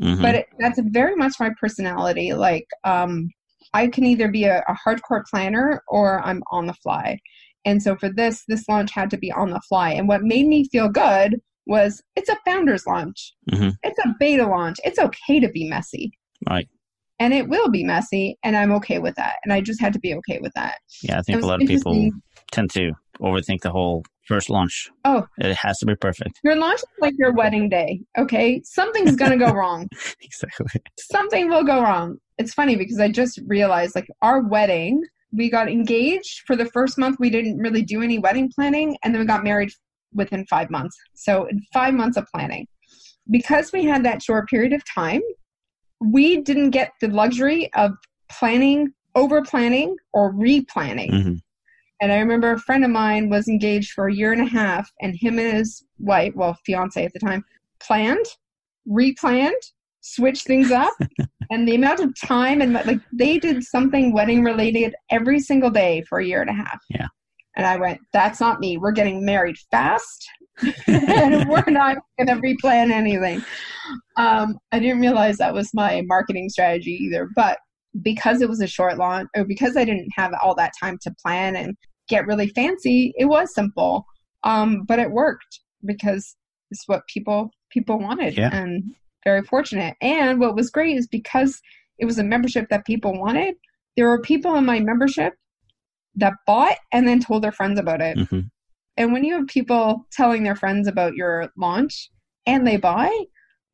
Mm-hmm. 0.00 0.22
But 0.22 0.34
it, 0.36 0.46
that's 0.58 0.80
very 0.84 1.16
much 1.16 1.34
my 1.40 1.50
personality. 1.60 2.32
Like, 2.32 2.66
um, 2.84 3.28
I 3.74 3.88
can 3.88 4.04
either 4.04 4.28
be 4.28 4.44
a, 4.44 4.62
a 4.68 4.76
hardcore 4.86 5.24
planner 5.28 5.82
or 5.88 6.20
I'm 6.24 6.42
on 6.50 6.66
the 6.66 6.74
fly. 6.74 7.18
And 7.64 7.82
so 7.82 7.96
for 7.96 8.10
this, 8.10 8.44
this 8.48 8.68
launch 8.68 8.90
had 8.92 9.10
to 9.10 9.18
be 9.18 9.32
on 9.32 9.50
the 9.50 9.60
fly. 9.68 9.90
And 9.92 10.08
what 10.08 10.22
made 10.22 10.46
me 10.46 10.68
feel 10.70 10.88
good 10.88 11.40
was 11.66 12.02
it's 12.16 12.28
a 12.28 12.36
founder's 12.44 12.86
launch. 12.86 13.32
Mm-hmm. 13.50 13.70
It's 13.82 13.98
a 14.04 14.14
beta 14.18 14.46
launch. 14.46 14.78
It's 14.84 14.98
okay 14.98 15.40
to 15.40 15.48
be 15.48 15.68
messy. 15.68 16.12
Right. 16.48 16.68
and 17.20 17.32
it 17.32 17.48
will 17.48 17.70
be 17.70 17.84
messy 17.84 18.36
and 18.42 18.56
i'm 18.56 18.72
okay 18.72 18.98
with 18.98 19.14
that 19.14 19.34
and 19.44 19.52
i 19.52 19.60
just 19.60 19.80
had 19.80 19.92
to 19.92 20.00
be 20.00 20.12
okay 20.14 20.40
with 20.42 20.52
that 20.54 20.78
Yeah, 21.04 21.18
I 21.20 21.22
think 21.22 21.40
a 21.40 21.46
lot 21.46 21.62
of 21.62 21.68
people 21.68 22.10
tend 22.50 22.70
to 22.72 22.90
overthink 23.20 23.60
the 23.60 23.70
whole 23.70 24.02
first 24.26 24.50
launch. 24.50 24.90
Oh. 25.04 25.26
It 25.38 25.54
has 25.54 25.78
to 25.78 25.86
be 25.86 25.94
perfect. 25.94 26.40
your 26.42 26.56
launch 26.56 26.78
is 26.80 26.86
like 27.00 27.14
your 27.16 27.32
wedding 27.32 27.68
day 27.68 28.00
okay 28.18 28.60
something's 28.64 29.14
gonna 29.14 29.36
go 29.36 29.52
wrong 29.52 29.88
Exactly. 30.20 30.80
something 30.98 31.48
will 31.48 31.62
go 31.64 31.80
wrong 31.80 32.16
it's 32.38 32.54
funny 32.54 32.74
because 32.74 32.98
i 32.98 33.08
just 33.08 33.38
realized 33.46 33.94
like 33.94 34.08
our 34.22 34.40
wedding 34.40 35.00
we 35.32 35.48
got 35.48 35.68
engaged 35.70 36.40
for 36.46 36.56
the 36.56 36.66
first 36.66 36.98
month 36.98 37.16
we 37.20 37.30
didn't 37.30 37.58
really 37.58 37.82
do 37.82 38.02
any 38.02 38.18
wedding 38.18 38.50
planning 38.52 38.96
and 39.04 39.14
then 39.14 39.20
we 39.20 39.26
got 39.26 39.44
married 39.44 39.70
within 40.14 40.44
five 40.46 40.70
months 40.70 40.96
so 41.14 41.46
in 41.46 41.60
five 41.72 41.94
months 41.94 42.16
of 42.16 42.26
planning 42.34 42.66
because 43.30 43.72
we 43.72 43.84
had 43.84 44.04
that 44.04 44.22
short 44.22 44.48
period 44.48 44.72
of 44.72 44.82
time 44.84 45.20
we 46.00 46.40
didn't 46.40 46.70
get 46.70 46.92
the 47.00 47.08
luxury 47.08 47.72
of 47.74 47.92
planning 48.30 48.92
over 49.14 49.42
planning 49.42 49.96
or 50.12 50.32
replanning 50.32 51.22
hmm 51.22 51.34
and 52.02 52.10
I 52.10 52.18
remember 52.18 52.50
a 52.50 52.58
friend 52.58 52.84
of 52.84 52.90
mine 52.90 53.30
was 53.30 53.46
engaged 53.46 53.92
for 53.92 54.08
a 54.08 54.14
year 54.14 54.32
and 54.32 54.42
a 54.42 54.50
half, 54.50 54.90
and 55.00 55.14
him 55.14 55.38
and 55.38 55.56
his 55.56 55.84
wife, 56.00 56.32
well, 56.34 56.58
fiance 56.66 57.02
at 57.02 57.12
the 57.12 57.20
time, 57.20 57.44
planned, 57.78 58.26
replanned, 58.90 59.52
switched 60.00 60.44
things 60.44 60.72
up, 60.72 60.92
and 61.52 61.66
the 61.66 61.76
amount 61.76 62.00
of 62.00 62.12
time 62.20 62.60
and 62.60 62.72
like 62.72 62.98
they 63.12 63.38
did 63.38 63.62
something 63.62 64.12
wedding 64.12 64.42
related 64.42 64.96
every 65.10 65.38
single 65.38 65.70
day 65.70 66.02
for 66.08 66.18
a 66.18 66.26
year 66.26 66.40
and 66.40 66.50
a 66.50 66.54
half. 66.54 66.80
Yeah. 66.90 67.06
And 67.56 67.66
I 67.66 67.76
went, 67.76 68.00
that's 68.12 68.40
not 68.40 68.60
me. 68.60 68.78
We're 68.78 68.92
getting 68.92 69.24
married 69.24 69.56
fast, 69.70 70.26
and 70.86 71.48
we're 71.48 71.64
not 71.68 71.98
going 72.18 72.28
to 72.28 72.40
replan 72.42 72.90
anything. 72.90 73.42
Um, 74.16 74.58
I 74.72 74.78
didn't 74.78 75.00
realize 75.00 75.36
that 75.38 75.54
was 75.54 75.70
my 75.74 76.02
marketing 76.06 76.48
strategy 76.48 76.92
either, 77.02 77.28
but 77.36 77.58
because 78.02 78.40
it 78.40 78.48
was 78.48 78.60
a 78.62 78.66
short 78.66 78.96
launch, 78.96 79.28
or 79.36 79.44
because 79.44 79.76
I 79.76 79.84
didn't 79.84 80.08
have 80.16 80.32
all 80.42 80.54
that 80.54 80.72
time 80.80 80.98
to 81.02 81.14
plan 81.22 81.56
and 81.56 81.76
get 82.08 82.26
really 82.26 82.48
fancy, 82.48 83.12
it 83.18 83.26
was 83.26 83.54
simple. 83.54 84.06
Um, 84.44 84.84
but 84.88 84.98
it 84.98 85.10
worked 85.10 85.60
because 85.84 86.36
it's 86.70 86.88
what 86.88 87.06
people 87.06 87.50
people 87.70 87.98
wanted, 87.98 88.36
Yeah. 88.36 88.50
and 88.52 88.82
very 89.24 89.42
fortunate. 89.42 89.94
And 90.00 90.40
what 90.40 90.56
was 90.56 90.70
great 90.70 90.96
is 90.96 91.06
because 91.06 91.60
it 91.98 92.06
was 92.06 92.18
a 92.18 92.24
membership 92.24 92.68
that 92.70 92.84
people 92.86 93.18
wanted. 93.18 93.54
There 93.96 94.08
were 94.08 94.20
people 94.20 94.56
in 94.56 94.64
my 94.64 94.80
membership 94.80 95.34
that 96.16 96.34
bought 96.46 96.76
and 96.92 97.06
then 97.06 97.20
told 97.20 97.42
their 97.42 97.52
friends 97.52 97.78
about 97.78 98.00
it. 98.00 98.18
hmm 98.28 98.40
And 98.96 99.12
when 99.12 99.24
you 99.24 99.34
have 99.34 99.46
people 99.46 100.06
telling 100.12 100.42
their 100.42 100.56
friends 100.56 100.88
about 100.88 101.14
your 101.14 101.50
launch 101.56 102.10
and 102.46 102.66
they 102.66 102.76
buy, 102.76 103.10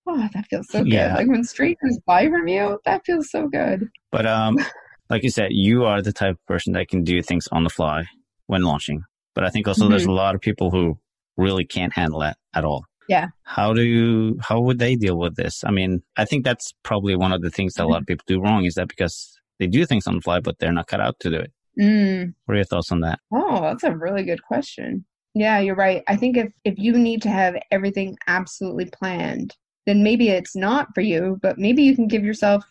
oh, 0.07 0.29
that 0.35 0.47
feels 0.47 0.69
so 0.71 0.83
good. 0.83 0.93
Yeah. 0.93 1.15
Like 1.15 1.29
when 1.29 1.45
strangers 1.45 1.99
buy 2.07 2.29
from 2.29 2.49
you, 2.49 2.79
that 2.85 3.05
feels 3.05 3.31
so 3.31 3.49
good. 3.49 3.89
But 4.11 4.27
um, 4.27 4.57
like 5.11 5.23
you 5.23 5.31
said, 5.31 5.49
you 5.53 5.85
are 5.85 6.03
the 6.03 6.13
type 6.13 6.35
of 6.35 6.47
person 6.47 6.73
that 6.75 6.89
can 6.89 7.05
do 7.05 7.23
things 7.23 7.49
on 7.53 7.65
the 7.65 7.71
fly 7.71 8.05
when 8.47 8.63
launching. 8.63 9.03
But 9.35 9.45
I 9.45 9.51
think 9.51 9.69
also 9.69 9.89
there's 9.89 10.07
a 10.07 10.11
lot 10.11 10.35
of 10.35 10.41
people 10.41 10.71
who 10.71 10.99
really 11.37 11.65
can't 11.65 11.93
handle 11.93 12.21
that 12.21 12.39
at 12.55 12.65
all. 12.65 12.85
Yeah. 13.09 13.29
How 13.45 13.73
do 13.73 13.83
you, 13.83 14.37
how 14.43 14.61
would 14.61 14.79
they 14.79 14.97
deal 14.97 15.17
with 15.17 15.37
this? 15.37 15.63
I 15.65 15.71
mean, 15.71 16.03
I 16.17 16.25
think 16.25 16.45
that's 16.45 16.75
probably 16.83 17.15
one 17.17 17.33
of 17.33 17.41
the 17.41 17.51
things 17.51 17.75
that 17.75 17.85
a 17.85 17.89
lot 17.89 18.01
of 18.01 18.07
people 18.07 18.25
do 18.27 18.41
wrong 18.41 18.65
is 18.65 18.75
that 18.75 18.89
because 18.89 19.39
they 19.59 19.67
do 19.67 19.87
things 19.87 20.07
on 20.07 20.17
the 20.17 20.21
fly, 20.21 20.41
but 20.41 20.59
they're 20.59 20.73
not 20.73 20.89
cut 20.89 21.01
out 21.01 21.19
to 21.21 21.31
do 21.31 21.37
it. 21.37 21.53
Mm. 21.79 22.35
What 22.45 22.55
are 22.55 22.57
your 22.57 22.65
thoughts 22.65 22.91
on 22.91 23.01
that? 23.01 23.21
Oh, 23.33 23.61
that's 23.61 23.85
a 23.85 23.97
really 23.97 24.25
good 24.25 24.43
question. 24.43 25.05
Yeah, 25.35 25.61
you're 25.61 25.77
right. 25.77 26.03
I 26.09 26.17
think 26.17 26.37
if 26.37 26.53
if 26.65 26.79
you 26.79 26.99
need 26.99 27.23
to 27.23 27.29
have 27.29 27.57
everything 27.71 28.17
absolutely 28.27 28.87
planned, 28.87 29.57
then 29.87 30.03
maybe 30.03 30.31
it's 30.31 30.57
not 30.57 30.89
for 30.95 31.01
you, 31.01 31.39
but 31.43 31.59
maybe 31.59 31.83
you 31.83 31.95
can 31.95 32.09
give 32.09 32.25
yourself, 32.25 32.65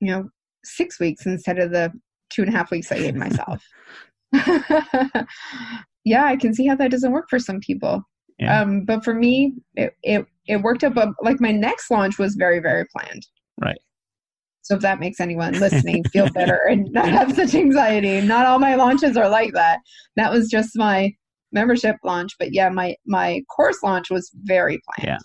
you 0.00 0.10
know, 0.10 0.28
six 0.64 0.98
weeks 0.98 1.26
instead 1.26 1.58
of 1.58 1.70
the 1.70 1.92
two 2.30 2.42
and 2.42 2.52
a 2.52 2.56
half 2.56 2.70
weeks 2.70 2.90
I 2.90 2.98
gave 2.98 3.14
myself. 3.14 3.62
yeah, 6.04 6.24
I 6.24 6.36
can 6.36 6.54
see 6.54 6.66
how 6.66 6.76
that 6.76 6.90
doesn't 6.90 7.12
work 7.12 7.26
for 7.28 7.38
some 7.38 7.60
people. 7.60 8.02
Yeah. 8.38 8.60
Um, 8.60 8.84
but 8.84 9.04
for 9.04 9.14
me, 9.14 9.54
it, 9.74 9.94
it 10.02 10.26
it 10.46 10.62
worked 10.62 10.84
out. 10.84 10.94
But 10.94 11.10
like 11.22 11.40
my 11.40 11.52
next 11.52 11.90
launch 11.90 12.18
was 12.18 12.34
very 12.34 12.58
very 12.58 12.86
planned. 12.86 13.26
Right. 13.60 13.78
So 14.64 14.74
if 14.74 14.80
that 14.80 14.98
makes 14.98 15.20
anyone 15.20 15.52
listening 15.60 16.04
feel 16.04 16.28
better 16.30 16.60
and 16.68 16.90
not 16.92 17.08
have 17.08 17.34
such 17.34 17.54
anxiety, 17.54 18.20
not 18.20 18.46
all 18.46 18.58
my 18.58 18.74
launches 18.74 19.16
are 19.16 19.28
like 19.28 19.52
that. 19.52 19.78
That 20.16 20.32
was 20.32 20.48
just 20.48 20.76
my 20.76 21.12
membership 21.52 21.96
launch, 22.02 22.32
but 22.38 22.52
yeah, 22.52 22.68
my 22.68 22.96
my 23.06 23.42
course 23.54 23.82
launch 23.82 24.10
was 24.10 24.30
very 24.42 24.80
planned. 24.84 25.08
Yeah. 25.08 25.18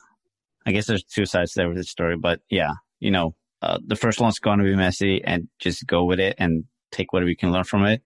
I 0.66 0.72
guess 0.72 0.86
there's 0.86 1.04
two 1.04 1.26
sides 1.26 1.54
there 1.56 1.68
with 1.68 1.78
the 1.78 1.84
story, 1.84 2.16
but 2.16 2.42
yeah, 2.50 2.74
you 3.00 3.10
know, 3.10 3.36
uh, 3.62 3.80
the 3.86 3.96
first 3.96 4.20
one's 4.20 4.40
going 4.40 4.60
to 4.60 4.66
be 4.66 4.76
messy 4.76 5.24
and 5.24 5.48
just 5.60 5.88
go 5.88 6.04
with 6.04 6.20
it 6.20 6.36
and 6.38 6.66
take 6.92 7.12
whatever 7.12 7.30
you 7.30 7.36
can 7.36 7.52
learn 7.52 7.64
from 7.64 7.86
it 7.86 8.02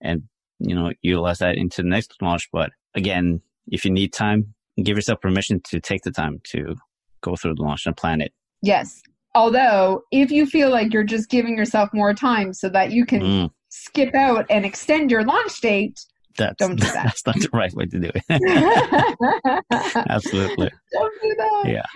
and, 0.00 0.22
you 0.58 0.74
know, 0.74 0.92
utilize 1.02 1.38
that 1.38 1.56
into 1.56 1.82
the 1.82 1.88
next 1.88 2.14
launch. 2.22 2.48
But 2.52 2.70
again, 2.94 3.40
if 3.66 3.84
you 3.84 3.90
need 3.90 4.12
time, 4.12 4.54
give 4.82 4.96
yourself 4.96 5.20
permission 5.20 5.60
to 5.70 5.80
take 5.80 6.02
the 6.02 6.10
time 6.10 6.40
to 6.52 6.76
go 7.20 7.36
through 7.36 7.54
the 7.56 7.62
launch 7.62 7.86
and 7.86 7.96
plan 7.96 8.20
it. 8.20 8.32
Yes. 8.62 9.02
Although, 9.34 10.02
if 10.12 10.30
you 10.30 10.46
feel 10.46 10.70
like 10.70 10.92
you're 10.92 11.04
just 11.04 11.28
giving 11.28 11.56
yourself 11.58 11.90
more 11.92 12.14
time 12.14 12.52
so 12.52 12.68
that 12.68 12.92
you 12.92 13.04
can 13.04 13.20
Mm, 13.22 13.50
skip 13.68 14.14
out 14.14 14.46
and 14.48 14.64
extend 14.64 15.10
your 15.10 15.24
launch 15.24 15.60
date, 15.60 16.00
that's, 16.36 16.56
Don't 16.58 16.76
do 16.76 16.84
that. 16.92 17.04
that's 17.04 17.26
not 17.26 17.36
the 17.40 17.48
right 17.52 17.72
way 17.74 17.86
to 17.86 17.98
do 18.00 18.10
it. 18.14 18.24
Absolutely. 20.08 20.70
don't 20.92 21.12
do 21.22 21.34
that. 21.38 21.62
Yeah. 21.66 21.86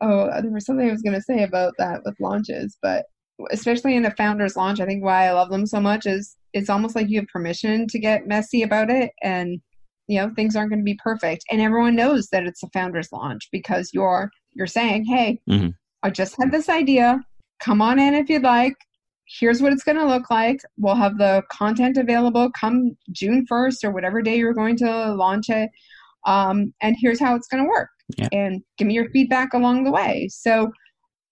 Oh, 0.00 0.26
there 0.42 0.50
was 0.50 0.66
something 0.66 0.86
I 0.88 0.92
was 0.92 1.02
going 1.02 1.14
to 1.14 1.22
say 1.22 1.42
about 1.42 1.72
that 1.78 2.02
with 2.04 2.14
launches, 2.20 2.76
but 2.82 3.06
especially 3.50 3.96
in 3.96 4.04
a 4.04 4.10
founder's 4.10 4.56
launch, 4.56 4.80
I 4.80 4.86
think 4.86 5.02
why 5.02 5.26
I 5.26 5.32
love 5.32 5.50
them 5.50 5.66
so 5.66 5.80
much 5.80 6.06
is 6.06 6.36
it's 6.52 6.68
almost 6.70 6.94
like 6.94 7.08
you 7.08 7.20
have 7.20 7.28
permission 7.28 7.86
to 7.88 7.98
get 7.98 8.26
messy 8.26 8.62
about 8.62 8.90
it 8.90 9.10
and 9.22 9.60
you 10.06 10.20
know 10.20 10.30
things 10.36 10.54
aren't 10.54 10.70
going 10.70 10.80
to 10.80 10.84
be 10.84 10.98
perfect 11.02 11.44
and 11.50 11.60
everyone 11.62 11.96
knows 11.96 12.28
that 12.30 12.44
it's 12.44 12.62
a 12.62 12.68
founder's 12.74 13.10
launch 13.10 13.48
because 13.50 13.90
you're 13.94 14.30
you're 14.52 14.66
saying 14.66 15.04
hey 15.06 15.40
Mhm. 15.48 15.72
I 16.04 16.10
just 16.10 16.36
had 16.38 16.52
this 16.52 16.68
idea. 16.68 17.20
Come 17.60 17.82
on 17.82 17.98
in 17.98 18.14
if 18.14 18.28
you'd 18.28 18.42
like. 18.42 18.76
Here's 19.26 19.62
what 19.62 19.72
it's 19.72 19.82
going 19.82 19.96
to 19.96 20.06
look 20.06 20.30
like. 20.30 20.60
We'll 20.76 20.94
have 20.94 21.18
the 21.18 21.42
content 21.50 21.96
available 21.96 22.50
come 22.58 22.96
june 23.10 23.46
1st 23.50 23.84
or 23.84 23.90
whatever 23.90 24.22
day 24.22 24.36
you're 24.36 24.54
going 24.54 24.76
to 24.76 25.14
launch 25.14 25.48
it. 25.48 25.70
Um, 26.26 26.72
and 26.82 26.96
here's 27.00 27.20
how 27.20 27.34
it's 27.34 27.48
going 27.48 27.64
to 27.64 27.68
work. 27.68 27.88
Yeah. 28.18 28.28
and 28.32 28.62
give 28.76 28.86
me 28.86 28.92
your 28.92 29.08
feedback 29.08 29.54
along 29.54 29.84
the 29.84 29.90
way. 29.90 30.28
So 30.30 30.70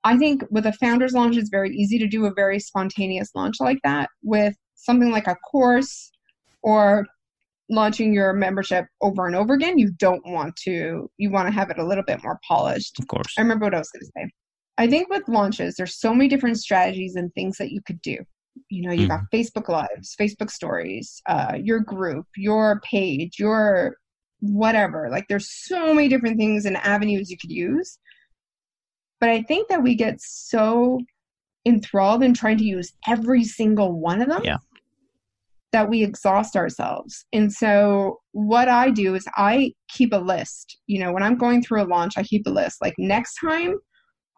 i 0.05 0.17
think 0.19 0.43
with 0.51 0.67
a 0.67 0.73
founder's 0.73 1.13
launch 1.13 1.37
it's 1.37 1.49
very 1.49 1.71
easy 1.77 1.97
to 1.97 2.09
do 2.09 2.27
a 2.27 2.35
very 2.35 2.59
spontaneous 2.59 3.31
launch 3.37 3.61
like 3.61 3.79
that 3.85 4.11
with 4.25 4.57
something 4.75 5.13
like 5.13 5.29
a 5.29 5.37
course 5.49 6.11
or 6.63 7.07
launching 7.73 8.13
your 8.13 8.33
membership 8.33 8.87
over 9.01 9.27
and 9.27 9.35
over 9.35 9.55
again. 9.55 9.79
You 9.79 9.93
don't 9.93 10.25
want 10.27 10.55
to 10.65 11.11
you 11.17 11.31
want 11.31 11.49
to 11.49 11.53
have 11.53 11.71
it 11.71 11.79
a 11.79 11.85
little 11.85 12.05
bit 12.05 12.23
more 12.23 12.39
polished. 12.47 12.99
Of 13.01 13.09
course. 13.09 13.35
I 13.39 13.43
remember 13.43 13.67
what 13.67 13.75
I 13.75 13.79
was 13.79 13.91
going 13.91 14.01
to 14.01 14.13
say. 14.17 14.31
I 14.83 14.89
think 14.89 15.09
with 15.09 15.29
launches, 15.29 15.77
there's 15.77 15.95
so 15.99 16.13
many 16.13 16.29
different 16.29 16.59
strategies 16.59 17.15
and 17.15 17.33
things 17.35 17.57
that 17.59 17.71
you 17.71 17.81
could 17.87 18.03
do. 18.03 18.19
You 18.69 18.87
know, 18.87 18.93
you 18.93 19.07
got 19.07 19.21
Facebook 19.33 19.69
Lives, 19.69 20.17
Facebook 20.21 20.51
Stories, 20.51 21.23
uh, 21.27 21.57
your 21.63 21.79
group, 21.79 22.27
your 22.37 22.81
page, 22.81 23.39
your 23.39 23.97
whatever. 24.41 25.09
Like, 25.09 25.27
there's 25.29 25.49
so 25.49 25.95
many 25.95 26.09
different 26.09 26.37
things 26.37 26.65
and 26.65 26.77
avenues 26.79 27.31
you 27.31 27.37
could 27.39 27.53
use. 27.53 27.97
But 29.21 29.31
I 29.31 29.43
think 29.43 29.69
that 29.69 29.85
we 29.85 29.95
get 29.95 30.17
so 30.21 30.99
enthralled 31.65 32.25
in 32.25 32.35
trying 32.35 32.59
to 32.59 32.65
use 32.65 32.93
every 33.07 33.45
single 33.45 34.01
one 34.01 34.21
of 34.21 34.29
them 34.29 34.43
Yeah. 34.45 34.57
that 35.71 35.89
we 35.89 36.03
exhaust 36.03 36.57
ourselves. 36.57 37.25
And 37.33 37.53
so 37.53 38.19
what 38.33 38.69
I 38.69 38.91
do 38.91 39.15
is 39.15 39.25
I 39.37 39.75
keep 39.89 40.13
a 40.13 40.17
list. 40.17 40.77
You 40.89 40.99
know, 40.99 41.13
when 41.13 41.23
I'm 41.23 41.37
going 41.37 41.63
through 41.63 41.85
a 41.85 41.87
launch, 41.87 42.15
I 42.17 42.25
keep 42.25 42.49
a 42.49 42.51
list. 42.51 42.83
Like 42.83 42.95
next 42.99 43.37
time 43.37 43.77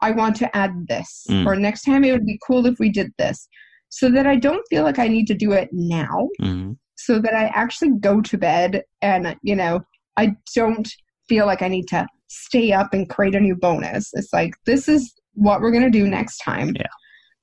I 0.04 0.10
want 0.10 0.36
to 0.36 0.56
add 0.56 0.72
this 0.88 1.10
Mm. 1.30 1.46
or 1.46 1.56
next 1.56 1.82
time 1.82 2.04
it 2.04 2.12
would 2.12 2.26
be 2.26 2.38
cool 2.46 2.66
if 2.66 2.76
we 2.78 2.90
did 2.90 3.10
this. 3.18 3.48
So 3.88 4.10
that 4.10 4.26
I 4.26 4.36
don't 4.36 4.66
feel 4.70 4.82
like 4.82 4.98
I 4.98 5.08
need 5.08 5.26
to 5.28 5.34
do 5.34 5.52
it 5.52 5.68
now. 5.72 6.28
Mhm. 6.40 6.76
So 6.96 7.18
that 7.20 7.34
I 7.34 7.44
actually 7.62 7.92
go 8.00 8.20
to 8.20 8.36
bed 8.38 8.82
and, 9.02 9.36
you 9.42 9.56
know, 9.56 9.80
I 10.16 10.34
don't 10.54 10.88
feel 11.28 11.46
like 11.46 11.62
I 11.62 11.68
need 11.68 11.86
to 11.88 12.06
stay 12.28 12.72
up 12.72 12.92
and 12.92 13.08
create 13.08 13.34
a 13.34 13.40
new 13.40 13.56
bonus. 13.56 14.10
It's 14.14 14.32
like 14.32 14.52
this 14.66 14.88
is 14.88 15.14
what 15.34 15.60
we're 15.60 15.70
going 15.76 15.90
to 15.90 15.98
do 16.00 16.06
next 16.06 16.38
time. 16.38 16.72
Yeah. 16.76 16.86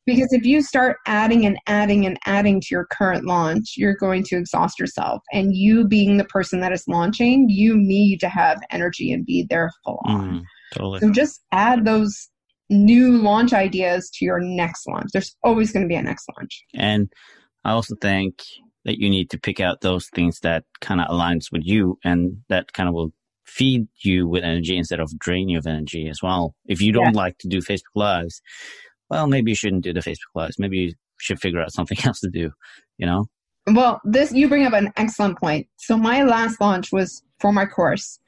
Because 0.05 0.33
if 0.33 0.45
you 0.45 0.61
start 0.61 0.97
adding 1.05 1.45
and 1.45 1.57
adding 1.67 2.05
and 2.07 2.17
adding 2.25 2.59
to 2.59 2.67
your 2.71 2.87
current 2.91 3.25
launch, 3.25 3.75
you're 3.77 3.95
going 3.95 4.23
to 4.23 4.35
exhaust 4.35 4.79
yourself. 4.79 5.21
And 5.31 5.55
you 5.55 5.87
being 5.87 6.17
the 6.17 6.25
person 6.25 6.59
that 6.61 6.73
is 6.73 6.83
launching, 6.87 7.49
you 7.49 7.77
need 7.77 8.19
to 8.21 8.29
have 8.29 8.61
energy 8.71 9.11
and 9.13 9.25
be 9.25 9.45
there 9.49 9.69
full 9.85 9.99
on. 10.05 10.39
Mhm. 10.39 10.43
Totally. 10.73 10.99
So 11.01 11.11
just 11.11 11.41
add 11.51 11.85
those 11.85 12.29
new 12.71 13.17
launch 13.17 13.53
ideas 13.53 14.09
to 14.15 14.25
your 14.25 14.39
next 14.39 14.87
launch. 14.87 15.09
There's 15.13 15.35
always 15.43 15.71
going 15.71 15.83
to 15.83 15.89
be 15.89 15.95
a 15.95 16.01
next 16.01 16.25
launch. 16.35 16.63
And 16.73 17.11
I 17.63 17.71
also 17.71 17.95
think 18.01 18.41
that 18.85 18.99
you 18.99 19.09
need 19.09 19.29
to 19.29 19.39
pick 19.39 19.59
out 19.59 19.81
those 19.81 20.07
things 20.09 20.39
that 20.39 20.63
kind 20.79 21.01
of 21.01 21.07
aligns 21.07 21.51
with 21.51 21.61
you 21.63 21.99
and 22.03 22.37
that 22.49 22.73
kind 22.73 22.89
of 22.89 22.95
will 22.95 23.11
feed 23.45 23.87
you 24.03 24.27
with 24.27 24.43
energy 24.43 24.77
instead 24.77 24.99
of 24.99 25.17
drain 25.19 25.49
you 25.49 25.57
of 25.57 25.67
energy 25.67 26.07
as 26.07 26.21
well. 26.23 26.55
If 26.65 26.81
you 26.81 26.91
don't 26.93 27.15
like 27.15 27.37
to 27.39 27.47
do 27.47 27.59
Facebook 27.59 27.95
Lives, 27.95 28.41
well, 29.09 29.27
maybe 29.27 29.51
you 29.51 29.55
shouldn't 29.55 29.83
do 29.83 29.93
the 29.93 29.99
Facebook 29.99 30.33
Lives. 30.33 30.57
Maybe 30.57 30.77
you 30.77 30.93
should 31.19 31.39
figure 31.39 31.61
out 31.61 31.73
something 31.73 31.97
else 32.05 32.21
to 32.21 32.29
do, 32.29 32.51
you 32.97 33.05
know? 33.05 33.25
Well, 33.67 34.01
this 34.03 34.31
you 34.31 34.49
bring 34.49 34.65
up 34.65 34.73
an 34.73 34.91
excellent 34.95 35.37
point. 35.37 35.67
So 35.77 35.97
my 35.97 36.23
last 36.23 36.59
launch 36.59 36.91
was 36.91 37.21
for 37.39 37.53
my 37.53 37.65
course. 37.65 38.19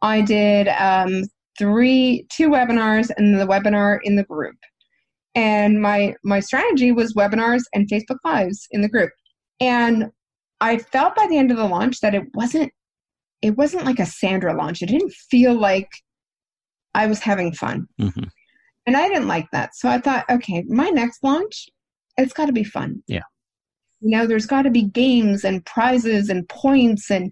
I 0.00 0.22
did 0.22 0.68
um, 0.68 1.24
three, 1.58 2.26
two 2.30 2.48
webinars, 2.48 3.10
and 3.16 3.38
the 3.38 3.46
webinar 3.46 3.98
in 4.02 4.16
the 4.16 4.24
group. 4.24 4.56
And 5.34 5.80
my 5.80 6.14
my 6.24 6.40
strategy 6.40 6.92
was 6.92 7.14
webinars 7.14 7.62
and 7.74 7.88
Facebook 7.88 8.18
Lives 8.24 8.66
in 8.70 8.80
the 8.80 8.88
group. 8.88 9.10
And 9.60 10.06
I 10.60 10.78
felt 10.78 11.14
by 11.14 11.26
the 11.28 11.38
end 11.38 11.50
of 11.50 11.56
the 11.56 11.66
launch 11.66 12.00
that 12.00 12.14
it 12.14 12.24
wasn't 12.34 12.72
it 13.42 13.56
wasn't 13.56 13.84
like 13.84 14.00
a 14.00 14.06
Sandra 14.06 14.56
launch. 14.56 14.82
It 14.82 14.86
didn't 14.86 15.12
feel 15.12 15.54
like 15.54 15.88
I 16.94 17.06
was 17.06 17.20
having 17.20 17.52
fun. 17.52 17.86
hmm 17.98 18.24
And 18.86 18.96
I 18.96 19.08
didn't 19.08 19.28
like 19.28 19.46
that. 19.52 19.76
So 19.76 19.88
I 19.88 19.98
thought, 19.98 20.24
okay, 20.30 20.64
my 20.68 20.88
next 20.88 21.22
launch, 21.22 21.68
it's 22.16 22.32
got 22.32 22.46
to 22.46 22.52
be 22.52 22.64
fun. 22.64 23.02
Yeah. 23.06 23.22
You 24.00 24.16
know, 24.16 24.26
there's 24.26 24.46
got 24.46 24.62
to 24.62 24.70
be 24.70 24.84
games 24.84 25.44
and 25.44 25.64
prizes 25.66 26.28
and 26.28 26.48
points 26.48 27.10
and 27.10 27.30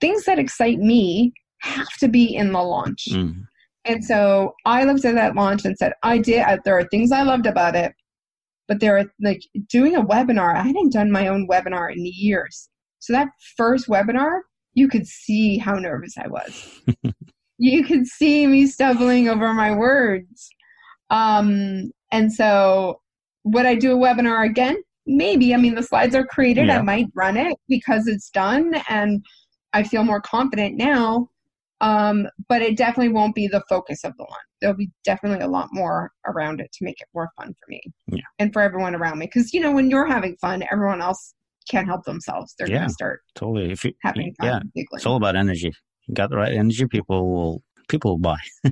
things 0.00 0.24
that 0.24 0.38
excite 0.38 0.78
me 0.78 1.32
have 1.62 1.92
to 1.98 2.08
be 2.08 2.34
in 2.34 2.52
the 2.52 2.62
launch. 2.62 3.08
hmm 3.10 3.30
And 3.84 4.04
so 4.04 4.54
I 4.66 4.84
looked 4.84 5.04
at 5.04 5.14
that 5.14 5.34
launch 5.34 5.64
and 5.64 5.76
said, 5.76 5.92
I 6.02 6.18
did, 6.18 6.40
I, 6.40 6.58
there 6.64 6.78
are 6.78 6.84
things 6.84 7.12
I 7.12 7.22
loved 7.22 7.46
about 7.46 7.74
it, 7.74 7.94
but 8.68 8.80
there 8.80 8.98
are 8.98 9.04
like 9.22 9.40
doing 9.68 9.96
a 9.96 10.04
webinar. 10.04 10.56
I 10.56 10.62
hadn't 10.62 10.92
done 10.92 11.10
my 11.10 11.28
own 11.28 11.48
webinar 11.48 11.90
in 11.92 12.04
years. 12.04 12.68
So 12.98 13.12
that 13.14 13.28
first 13.56 13.88
webinar, 13.88 14.40
you 14.74 14.88
could 14.88 15.06
see 15.06 15.58
how 15.58 15.74
nervous 15.74 16.14
I 16.18 16.28
was. 16.28 16.80
you 17.58 17.84
could 17.84 18.06
see 18.06 18.46
me 18.46 18.66
stumbling 18.66 19.28
over 19.28 19.52
my 19.54 19.74
words. 19.74 20.50
Um, 21.08 21.90
and 22.12 22.32
so 22.32 23.00
would 23.44 23.66
I 23.66 23.74
do 23.74 23.92
a 23.92 23.96
webinar 23.96 24.44
again? 24.44 24.76
Maybe. 25.06 25.54
I 25.54 25.56
mean, 25.56 25.74
the 25.74 25.82
slides 25.82 26.14
are 26.14 26.26
created. 26.26 26.66
Yeah. 26.66 26.78
I 26.78 26.82
might 26.82 27.06
run 27.14 27.36
it 27.36 27.56
because 27.68 28.06
it's 28.06 28.30
done 28.30 28.74
and 28.88 29.24
I 29.72 29.82
feel 29.82 30.04
more 30.04 30.20
confident 30.20 30.76
now. 30.76 31.28
Um, 31.80 32.26
but 32.48 32.60
it 32.62 32.76
definitely 32.76 33.12
won't 33.12 33.34
be 33.34 33.46
the 33.48 33.62
focus 33.68 34.04
of 34.04 34.12
the 34.18 34.24
launch. 34.24 34.42
There'll 34.60 34.76
be 34.76 34.90
definitely 35.04 35.42
a 35.44 35.48
lot 35.48 35.68
more 35.72 36.12
around 36.26 36.60
it 36.60 36.70
to 36.72 36.84
make 36.84 37.00
it 37.00 37.08
more 37.14 37.30
fun 37.38 37.48
for 37.48 37.66
me 37.68 37.80
Yeah. 38.08 38.20
and 38.38 38.52
for 38.52 38.60
everyone 38.60 38.94
around 38.94 39.18
me. 39.18 39.26
Because, 39.26 39.54
you 39.54 39.60
know, 39.60 39.72
when 39.72 39.88
you're 39.88 40.06
having 40.06 40.36
fun, 40.40 40.62
everyone 40.70 41.00
else 41.00 41.34
can't 41.70 41.86
help 41.86 42.04
themselves. 42.04 42.54
They're 42.58 42.68
Yeah. 42.68 42.78
going 42.78 42.88
to 42.88 42.92
start 42.94 43.20
Totally. 43.34 43.72
If 43.72 43.84
you, 43.84 43.92
having 44.02 44.34
fun. 44.34 44.46
yeah, 44.46 44.58
giggling. 44.74 44.86
it's 44.98 45.06
all 45.06 45.16
about 45.16 45.36
energy. 45.36 45.72
You 46.06 46.14
got 46.14 46.28
the 46.30 46.36
right 46.36 46.52
energy, 46.52 46.86
people 46.86 47.32
will 47.32 47.62
people 47.88 48.12
will 48.12 48.18
buy. 48.18 48.38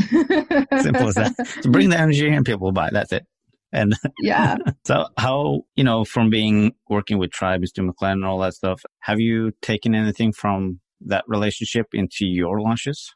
Simple 0.00 1.08
as 1.08 1.14
that. 1.16 1.34
So 1.62 1.70
bring 1.70 1.90
the 1.90 1.98
energy 1.98 2.28
and 2.28 2.44
people 2.44 2.66
will 2.66 2.72
buy. 2.72 2.90
That's 2.92 3.12
it. 3.12 3.26
And 3.72 3.94
yeah. 4.20 4.56
so 4.86 5.06
how, 5.18 5.62
you 5.76 5.84
know, 5.84 6.04
from 6.04 6.30
being 6.30 6.72
working 6.88 7.18
with 7.18 7.30
Tribe 7.30 7.60
and 7.60 7.68
Stu 7.68 7.82
McLaren 7.82 8.12
and 8.12 8.24
all 8.24 8.38
that 8.38 8.54
stuff, 8.54 8.82
have 9.00 9.20
you 9.20 9.52
taken 9.62 9.94
anything 9.94 10.32
from 10.32 10.80
that 11.06 11.24
relationship 11.26 11.86
into 11.92 12.26
your 12.26 12.60
launches? 12.60 13.14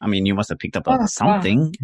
I 0.00 0.06
mean, 0.06 0.26
you 0.26 0.34
must 0.34 0.50
have 0.50 0.58
picked 0.58 0.76
up 0.76 0.84
Oh, 0.86 0.92
on 0.92 1.08
something. 1.08 1.74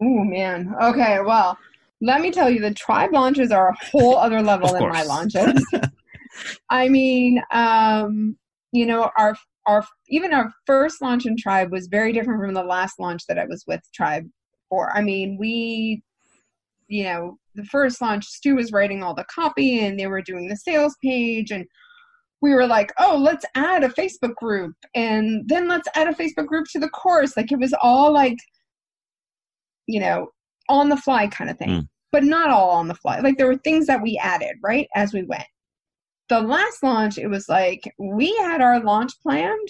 Oh 0.00 0.24
man. 0.24 0.74
Okay. 0.82 1.18
Well, 1.24 1.58
let 2.00 2.20
me 2.20 2.30
tell 2.30 2.48
you, 2.48 2.60
the 2.60 2.74
tribe 2.74 3.12
launches 3.12 3.50
are 3.50 3.70
a 3.70 3.86
whole 3.86 4.16
other 4.26 4.42
level 4.42 4.72
than 4.72 4.88
my 4.88 5.02
launches. 5.02 5.64
I 6.70 6.88
mean, 6.88 7.42
um, 7.50 8.36
you 8.72 8.86
know, 8.86 9.10
our 9.16 9.36
our 9.66 9.84
even 10.08 10.32
our 10.32 10.50
first 10.66 11.02
launch 11.02 11.26
in 11.26 11.36
Tribe 11.36 11.72
was 11.72 11.88
very 11.88 12.12
different 12.12 12.40
from 12.40 12.54
the 12.54 12.62
last 12.62 12.98
launch 12.98 13.22
that 13.28 13.38
I 13.38 13.44
was 13.46 13.64
with 13.66 13.80
Tribe 13.94 14.26
for. 14.68 14.94
I 14.96 15.02
mean, 15.02 15.36
we, 15.38 16.02
you 16.88 17.04
know, 17.04 17.38
the 17.54 17.64
first 17.64 18.00
launch, 18.00 18.24
Stu 18.24 18.56
was 18.56 18.72
writing 18.72 19.02
all 19.02 19.14
the 19.14 19.24
copy, 19.24 19.80
and 19.84 19.98
they 19.98 20.06
were 20.06 20.22
doing 20.22 20.48
the 20.48 20.56
sales 20.56 20.96
page, 21.02 21.50
and 21.50 21.66
we 22.40 22.54
were 22.54 22.66
like, 22.66 22.92
oh, 22.98 23.16
let's 23.16 23.44
add 23.54 23.84
a 23.84 23.88
Facebook 23.88 24.34
group, 24.36 24.74
and 24.94 25.48
then 25.48 25.68
let's 25.68 25.88
add 25.94 26.08
a 26.08 26.14
Facebook 26.14 26.46
group 26.46 26.66
to 26.72 26.78
the 26.78 26.88
course. 26.90 27.36
Like 27.36 27.50
it 27.52 27.58
was 27.58 27.74
all 27.82 28.12
like, 28.12 28.38
you 29.86 30.00
know, 30.00 30.28
on 30.68 30.88
the 30.88 30.96
fly 30.96 31.26
kind 31.28 31.50
of 31.50 31.58
thing, 31.58 31.68
Mm. 31.68 31.88
but 32.12 32.24
not 32.24 32.50
all 32.50 32.70
on 32.70 32.88
the 32.88 32.94
fly. 32.94 33.20
Like 33.20 33.38
there 33.38 33.46
were 33.46 33.56
things 33.56 33.86
that 33.86 34.02
we 34.02 34.18
added 34.22 34.56
right 34.62 34.86
as 34.94 35.12
we 35.12 35.22
went 35.22 35.44
the 36.28 36.40
last 36.40 36.82
launch, 36.82 37.18
it 37.18 37.28
was 37.28 37.48
like 37.48 37.92
we 37.98 38.36
had 38.36 38.60
our 38.60 38.80
launch 38.80 39.12
planned, 39.22 39.68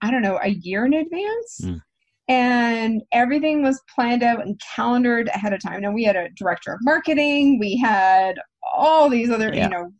I 0.00 0.10
don't 0.10 0.22
know, 0.22 0.38
a 0.42 0.48
year 0.48 0.86
in 0.86 0.94
advance. 0.94 1.60
Mm. 1.62 1.80
And 2.28 3.02
everything 3.12 3.62
was 3.62 3.82
planned 3.94 4.22
out 4.22 4.46
and 4.46 4.58
calendared 4.74 5.28
ahead 5.28 5.52
of 5.52 5.60
time. 5.60 5.82
Now 5.82 5.90
we 5.90 6.04
had 6.04 6.16
a 6.16 6.30
director 6.36 6.72
of 6.72 6.78
marketing, 6.82 7.58
we 7.58 7.76
had 7.76 8.36
all 8.62 9.10
these 9.10 9.30
other, 9.30 9.52
Yeah. 9.54 9.64
you 9.64 9.70
know, 9.70 9.92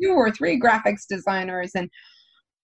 two 0.00 0.10
or 0.10 0.30
three 0.30 0.60
graphics 0.60 1.02
designers 1.08 1.72
and 1.74 1.88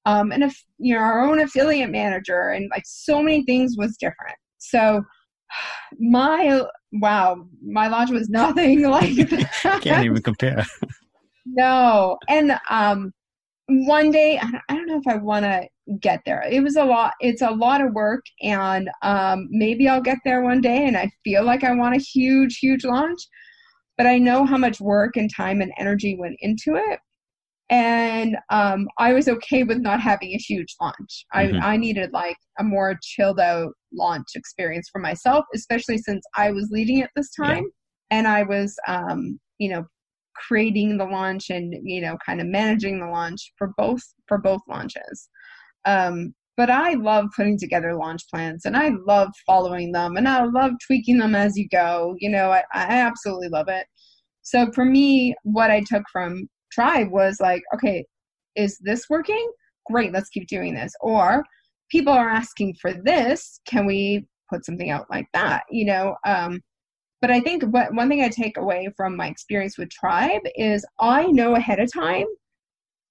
um 0.06 0.32
and 0.32 0.42
if 0.42 0.56
you 0.78 0.94
know 0.94 1.00
our 1.00 1.24
own 1.24 1.40
affiliate 1.40 1.90
manager 1.90 2.50
and 2.50 2.68
like 2.72 2.82
so 2.86 3.22
many 3.22 3.44
things 3.44 3.76
was 3.76 3.96
different. 3.98 4.36
So 4.58 5.02
my 5.98 6.62
wow, 6.94 7.46
my 7.64 7.88
launch 7.88 8.10
was 8.10 8.28
nothing 8.28 8.82
like 8.88 9.14
that. 9.30 9.80
Can't 9.82 10.04
even 10.04 10.22
compare. 10.22 10.64
No, 11.44 12.18
and 12.28 12.58
um, 12.70 13.12
one 13.66 14.10
day 14.10 14.38
I 14.38 14.50
don't- 14.50 14.62
I 14.68 14.74
don't 14.74 14.86
know 14.86 14.98
if 14.98 15.06
I 15.08 15.16
want 15.16 15.44
to 15.44 15.66
get 16.00 16.20
there. 16.24 16.42
It 16.48 16.62
was 16.62 16.76
a 16.76 16.84
lot. 16.84 17.12
It's 17.20 17.42
a 17.42 17.50
lot 17.50 17.80
of 17.80 17.92
work, 17.92 18.24
and 18.42 18.88
um, 19.02 19.48
maybe 19.50 19.88
I'll 19.88 20.00
get 20.00 20.18
there 20.24 20.42
one 20.42 20.60
day. 20.60 20.86
And 20.86 20.96
I 20.96 21.10
feel 21.24 21.44
like 21.44 21.64
I 21.64 21.72
want 21.74 21.96
a 21.96 21.98
huge, 21.98 22.58
huge 22.58 22.84
launch, 22.84 23.18
but 23.96 24.06
I 24.06 24.18
know 24.18 24.44
how 24.44 24.56
much 24.58 24.80
work 24.80 25.16
and 25.16 25.30
time 25.34 25.60
and 25.60 25.72
energy 25.78 26.16
went 26.18 26.36
into 26.40 26.76
it, 26.76 27.00
and 27.70 28.36
um, 28.50 28.88
I 28.98 29.12
was 29.12 29.28
okay 29.28 29.64
with 29.64 29.78
not 29.78 30.00
having 30.00 30.30
a 30.32 30.38
huge 30.38 30.74
launch. 30.80 31.24
Mhm. 31.34 31.58
I 31.62 31.72
I 31.74 31.76
needed 31.76 32.12
like 32.12 32.36
a 32.58 32.64
more 32.64 32.98
chilled 33.02 33.40
out 33.40 33.72
launch 33.92 34.28
experience 34.34 34.88
for 34.92 35.00
myself, 35.00 35.44
especially 35.54 35.98
since 35.98 36.24
I 36.36 36.50
was 36.50 36.70
leading 36.70 36.98
it 36.98 37.10
this 37.16 37.30
Yeah. 37.38 37.46
time, 37.46 37.64
and 38.10 38.26
I 38.28 38.42
was 38.42 38.76
um, 38.88 39.38
you 39.58 39.70
know 39.70 39.84
creating 40.34 40.96
the 40.96 41.04
launch 41.04 41.50
and 41.50 41.74
you 41.82 42.00
know 42.00 42.16
kind 42.24 42.40
of 42.40 42.46
managing 42.46 43.00
the 43.00 43.06
launch 43.06 43.52
for 43.58 43.72
both 43.76 44.02
for 44.26 44.38
both 44.38 44.62
launches 44.68 45.28
um, 45.84 46.34
but 46.56 46.70
i 46.70 46.94
love 46.94 47.26
putting 47.34 47.58
together 47.58 47.94
launch 47.94 48.22
plans 48.32 48.64
and 48.64 48.76
i 48.76 48.90
love 49.06 49.28
following 49.46 49.92
them 49.92 50.16
and 50.16 50.28
i 50.28 50.44
love 50.44 50.72
tweaking 50.86 51.18
them 51.18 51.34
as 51.34 51.56
you 51.56 51.68
go. 51.70 52.14
You 52.18 52.30
know 52.30 52.50
i, 52.50 52.62
I 52.72 52.98
absolutely 52.98 53.48
love 53.48 53.68
it. 53.68 53.86
So 54.42 54.70
for 54.72 54.84
me 54.84 55.34
what 55.42 55.70
i 55.70 55.82
took 55.86 56.02
from 56.12 56.48
tribe 56.72 57.10
was 57.10 57.38
like 57.40 57.62
okay 57.74 58.04
is 58.54 58.78
this 58.82 59.06
working? 59.08 59.50
Great 59.86 60.12
let's 60.12 60.28
keep 60.28 60.46
doing 60.46 60.74
this. 60.74 60.92
Or 61.00 61.44
people 61.90 62.12
are 62.12 62.28
asking 62.30 62.74
for 62.80 62.92
this 62.92 63.60
can 63.66 63.86
we 63.86 64.26
put 64.50 64.64
something 64.64 64.90
out 64.90 65.06
like 65.10 65.26
that 65.32 65.62
you 65.70 65.84
know? 65.84 66.16
Um, 66.26 66.60
but 67.22 67.30
I 67.30 67.40
think 67.40 67.62
what, 67.62 67.94
one 67.94 68.08
thing 68.08 68.22
I 68.22 68.28
take 68.28 68.56
away 68.56 68.90
from 68.96 69.16
my 69.16 69.28
experience 69.28 69.78
with 69.78 69.88
Tribe 69.90 70.42
is 70.56 70.84
I 71.00 71.26
know 71.26 71.54
ahead 71.54 71.78
of 71.78 71.90
time 71.90 72.26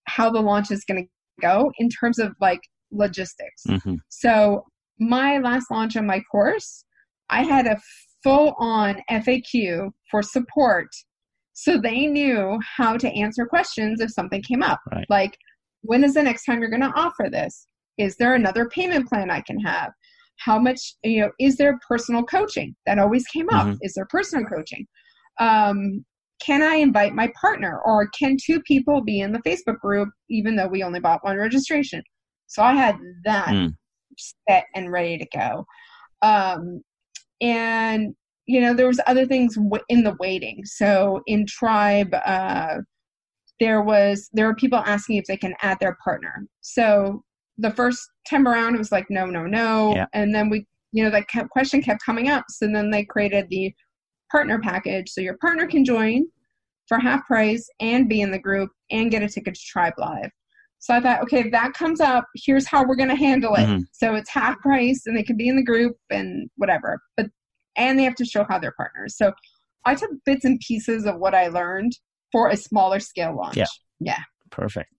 how 0.07 0.29
the 0.29 0.41
launch 0.41 0.69
is 0.69 0.83
going 0.83 1.03
to 1.05 1.09
go 1.41 1.71
in 1.79 1.87
terms 1.87 2.19
of 2.19 2.35
like 2.41 2.59
logistics. 2.91 3.63
hmm 3.65 3.95
So 4.09 4.65
my 4.99 5.39
last 5.39 5.71
launch 5.71 5.97
on 5.97 6.05
my 6.05 6.21
course, 6.31 6.85
I 7.29 7.43
had 7.43 7.65
a 7.67 7.77
full 8.23 8.53
on 8.59 9.01
FAQ 9.09 9.89
for 10.09 10.21
support. 10.21 10.87
So 11.53 11.79
they 11.79 12.05
knew 12.05 12.59
how 12.77 12.97
to 12.97 13.09
answer 13.09 13.45
questions 13.45 13.99
if 13.99 14.11
something 14.11 14.41
came 14.41 14.63
up. 14.63 14.79
Right. 14.91 15.05
Like, 15.09 15.37
when 15.81 16.03
is 16.03 16.13
the 16.13 16.23
next 16.23 16.45
time 16.45 16.59
you're 16.59 16.69
going 16.69 16.81
to 16.81 16.93
offer 16.95 17.29
this? 17.31 17.67
Is 17.97 18.15
there 18.17 18.35
another 18.35 18.69
payment 18.69 19.07
plan 19.07 19.29
I 19.29 19.41
can 19.41 19.59
have? 19.59 19.91
How 20.37 20.57
much, 20.57 20.79
you 21.03 21.21
know, 21.21 21.31
is 21.39 21.57
there 21.57 21.79
personal 21.87 22.23
coaching? 22.23 22.75
That 22.85 22.99
always 22.99 23.25
came 23.27 23.49
up. 23.49 23.67
Mhm. 23.67 23.77
Is 23.81 23.93
there 23.93 24.07
personal 24.09 24.45
coaching? 24.45 24.87
Um, 25.39 26.05
can 26.43 26.63
I 26.63 26.75
invite 26.75 27.13
my 27.13 27.31
partner 27.39 27.79
or 27.85 28.07
can 28.17 28.37
two 28.43 28.61
people 28.61 29.01
be 29.03 29.19
in 29.19 29.31
the 29.31 29.39
Facebook 29.39 29.79
group 29.79 30.09
even 30.29 30.55
though 30.55 30.67
we 30.67 30.83
only 30.83 30.99
bought 30.99 31.23
one 31.23 31.37
registration? 31.37 32.01
So 32.51 32.61
I 32.61 32.73
had 32.73 32.97
that 33.23 33.53
Mm. 33.53 33.75
set 34.47 34.65
and 34.75 34.91
ready 34.91 35.17
to 35.17 35.25
go. 35.33 35.65
Um, 36.21 36.83
and 37.39 38.13
you 38.45 38.59
know, 38.59 38.73
there 38.73 38.87
was 38.87 38.99
other 39.07 39.25
things 39.25 39.55
w- 39.55 39.83
in 39.87 40.03
the 40.03 40.15
waiting. 40.19 40.65
So 40.65 41.21
in 41.27 41.45
Tribe, 41.45 42.13
uh, 42.25 42.79
there 43.61 43.81
was 43.81 44.29
there 44.33 44.47
were 44.47 44.55
people 44.55 44.79
asking 44.79 45.15
if 45.17 45.25
they 45.25 45.37
can 45.37 45.55
add 45.61 45.77
their 45.79 45.97
partner. 46.03 46.45
So 46.59 47.23
the 47.57 47.71
first 47.71 48.01
time 48.29 48.47
around, 48.47 48.75
it 48.75 48.79
was 48.79 48.91
like 48.91 49.09
no, 49.09 49.25
no, 49.27 49.45
no, 49.45 49.93
Yeah. 49.95 50.07
and 50.13 50.35
then 50.35 50.49
we, 50.49 50.65
you 50.91 51.03
know, 51.05 51.09
that 51.11 51.29
kept, 51.29 51.49
question 51.51 51.81
kept 51.81 52.03
coming 52.03 52.27
up. 52.27 52.43
So 52.49 52.67
then 52.67 52.89
they 52.89 53.05
created 53.05 53.47
the 53.49 53.73
partner 54.29 54.59
package, 54.59 55.09
so 55.09 55.21
your 55.21 55.37
partner 55.37 55.67
can 55.67 55.85
join 55.85 56.25
for 56.87 56.99
half 56.99 57.25
price 57.25 57.65
and 57.79 58.09
be 58.09 58.19
in 58.21 58.31
the 58.31 58.39
group 58.39 58.71
and 58.89 59.09
get 59.11 59.23
a 59.23 59.29
ticket 59.29 59.53
to 59.55 59.61
Tribe 59.61 59.93
Live. 59.97 60.31
So 60.81 60.95
I 60.95 60.99
thought, 60.99 61.21
okay, 61.21 61.47
that 61.51 61.73
comes 61.73 62.01
up, 62.01 62.25
here's 62.35 62.67
how 62.67 62.83
we're 62.83 62.95
going 62.95 63.09
to 63.09 63.15
handle 63.15 63.53
it. 63.53 63.67
Mhm. 63.67 63.83
So 63.93 64.15
it's 64.15 64.29
half 64.29 64.59
price 64.59 65.03
and 65.05 65.15
they 65.15 65.21
can 65.21 65.37
be 65.37 65.47
in 65.47 65.55
the 65.55 65.63
group 65.63 65.95
and 66.09 66.49
whatever. 66.57 66.99
But 67.15 67.27
and 67.77 67.97
they 67.97 68.03
have 68.03 68.15
to 68.15 68.25
show 68.25 68.45
how 68.49 68.57
they're 68.59 68.73
partners. 68.75 69.15
So 69.15 69.31
I 69.85 69.95
took 69.95 70.09
bits 70.25 70.43
and 70.43 70.59
pieces 70.59 71.05
of 71.05 71.17
what 71.17 71.33
I 71.35 71.47
learned 71.47 71.93
for 72.31 72.49
a 72.49 72.57
smaller 72.57 72.99
scale 72.99 73.35
launch. 73.35 73.57
Yeah. 73.57 73.65
Yeah. 73.99 74.19
Perfect. 74.49 74.91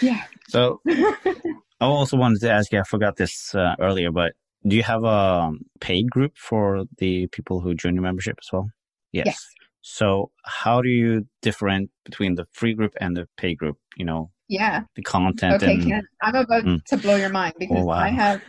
Yeah. 0.00 0.22
So 0.48 0.80
I 0.86 1.86
also 1.86 2.16
wanted 2.16 2.40
to 2.40 2.50
ask 2.50 2.72
you, 2.72 2.78
I 2.80 2.82
forgot 2.84 3.16
this 3.16 3.54
uh, 3.54 3.74
earlier, 3.80 4.10
but 4.10 4.32
do 4.66 4.76
you 4.76 4.82
have 4.82 5.04
a 5.04 5.52
paid 5.80 6.10
group 6.10 6.36
for 6.36 6.84
the 6.98 7.26
people 7.28 7.60
who 7.60 7.74
join 7.74 7.94
your 7.94 8.02
membership 8.02 8.36
as 8.40 8.48
well? 8.52 8.70
Yes. 9.12 9.26
Yes. 9.26 9.46
So 9.82 10.30
how 10.44 10.82
do 10.82 10.88
you 10.88 11.26
different 11.42 11.90
between 12.04 12.34
the 12.34 12.46
free 12.52 12.74
group 12.74 12.92
and 13.00 13.16
the 13.16 13.26
pay 13.36 13.54
group? 13.54 13.78
You 13.96 14.04
know, 14.04 14.30
Yeah. 14.48 14.82
the 14.94 15.02
content 15.02 15.62
Okay, 15.62 15.74
and 15.74 15.84
Ken. 15.84 16.02
I'm 16.22 16.34
about 16.34 16.64
Mm. 16.64 16.84
to 16.86 16.96
blow 16.98 17.16
your 17.16 17.30
mind 17.30 17.54
because 17.58 17.78
Oh, 17.78 17.84
wow. 17.86 17.98
I 17.98 18.08
have 18.10 18.40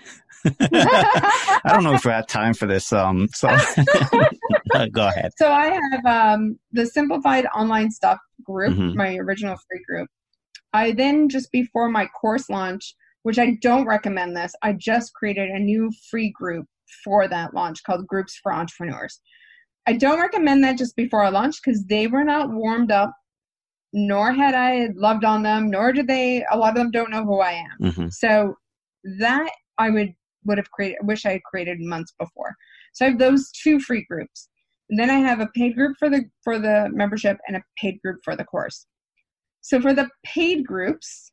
I 0.71 1.69
don't 1.73 1.83
know 1.83 1.93
if 1.93 2.03
we 2.03 2.11
have 2.11 2.25
time 2.27 2.53
for 2.55 2.65
this. 2.65 2.91
Um, 2.91 3.27
so 3.33 3.47
go 4.91 5.07
ahead. 5.07 5.31
So 5.37 5.51
I 5.51 5.77
have 5.91 6.05
um, 6.05 6.59
the 6.71 6.85
simplified 6.85 7.45
online 7.55 7.91
stuff 7.91 8.17
group, 8.43 8.75
Mhm. 8.75 8.95
my 8.95 9.15
original 9.17 9.55
free 9.69 9.83
group. 9.87 10.09
I 10.73 10.91
then 10.93 11.29
just 11.29 11.51
before 11.51 11.89
my 11.89 12.07
course 12.07 12.49
launch, 12.49 12.95
which 13.23 13.37
I 13.37 13.57
don't 13.61 13.85
recommend 13.85 14.35
this, 14.35 14.53
I 14.63 14.73
just 14.73 15.13
created 15.13 15.49
a 15.49 15.59
new 15.59 15.91
free 16.09 16.31
group 16.31 16.65
for 17.03 17.27
that 17.27 17.53
launch 17.53 17.83
called 17.83 18.07
Groups 18.07 18.37
for 18.41 18.51
Entrepreneurs. 18.53 19.21
I 19.87 19.93
don't 19.93 20.19
recommend 20.19 20.63
that 20.63 20.77
just 20.77 20.95
before 20.95 21.23
I 21.23 21.29
launch 21.29 21.61
because 21.63 21.85
they 21.85 22.07
were 22.07 22.23
not 22.23 22.51
warmed 22.51 22.91
up, 22.91 23.13
nor 23.93 24.31
had 24.31 24.53
I 24.53 24.89
loved 24.95 25.25
on 25.25 25.43
them, 25.43 25.69
nor 25.69 25.91
did 25.91 26.07
they. 26.07 26.45
A 26.51 26.57
lot 26.57 26.69
of 26.69 26.75
them 26.75 26.91
don't 26.91 27.11
know 27.11 27.23
who 27.23 27.39
I 27.39 27.51
am. 27.53 27.91
hmm 27.91 28.07
So 28.09 28.55
that 29.19 29.49
I 29.77 29.89
would 29.89 30.13
would 30.45 30.57
have 30.57 30.71
created 30.71 30.97
wish 31.03 31.25
I 31.25 31.33
had 31.33 31.43
created 31.43 31.79
months 31.79 32.13
before. 32.19 32.55
So 32.93 33.05
I 33.05 33.09
have 33.09 33.19
those 33.19 33.51
two 33.51 33.79
free 33.79 34.05
groups. 34.09 34.49
And 34.89 34.99
then 34.99 35.09
I 35.09 35.19
have 35.19 35.39
a 35.39 35.49
paid 35.55 35.75
group 35.75 35.95
for 35.97 36.09
the 36.09 36.25
for 36.43 36.59
the 36.59 36.89
membership 36.91 37.37
and 37.47 37.57
a 37.57 37.63
paid 37.77 37.99
group 38.03 38.19
for 38.23 38.35
the 38.35 38.43
course. 38.43 38.85
So 39.61 39.79
for 39.79 39.93
the 39.93 40.09
paid 40.23 40.65
groups, 40.65 41.31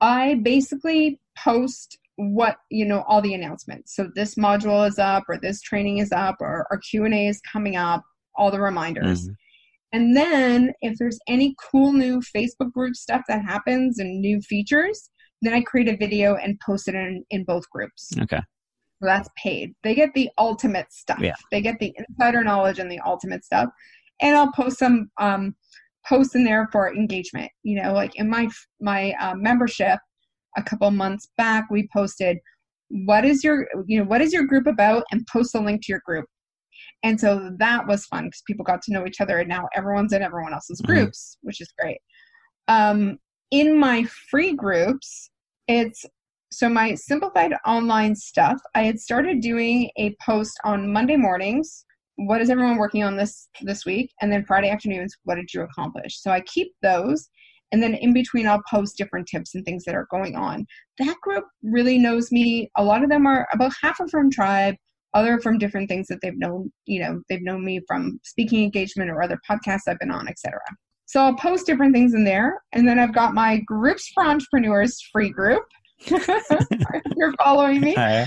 I 0.00 0.34
basically 0.42 1.20
post 1.36 1.98
what 2.16 2.56
you 2.70 2.84
know 2.84 3.02
all 3.08 3.20
the 3.20 3.34
announcements. 3.34 3.94
So 3.96 4.08
this 4.14 4.36
module 4.36 4.86
is 4.88 4.98
up, 4.98 5.24
or 5.28 5.38
this 5.38 5.60
training 5.60 5.98
is 5.98 6.12
up, 6.12 6.36
or 6.40 6.66
our 6.70 6.78
Q 6.78 7.04
and 7.04 7.14
A 7.14 7.26
is 7.26 7.40
coming 7.50 7.76
up. 7.76 8.02
All 8.36 8.50
the 8.50 8.60
reminders. 8.60 9.28
Mhm. 9.28 9.34
And 9.92 10.16
then 10.16 10.72
if 10.82 10.98
there's 10.98 11.20
any 11.28 11.54
cool 11.70 11.92
new 11.92 12.20
Facebook 12.20 12.72
group 12.72 12.96
stuff 12.96 13.22
that 13.28 13.44
happens 13.44 14.00
and 14.00 14.20
new 14.20 14.40
features, 14.40 15.08
then 15.40 15.54
I 15.54 15.60
create 15.60 15.88
a 15.88 15.96
video 15.96 16.34
and 16.34 16.58
post 16.58 16.88
it 16.88 16.96
in, 16.96 17.24
in 17.30 17.44
both 17.44 17.70
groups. 17.70 18.10
Okay. 18.20 18.40
So 19.00 19.06
that's 19.06 19.28
paid. 19.40 19.72
They 19.84 19.94
get 19.94 20.12
the 20.14 20.30
ultimate 20.36 20.92
stuff. 20.92 21.20
Yeah. 21.20 21.36
They 21.52 21.60
get 21.60 21.78
the 21.78 21.94
insider 21.96 22.42
knowledge 22.42 22.80
and 22.80 22.90
the 22.90 22.98
ultimate 23.00 23.44
stuff. 23.44 23.68
And 24.20 24.36
I'll 24.36 24.50
post 24.50 24.78
some 24.78 25.10
um, 25.20 25.54
posts 26.08 26.34
in 26.34 26.42
there 26.42 26.68
for 26.72 26.92
engagement. 26.92 27.52
You 27.62 27.80
know, 27.80 27.92
like 27.92 28.16
in 28.16 28.28
my 28.28 28.48
my 28.80 29.12
uh, 29.20 29.36
membership, 29.36 30.00
a 30.56 30.62
couple 30.62 30.90
months 30.90 31.28
back, 31.36 31.66
we 31.70 31.88
posted 31.92 32.38
what 32.88 33.24
is 33.24 33.42
your 33.42 33.66
you 33.86 33.98
know 33.98 34.04
what 34.04 34.20
is 34.20 34.32
your 34.32 34.46
group 34.46 34.66
about, 34.66 35.04
and 35.10 35.26
post 35.26 35.54
a 35.54 35.60
link 35.60 35.82
to 35.82 35.92
your 35.92 36.02
group. 36.06 36.26
And 37.02 37.18
so 37.18 37.50
that 37.58 37.86
was 37.86 38.06
fun 38.06 38.24
because 38.24 38.42
people 38.46 38.64
got 38.64 38.82
to 38.82 38.92
know 38.92 39.06
each 39.06 39.20
other, 39.20 39.38
and 39.38 39.48
now 39.48 39.68
everyone's 39.74 40.12
in 40.12 40.22
everyone 40.22 40.52
else's 40.52 40.80
Mhm. 40.82 40.86
groups, 40.86 41.38
which 41.42 41.60
is 41.60 41.72
great. 41.78 41.98
Um, 42.68 43.18
in 43.50 43.78
my 43.78 44.04
free 44.30 44.54
groups, 44.54 45.30
it's 45.68 46.04
so 46.50 46.68
my 46.68 46.94
simplified 46.94 47.52
online 47.66 48.14
stuff. 48.14 48.60
I 48.74 48.82
had 48.84 49.00
started 49.00 49.40
doing 49.40 49.90
a 49.96 50.14
post 50.24 50.58
on 50.64 50.92
Monday 50.92 51.16
mornings. 51.16 51.84
What 52.16 52.40
is 52.40 52.48
everyone 52.48 52.78
working 52.78 53.02
on 53.02 53.16
this 53.16 53.48
this 53.62 53.84
week? 53.84 54.12
And 54.20 54.32
then 54.32 54.44
Friday 54.44 54.70
afternoons, 54.70 55.16
what 55.24 55.34
did 55.34 55.52
you 55.52 55.62
accomplish? 55.62 56.20
So 56.20 56.30
I 56.30 56.40
keep 56.42 56.72
those, 56.80 57.28
and 57.74 57.82
then 57.82 57.94
in 57.94 58.12
between, 58.12 58.46
I'll 58.46 58.62
post 58.70 58.96
different 58.96 59.26
tips 59.26 59.56
and 59.56 59.64
things 59.64 59.82
that 59.82 59.96
are 59.96 60.06
going 60.08 60.36
on. 60.36 60.64
That 61.00 61.16
group 61.22 61.44
really 61.64 61.98
knows 61.98 62.30
me. 62.30 62.70
A 62.76 62.84
lot 62.84 63.02
of 63.02 63.10
them 63.10 63.26
are 63.26 63.48
about 63.52 63.72
half 63.82 63.98
are 63.98 64.06
from 64.06 64.30
Tribe, 64.30 64.76
other 65.12 65.40
from 65.40 65.58
different 65.58 65.88
things 65.88 66.06
that 66.06 66.20
they've 66.22 66.38
known. 66.38 66.72
You 66.86 67.02
know, 67.02 67.20
they've 67.28 67.42
known 67.42 67.64
me 67.64 67.80
from 67.88 68.20
speaking 68.22 68.62
engagement 68.62 69.10
or 69.10 69.20
other 69.24 69.40
podcasts 69.50 69.88
I've 69.88 69.98
been 69.98 70.12
on, 70.12 70.28
etc. 70.28 70.60
So 71.06 71.20
I'll 71.20 71.34
post 71.34 71.66
different 71.66 71.92
things 71.92 72.14
in 72.14 72.22
there, 72.22 72.62
and 72.70 72.86
then 72.86 73.00
I've 73.00 73.12
got 73.12 73.34
my 73.34 73.58
Groups 73.66 74.08
for 74.14 74.24
Entrepreneurs 74.24 74.96
free 75.10 75.30
group. 75.30 75.64
You're 77.16 77.34
following 77.42 77.80
me, 77.80 77.96
Hi. 77.96 78.24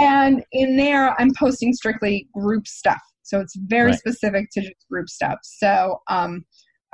and 0.00 0.42
in 0.50 0.76
there 0.76 1.14
I'm 1.20 1.30
posting 1.38 1.72
strictly 1.72 2.26
group 2.34 2.66
stuff. 2.66 2.98
So 3.22 3.38
it's 3.38 3.54
very 3.56 3.90
Right. 3.90 3.98
specific 4.00 4.48
to 4.54 4.60
just 4.62 4.88
group 4.90 5.08
stuff. 5.08 5.38
So 5.44 6.00
um, 6.08 6.44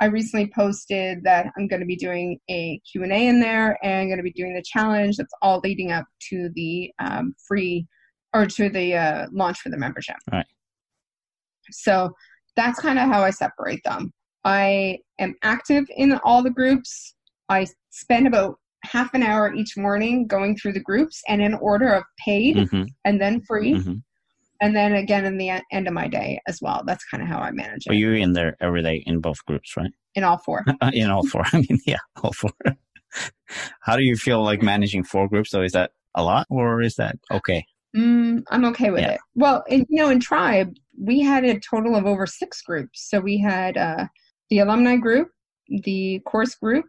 I 0.01 0.05
recently 0.05 0.51
posted 0.55 1.23
that 1.23 1.47
I'm 1.57 1.67
going 1.67 1.81
to 1.81 1.85
be 1.85 1.95
doing 1.95 2.39
a 2.49 2.79
Q&A 2.89 3.27
in 3.27 3.39
there 3.39 3.77
and 3.83 4.01
I'm 4.01 4.07
going 4.07 4.17
to 4.17 4.23
be 4.23 4.31
doing 4.31 4.53
the 4.53 4.63
challenge 4.65 5.17
that's 5.17 5.33
all 5.41 5.59
leading 5.63 5.91
up 5.91 6.05
to 6.29 6.49
the 6.55 6.91
um, 6.99 7.35
free 7.47 7.85
or 8.33 8.45
to 8.45 8.69
the 8.69 8.95
uh, 8.95 9.27
launch 9.31 9.59
for 9.59 9.69
the 9.69 9.77
membership. 9.77 10.15
Right. 10.31 10.45
So 11.71 12.11
that's 12.55 12.79
kind 12.79 12.97
of 12.97 13.07
how 13.09 13.23
I 13.23 13.29
separate 13.29 13.81
them. 13.83 14.11
I 14.45 14.99
am 15.19 15.35
active 15.43 15.85
in 15.95 16.17
all 16.23 16.41
the 16.43 16.49
groups. 16.49 17.15
I 17.49 17.67
spend 17.89 18.27
about 18.27 18.55
half 18.83 19.13
an 19.13 19.23
hour 19.23 19.53
each 19.53 19.75
morning 19.75 20.25
going 20.27 20.55
through 20.55 20.73
the 20.73 20.79
groups 20.79 21.21
and 21.27 21.41
in 21.41 21.53
order 21.55 21.89
of 21.93 22.03
paid 22.23 22.69
hmm 22.69 22.83
and 23.03 23.19
then 23.19 23.41
free 23.41 23.73
hmm 23.73 23.95
and 24.61 24.75
then 24.75 24.93
again 24.93 25.25
in 25.25 25.37
the 25.37 25.61
end 25.71 25.87
of 25.87 25.93
my 25.93 26.07
day 26.07 26.39
as 26.47 26.61
well. 26.61 26.83
That's 26.85 27.03
kind 27.05 27.21
of 27.23 27.29
how 27.29 27.39
I 27.39 27.51
manage 27.51 27.85
it 27.87 27.93
you're 27.95 28.15
in 28.15 28.33
there 28.33 28.55
every 28.61 28.81
day 28.83 29.03
in 29.05 29.19
both 29.19 29.43
groups, 29.45 29.75
right? 29.77 29.91
in 30.15 30.23
all 30.23 30.37
four. 30.39 30.65
in 30.93 31.09
all 31.09 31.25
four. 31.27 31.43
I 31.53 31.57
mean, 31.57 31.79
yeah, 31.85 31.99
all 32.23 32.33
four. 32.33 32.51
How 33.81 33.95
do 33.95 34.03
you 34.03 34.15
feel 34.15 34.43
like 34.43 34.61
managing 34.61 35.03
four 35.03 35.27
groups? 35.27 35.49
So 35.49 35.61
is 35.61 35.71
that 35.73 35.91
a 36.15 36.23
lot 36.23 36.45
or 36.49 36.81
is 36.81 36.95
that 36.95 37.17
okay? 37.31 37.65
Mm, 37.95 38.43
I'm 38.51 38.65
okay 38.65 38.91
with 38.91 39.01
Yeah. 39.01 39.13
it. 39.13 39.19
Well, 39.35 39.63
in, 39.67 39.85
you 39.89 40.01
know, 40.03 40.09
in 40.09 40.19
Tribe, 40.19 40.75
we 40.99 41.21
had 41.21 41.43
a 41.45 41.59
total 41.59 41.95
of 41.95 42.05
over 42.05 42.25
six 42.27 42.61
groups. 42.61 43.07
So 43.09 43.19
we 43.19 43.37
had 43.39 43.77
uh, 43.77 44.05
the 44.49 44.59
alumni 44.59 44.97
group, 44.97 45.29
the 45.83 46.19
course 46.25 46.55
group, 46.55 46.85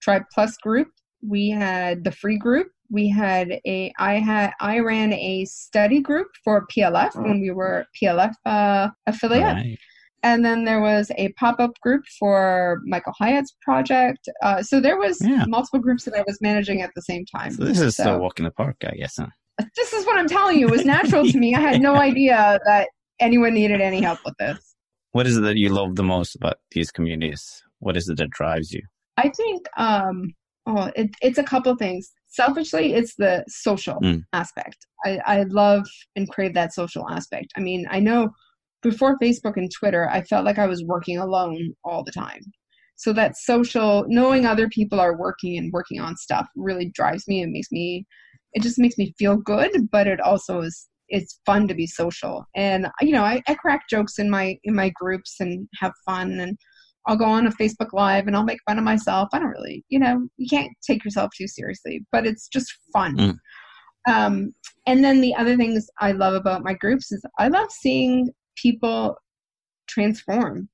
Tribe 0.00 0.24
Plus 0.32 0.56
group. 0.56 0.88
We 1.22 1.50
had 1.50 2.02
the 2.04 2.12
free 2.12 2.38
group. 2.38 2.68
We 2.90 3.08
had 3.08 3.60
a. 3.66 3.92
I 3.98 4.14
had. 4.14 4.52
I 4.60 4.78
ran 4.80 5.12
a 5.12 5.44
study 5.44 6.00
group 6.00 6.28
for 6.44 6.66
PLF 6.66 7.14
when 7.22 7.40
we 7.40 7.50
were 7.50 7.86
PLF 8.00 8.32
uh, 8.46 8.88
affiliate. 9.06 9.44
Right. 9.44 9.78
and 10.22 10.44
then 10.44 10.64
there 10.64 10.80
was 10.82 11.10
a 11.16 11.32
pop-up 11.40 11.72
group 11.80 12.02
for 12.18 12.82
michael 12.84 13.14
hyatt's 13.18 13.52
project 13.62 14.22
uh, 14.46 14.62
so 14.62 14.74
there 14.78 14.98
was 14.98 15.16
Yeah. 15.22 15.44
multiple 15.48 15.80
groups 15.86 16.04
that 16.04 16.14
i 16.14 16.22
was 16.26 16.36
managing 16.42 16.82
at 16.82 16.90
the 16.94 17.00
same 17.10 17.24
time 17.36 17.50
So 17.52 17.64
this 17.64 17.80
is 17.80 17.96
So- 17.96 18.04
the 18.12 18.18
walk 18.18 18.38
in 18.38 18.44
the 18.44 18.50
park, 18.62 18.76
I 18.92 18.94
guess. 19.00 19.14
Huh? 19.18 19.28
this 19.80 19.90
is 19.94 20.04
what 20.06 20.16
i'm 20.18 20.28
telling 20.28 20.58
you 20.58 20.66
it 20.68 20.70
was 20.78 20.84
natural 20.96 21.24
to 21.32 21.38
me 21.38 21.48
i 21.54 21.60
had 21.68 21.80
no 21.80 21.94
idea 22.10 22.38
that 22.66 22.84
anyone 23.28 23.54
needed 23.54 23.80
any 23.80 24.00
help 24.08 24.18
with 24.26 24.36
this 24.44 24.58
What 25.16 25.26
is 25.26 25.34
it 25.38 25.44
that 25.48 25.56
you 25.62 25.68
love 25.80 25.90
the 25.96 26.08
most 26.14 26.30
about 26.40 26.56
these 26.74 26.90
communities? 26.96 27.40
What 27.78 27.96
is 27.96 28.04
it 28.10 28.16
that 28.20 28.30
drives 28.40 28.68
you? 28.76 28.82
i 29.24 29.26
think 29.40 29.60
um 29.88 30.16
oh 30.66 30.84
it, 31.00 31.08
it's 31.26 31.38
a 31.44 31.46
couple 31.52 31.72
things 31.84 32.04
selfishly 32.30 32.94
it's 32.94 33.14
the 33.16 33.44
social 33.48 33.98
Mm. 34.02 34.22
aspect. 34.32 34.86
I, 35.04 35.18
I 35.26 35.42
love 35.44 35.86
and 36.16 36.28
crave 36.30 36.54
that 36.54 36.72
social 36.72 37.08
aspect. 37.10 37.48
I 37.56 37.60
mean 37.60 37.86
i 37.90 38.00
know 38.00 38.30
before 38.82 39.18
facebook 39.18 39.56
and 39.56 39.70
twitter 39.70 40.08
i 40.10 40.22
felt 40.22 40.44
like 40.44 40.58
i 40.58 40.66
was 40.66 40.84
working 40.84 41.18
alone 41.18 41.74
all 41.84 42.02
the 42.04 42.12
time. 42.12 42.40
So 42.96 43.12
that 43.14 43.36
social 43.36 44.04
knowing 44.08 44.44
other 44.44 44.68
people 44.68 45.00
are 45.00 45.16
working 45.16 45.56
and 45.58 45.72
working 45.72 46.00
on 46.00 46.16
stuff 46.16 46.46
really 46.54 46.90
drives 46.94 47.26
me 47.28 47.42
and 47.42 47.52
makes 47.52 47.70
me 47.72 48.06
it 48.52 48.62
just 48.62 48.78
makes 48.78 48.98
me 48.98 49.14
feel 49.18 49.36
good 49.36 49.70
but 49.90 50.06
it 50.06 50.20
also 50.20 50.60
is 50.62 50.88
it's 51.12 51.40
fun 51.44 51.66
to 51.66 51.74
be 51.74 51.86
social. 51.88 52.46
And 52.54 52.86
you 53.00 53.12
know 53.12 53.24
I, 53.24 53.42
I 53.48 53.54
crack 53.54 53.82
jokes 53.90 54.18
in 54.18 54.30
my 54.30 54.56
in 54.64 54.74
my 54.74 54.90
groups 54.90 55.36
and 55.40 55.68
have 55.80 55.92
fun 56.06 56.38
and 56.40 56.56
i'll 57.06 57.16
go 57.16 57.24
on 57.24 57.46
a 57.46 57.50
facebook 57.52 57.92
live 57.92 58.26
and 58.26 58.36
i'll 58.36 58.44
make 58.44 58.60
fun 58.66 58.78
of 58.78 58.84
myself. 58.84 59.28
I 59.32 59.38
don't 59.38 59.48
really 59.48 59.84
you 59.88 59.98
know 59.98 60.28
you 60.36 60.48
can't 60.48 60.72
take 60.86 61.04
yourself 61.04 61.30
too 61.36 61.48
seriously 61.48 62.04
but 62.12 62.26
it's 62.26 62.48
just 62.48 62.72
fun. 62.92 63.16
Mm. 63.16 63.36
um, 64.08 64.54
and 64.86 65.04
then 65.04 65.20
the 65.20 65.34
other 65.34 65.56
things 65.56 65.88
i 66.00 66.12
love 66.12 66.34
about 66.34 66.64
my 66.64 66.74
groups 66.74 67.12
is 67.12 67.22
i 67.38 67.48
love 67.48 67.70
seeing 67.70 68.30
people 68.56 69.16
transform 69.88 70.68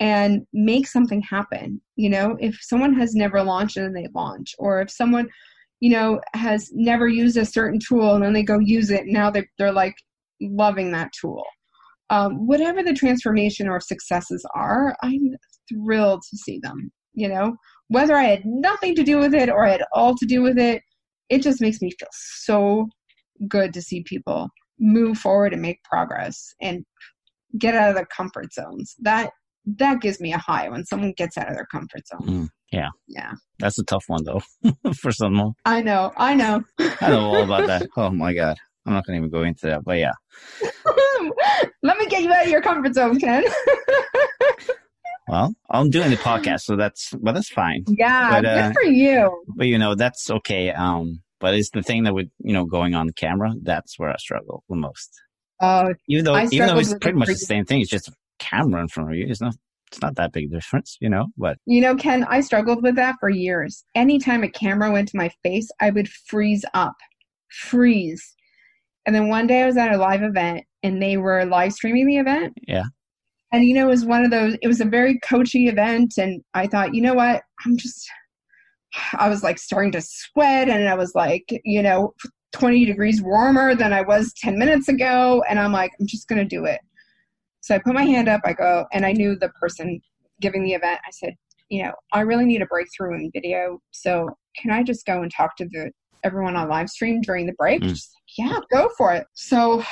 and 0.00 0.46
make 0.52 0.86
something 0.86 1.20
happen. 1.22 1.80
You 1.96 2.10
know 2.10 2.36
if 2.40 2.56
someone 2.60 2.94
has 2.94 3.14
never 3.14 3.42
launched 3.42 3.76
and 3.76 3.96
they 3.96 4.08
launch 4.14 4.54
or 4.58 4.80
if 4.80 4.90
someone 4.90 5.28
you 5.80 5.90
know 5.90 6.20
has 6.34 6.70
never 6.72 7.08
used 7.08 7.36
a 7.36 7.44
certain 7.44 7.80
tool 7.80 8.14
and 8.14 8.24
then 8.24 8.32
they 8.32 8.42
go 8.42 8.58
use 8.58 8.90
it 8.90 9.02
and 9.02 9.12
now 9.12 9.30
they, 9.30 9.46
they're 9.58 9.72
like 9.72 9.94
loving 10.40 10.92
that 10.92 11.10
tool. 11.18 11.42
Um, 12.10 12.46
whatever 12.46 12.82
the 12.82 12.94
transformation 12.94 13.68
or 13.68 13.80
successes 13.80 14.44
are 14.54 14.96
i'm 15.02 15.36
thrilled 15.70 16.22
to 16.28 16.36
see 16.36 16.58
them 16.62 16.90
you 17.14 17.28
know 17.28 17.56
whether 17.88 18.16
i 18.16 18.24
had 18.24 18.44
nothing 18.44 18.94
to 18.94 19.02
do 19.02 19.18
with 19.18 19.34
it 19.34 19.48
or 19.48 19.66
i 19.66 19.70
had 19.70 19.82
all 19.92 20.14
to 20.14 20.26
do 20.26 20.42
with 20.42 20.58
it 20.58 20.82
it 21.28 21.42
just 21.42 21.60
makes 21.60 21.80
me 21.80 21.90
feel 21.98 22.08
so 22.12 22.88
good 23.46 23.72
to 23.72 23.82
see 23.82 24.02
people 24.02 24.48
move 24.80 25.18
forward 25.18 25.52
and 25.52 25.62
make 25.62 25.82
progress 25.84 26.54
and 26.60 26.84
get 27.58 27.74
out 27.74 27.90
of 27.90 27.94
their 27.94 28.06
comfort 28.06 28.52
zones. 28.52 28.94
That 29.00 29.30
that 29.78 30.00
gives 30.00 30.20
me 30.20 30.32
a 30.32 30.38
high 30.38 30.68
when 30.68 30.84
someone 30.86 31.12
gets 31.16 31.36
out 31.36 31.48
of 31.48 31.54
their 31.54 31.66
comfort 31.66 32.06
zone. 32.06 32.26
Mm, 32.26 32.48
yeah. 32.72 32.88
Yeah. 33.06 33.32
That's 33.58 33.78
a 33.78 33.84
tough 33.84 34.04
one 34.06 34.24
though 34.24 34.40
for 34.94 35.12
someone. 35.12 35.52
I 35.64 35.82
know. 35.82 36.12
I 36.16 36.34
know. 36.34 36.62
I 36.78 37.10
know 37.10 37.20
all 37.20 37.42
about 37.44 37.66
that. 37.66 37.88
Oh 37.96 38.10
my 38.10 38.32
god. 38.32 38.56
I'm 38.86 38.94
not 38.94 39.04
gonna 39.04 39.18
even 39.18 39.30
go 39.30 39.42
into 39.42 39.66
that, 39.66 39.84
but 39.84 39.98
yeah. 39.98 40.12
Let 41.82 41.98
me 41.98 42.06
get 42.06 42.22
you 42.22 42.32
out 42.32 42.46
of 42.46 42.50
your 42.50 42.62
comfort 42.62 42.94
zone, 42.94 43.18
Ken. 43.18 43.44
Well, 45.28 45.54
I'm 45.70 45.90
doing 45.90 46.10
the 46.10 46.16
podcast, 46.16 46.62
so 46.62 46.76
that's 46.76 47.12
but 47.20 47.32
that's 47.32 47.50
fine. 47.50 47.84
Yeah, 47.88 48.30
But, 48.30 48.40
good 48.42 48.48
uh, 48.48 48.72
for 48.72 48.84
you. 48.84 49.44
But 49.56 49.66
you 49.66 49.78
know, 49.78 49.94
that's 49.94 50.30
okay. 50.30 50.70
Um, 50.70 51.22
but 51.40 51.54
it's 51.54 51.70
the 51.70 51.82
thing 51.82 52.04
that 52.04 52.14
would 52.14 52.30
you 52.38 52.52
know 52.52 52.64
going 52.64 52.94
on 52.94 53.10
camera. 53.10 53.54
That's 53.62 53.98
where 53.98 54.10
I 54.10 54.16
struggle 54.16 54.64
the 54.68 54.76
most. 54.76 55.10
Oh, 55.60 55.92
Even 56.08 56.24
though 56.24 56.38
even 56.50 56.68
though 56.68 56.78
it's 56.78 56.94
pretty 56.94 57.18
much 57.18 57.28
the 57.28 57.36
same 57.36 57.64
thing. 57.64 57.80
It's 57.80 57.90
just 57.90 58.08
a 58.08 58.12
camera 58.38 58.80
in 58.80 58.88
front 58.88 59.10
of 59.10 59.16
you. 59.16 59.26
It's 59.28 59.40
not 59.40 59.54
it's 59.90 60.00
not 60.00 60.16
that 60.16 60.32
big 60.32 60.52
a 60.52 60.56
difference, 60.56 60.96
you 61.00 61.08
know. 61.08 61.26
But 61.36 61.58
you 61.66 61.80
know, 61.80 61.96
Ken, 61.96 62.24
I 62.24 62.40
struggled 62.40 62.82
with 62.82 62.96
that 62.96 63.16
for 63.20 63.28
years. 63.28 63.84
Anytime 63.94 64.42
a 64.42 64.48
camera 64.48 64.92
went 64.92 65.08
to 65.08 65.16
my 65.16 65.30
face, 65.42 65.68
I 65.80 65.90
would 65.90 66.08
freeze 66.08 66.64
up, 66.74 66.94
freeze. 67.50 68.34
And 69.06 69.14
then 69.14 69.28
one 69.28 69.46
day 69.46 69.62
I 69.62 69.66
was 69.66 69.76
at 69.76 69.92
a 69.92 69.96
live 69.96 70.22
event 70.22 70.64
and 70.82 71.02
they 71.02 71.16
were 71.16 71.44
live 71.46 71.72
streaming 71.72 72.06
the 72.06 72.18
event. 72.18 72.54
Yeah. 72.66 72.84
And 73.52 73.64
you 73.64 73.74
know, 73.74 73.86
it 73.86 73.90
was 73.90 74.04
one 74.04 74.24
of 74.24 74.30
those, 74.30 74.56
it 74.60 74.68
was 74.68 74.80
a 74.80 74.84
very 74.84 75.18
coachy 75.20 75.68
event. 75.68 76.14
And 76.18 76.42
I 76.54 76.66
thought, 76.66 76.94
you 76.94 77.02
know 77.02 77.14
what? 77.14 77.42
I'm 77.64 77.76
just, 77.76 78.08
I 79.14 79.28
was 79.28 79.42
like 79.42 79.58
starting 79.58 79.92
to 79.92 80.02
sweat 80.02 80.68
and 80.68 80.88
I 80.88 80.94
was 80.94 81.14
like, 81.14 81.44
you 81.64 81.82
know, 81.82 82.14
20 82.52 82.84
degrees 82.84 83.22
warmer 83.22 83.74
than 83.74 83.92
I 83.92 84.02
was 84.02 84.32
10 84.34 84.58
minutes 84.58 84.88
ago. 84.88 85.42
And 85.48 85.58
I'm 85.58 85.72
like, 85.72 85.92
I'm 85.98 86.06
just 86.06 86.28
going 86.28 86.38
to 86.38 86.44
do 86.44 86.64
it. 86.64 86.80
So 87.60 87.74
I 87.74 87.78
put 87.78 87.94
my 87.94 88.04
hand 88.04 88.28
up, 88.28 88.40
I 88.44 88.52
go, 88.52 88.86
and 88.92 89.04
I 89.04 89.12
knew 89.12 89.36
the 89.36 89.50
person 89.50 90.00
giving 90.40 90.62
the 90.62 90.72
event. 90.72 91.00
I 91.06 91.10
said, 91.10 91.34
you 91.68 91.82
know, 91.82 91.92
I 92.12 92.20
really 92.20 92.46
need 92.46 92.62
a 92.62 92.66
breakthrough 92.66 93.14
in 93.14 93.30
video. 93.34 93.80
So 93.90 94.28
can 94.56 94.70
I 94.70 94.82
just 94.82 95.04
go 95.04 95.22
and 95.22 95.30
talk 95.30 95.56
to 95.56 95.66
the 95.66 95.90
everyone 96.24 96.56
on 96.56 96.68
live 96.68 96.88
stream 96.88 97.20
during 97.20 97.46
the 97.46 97.52
break? 97.54 97.82
Mm. 97.82 97.88
Just, 97.88 98.10
yeah, 98.38 98.58
go 98.72 98.90
for 98.96 99.12
it. 99.12 99.26
So 99.34 99.82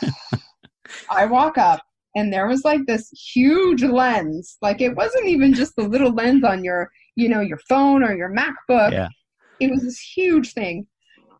I 1.10 1.26
walk 1.26 1.58
up 1.58 1.82
and 2.16 2.32
there 2.32 2.48
was 2.48 2.64
like 2.64 2.86
this 2.86 3.08
huge 3.10 3.82
lens. 3.82 4.56
Like 4.62 4.80
it 4.80 4.96
wasn't 4.96 5.26
even 5.26 5.54
just 5.54 5.76
the 5.76 5.86
little 5.88 6.12
lens 6.12 6.44
on 6.44 6.64
your, 6.64 6.90
you 7.16 7.28
know, 7.28 7.40
your 7.40 7.58
phone 7.68 8.02
or 8.02 8.14
your 8.16 8.34
MacBook. 8.34 8.92
Yeah. 8.92 9.08
It 9.60 9.70
was 9.70 9.82
this 9.82 10.00
huge 10.00 10.52
thing. 10.52 10.86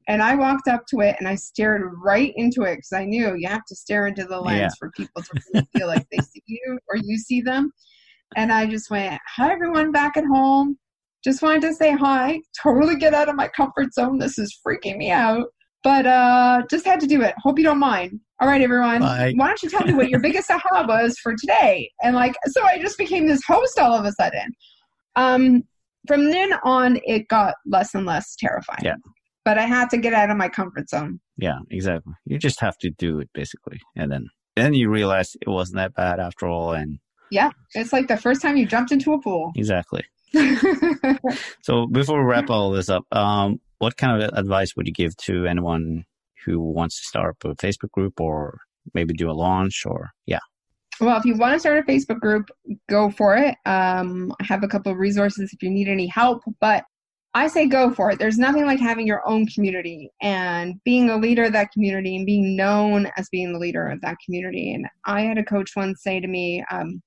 And 0.09 0.23
I 0.23 0.35
walked 0.35 0.68
up 0.68 0.83
to 0.89 1.01
it 1.01 1.16
and 1.18 1.29
I 1.29 1.35
stared 1.35 1.83
right 2.03 2.33
into 2.37 2.62
it 2.62 2.77
because 2.77 2.93
I 2.93 3.05
knew 3.05 3.35
you 3.37 3.49
have 3.49 3.64
to 3.66 3.77
stare 3.77 4.07
into 4.07 4.25
the 4.25 4.41
lens 4.41 4.61
Yeah. 4.61 4.68
for 4.79 4.91
people 4.93 5.23
to 5.23 5.31
really 5.53 5.68
feel 5.77 5.87
like 5.87 6.07
they 6.11 6.18
see 6.18 6.43
you 6.47 6.79
or 6.89 6.97
you 6.97 7.16
see 7.18 7.41
them. 7.41 7.73
And 8.37 8.53
I 8.53 8.66
just 8.66 8.91
went, 8.91 9.21
Hi, 9.37 9.53
everyone 9.53 9.93
back 9.93 10.16
at 10.16 10.25
home. 10.25 10.79
Just 11.23 11.43
wanted 11.43 11.62
to 11.62 11.75
say 11.75 11.93
hi. 11.93 12.41
Totally 12.62 12.97
get 12.97 13.12
out 13.12 13.29
of 13.29 13.37
my 13.37 13.49
comfort 13.49 13.93
zone. 13.93 14.18
This 14.18 14.39
is 14.39 14.59
freaking 14.66 14.97
me 14.97 15.11
out. 15.11 15.47
But 15.83 16.07
uh, 16.07 16.62
just 16.70 16.85
had 16.85 17.01
to 17.01 17.07
do 17.07 17.22
it. 17.22 17.35
Hope 17.39 17.59
you 17.59 17.64
don't 17.64 17.78
mind. 17.78 18.20
All 18.41 18.49
right, 18.49 18.61
everyone. 18.61 19.01
Bye. 19.01 19.33
Why 19.37 19.47
don't 19.47 19.62
you 19.62 19.70
tell 19.70 19.87
me 19.87 19.95
what 19.95 20.11
your 20.11 20.20
biggest 20.20 20.51
aha 20.51 20.85
was 20.87 21.18
for 21.18 21.35
today? 21.35 21.91
And 22.03 22.14
like, 22.14 22.35
so 22.49 22.62
I 22.64 22.78
just 22.78 22.99
became 22.99 23.26
this 23.26 23.43
host 23.47 23.78
all 23.78 23.95
of 23.95 24.05
a 24.05 24.12
sudden. 24.12 24.55
Um, 25.16 25.62
from 26.07 26.31
then 26.31 26.53
on, 26.64 26.99
it 27.05 27.28
got 27.28 27.55
less 27.66 27.95
and 27.95 28.07
less 28.07 28.37
terrifying. 28.37 28.81
Yeah. 28.83 28.97
But 29.45 29.59
I 29.59 29.62
had 29.62 29.89
to 29.91 29.99
get 29.99 30.12
out 30.12 30.31
of 30.31 30.37
my 30.37 30.49
comfort 30.49 30.89
zone. 30.91 31.18
yeah, 31.39 31.59
exactly. 31.70 32.12
You 32.26 32.39
just 32.39 32.61
have 32.61 32.76
to 32.78 32.91
do 32.91 33.18
it 33.20 33.31
basically, 33.33 33.81
and 33.97 34.12
then 34.12 34.28
then 34.57 34.74
you 34.74 34.91
realize 34.91 35.35
it 35.41 35.49
wasn't 35.49 35.76
that 35.76 35.95
bad 35.95 36.20
after 36.20 36.47
all. 36.47 36.72
And 36.72 36.99
Yeah. 37.31 37.51
It's 37.74 37.93
like 37.93 38.09
the 38.09 38.16
first 38.16 38.43
time 38.43 38.57
you 38.57 38.66
jumped 38.66 38.93
into 38.93 39.12
a 39.14 39.20
pool. 39.20 39.53
exactly. 39.57 40.05
So 41.62 41.87
before 41.87 42.20
we 42.20 42.31
wrap 42.31 42.51
all 42.51 42.70
this 42.70 42.89
up, 42.89 43.05
um, 43.12 43.61
what 43.78 43.97
kind 43.97 44.22
of 44.22 44.31
advice 44.35 44.76
would 44.76 44.87
you 44.87 44.93
give 44.93 45.16
to 45.18 45.47
anyone 45.47 46.05
who 46.45 46.61
wants 46.61 47.01
to 47.01 47.07
start 47.07 47.37
up 47.45 47.51
a 47.51 47.55
Facebook 47.57 47.91
group 47.91 48.20
or 48.20 48.59
maybe 48.95 49.14
do 49.14 49.31
a 49.31 49.33
launch 49.33 49.85
or 49.87 50.11
yeah, 50.26 50.39
Well, 51.01 51.16
if 51.18 51.24
you 51.24 51.37
want 51.37 51.55
to 51.55 51.61
start 51.61 51.78
a 51.78 51.83
Facebook 51.83 52.20
group, 52.20 52.51
go 52.89 53.11
for 53.11 53.37
it. 53.37 53.57
Um, 53.66 54.33
I 54.41 54.45
have 54.45 54.62
a 54.62 54.68
couple 54.68 54.93
of 54.93 54.99
resources 54.99 55.53
if 55.53 55.62
you 55.62 55.70
need 55.70 55.89
any 55.89 56.07
help, 56.07 56.43
but 56.61 56.85
I 57.33 57.47
say 57.47 57.66
go 57.66 57.93
for 57.93 58.11
it. 58.11 58.18
There's 58.18 58.39
nothing 58.39 58.66
like 58.66 58.81
having 58.81 59.07
your 59.07 59.26
own 59.28 59.47
community 59.47 60.11
and 60.20 60.74
being 60.85 61.11
a 61.11 61.16
leader 61.16 61.45
of 61.45 61.53
that 61.53 61.70
community 61.70 62.16
and 62.16 62.26
being 62.26 62.57
known 62.57 63.09
as 63.16 63.28
being 63.28 63.53
the 63.53 63.59
leader 63.59 63.87
of 63.87 64.01
that 64.01 64.16
community. 64.24 64.74
And 64.74 64.87
I 65.07 65.22
had 65.22 65.39
a 65.39 65.45
coach 65.45 65.76
once 65.76 66.03
say 66.03 66.18
to 66.18 66.26
me, 66.26 66.64
um, 66.72 67.01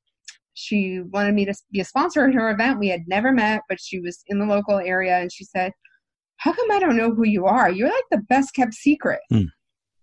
she 0.53 1.01
wanted 1.11 1.33
me 1.33 1.45
to 1.45 1.53
be 1.71 1.79
a 1.79 1.85
sponsor 1.85 2.27
at 2.27 2.33
her 2.33 2.51
event. 2.51 2.79
We 2.79 2.89
had 2.89 3.07
never 3.07 3.31
met, 3.31 3.61
but 3.69 3.79
she 3.81 3.99
was 3.99 4.23
in 4.27 4.39
the 4.39 4.45
local 4.45 4.77
area, 4.77 5.17
and 5.17 5.31
she 5.31 5.45
said, 5.45 5.71
"How 6.37 6.53
come 6.53 6.71
I 6.71 6.79
don't 6.79 6.97
know 6.97 7.13
who 7.13 7.25
you 7.25 7.45
are? 7.45 7.71
You're 7.71 7.89
like 7.89 8.03
the 8.11 8.23
best 8.29 8.53
kept 8.53 8.73
secret." 8.73 9.19
Hmm. 9.29 9.45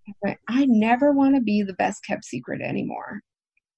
I 0.08 0.12
went, 0.22 0.38
I 0.48 0.66
never 0.66 1.12
want 1.12 1.34
to 1.36 1.40
be 1.40 1.62
the 1.62 1.74
best 1.74 2.04
kept 2.04 2.24
secret 2.24 2.60
anymore. 2.60 3.20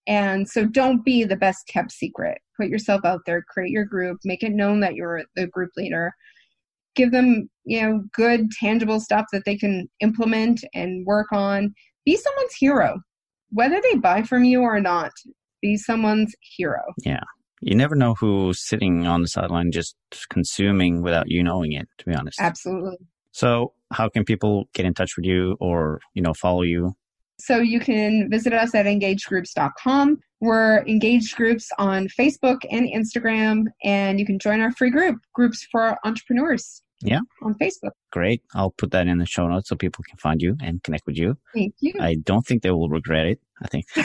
And 0.07 0.49
so 0.49 0.65
don't 0.65 1.05
be 1.05 1.25
the 1.25 1.37
best 1.37 1.67
kept 1.69 1.93
secret. 1.93 2.39
Put 2.59 2.69
yourself 2.69 3.05
out 3.05 3.21
there, 3.27 3.45
create 3.49 3.71
your 3.71 3.85
group, 3.85 4.19
make 4.25 4.43
it 4.43 4.53
known 4.53 4.81
that 4.81 4.95
you're 4.95 5.23
the 5.37 5.47
group 5.47 5.71
leader. 5.77 6.13
Give 6.95 7.13
them, 7.13 7.49
you 7.65 7.83
know, 7.83 8.05
good 8.13 8.51
tangible 8.51 9.01
stuff 9.01 9.27
that 9.33 9.45
they 9.45 9.57
can 9.57 9.89
implement 10.01 10.65
and 10.75 11.07
work 11.07 11.29
on. 11.33 11.75
Be 12.05 12.17
someone's 12.17 12.55
hero. 12.55 13.01
Whether 13.51 13.81
they 13.81 13.97
buy 13.97 14.23
from 14.23 14.45
you 14.45 14.63
or 14.63 14.81
not, 14.81 15.13
be 15.63 15.77
someone's 15.77 16.35
hero. 16.41 16.83
Yeah. 17.05 17.23
You 17.63 17.77
never 17.77 17.95
know 17.95 18.15
who's 18.15 18.61
sitting 18.61 19.07
on 19.07 19.23
the 19.23 19.29
sideline 19.29 19.71
just 19.71 19.97
consuming 20.29 21.01
without 21.01 21.29
you 21.29 21.43
knowing 21.43 21.73
it. 21.73 21.89
To 21.99 22.05
be 22.05 22.15
honest. 22.15 22.41
Absolutely. 22.41 22.99
So 23.31 23.73
how 23.93 24.09
can 24.09 24.25
people 24.25 24.69
get 24.75 24.85
in 24.85 24.95
touch 24.95 25.17
with 25.17 25.25
you 25.25 25.57
or 25.61 26.01
you 26.15 26.23
know 26.23 26.35
follow 26.35 26.63
you? 26.63 26.95
So 27.39 27.59
you 27.59 27.81
can 27.81 28.29
visit 28.31 28.53
us 28.53 28.75
at 28.75 28.87
engagedgroups.com. 28.87 30.21
We're 30.41 30.85
engaged 30.87 31.37
groups 31.37 31.71
on 31.79 32.09
Facebook 32.09 32.59
and 32.71 32.89
Instagram, 32.89 33.65
and 33.83 34.21
you 34.21 34.27
can 34.27 34.39
join 34.39 34.61
our 34.61 34.73
free 34.73 34.91
group, 34.91 35.19
Groups 35.35 35.67
for 35.71 35.97
Entrepreneurs. 36.05 36.83
Yeah. 37.01 37.21
On 37.43 37.55
Facebook. 37.55 37.91
Great. 38.13 38.43
I'll 38.55 38.71
put 38.71 38.93
that 38.93 39.09
in 39.09 39.19
the 39.19 39.27
show 39.27 39.49
notes 39.49 39.69
so 39.69 39.77
people 39.77 40.05
can 40.09 40.19
find 40.19 40.41
you 40.41 40.57
and 40.63 40.83
connect 40.85 41.07
with 41.07 41.17
you. 41.17 41.37
Thank 41.53 41.75
you. 41.81 41.95
I 42.01 42.15
don't 42.15 42.47
think 42.47 42.63
they 42.63 42.71
will 42.71 42.89
regret 42.89 43.27
it. 43.27 43.41
I 43.61 43.69
think 43.69 43.87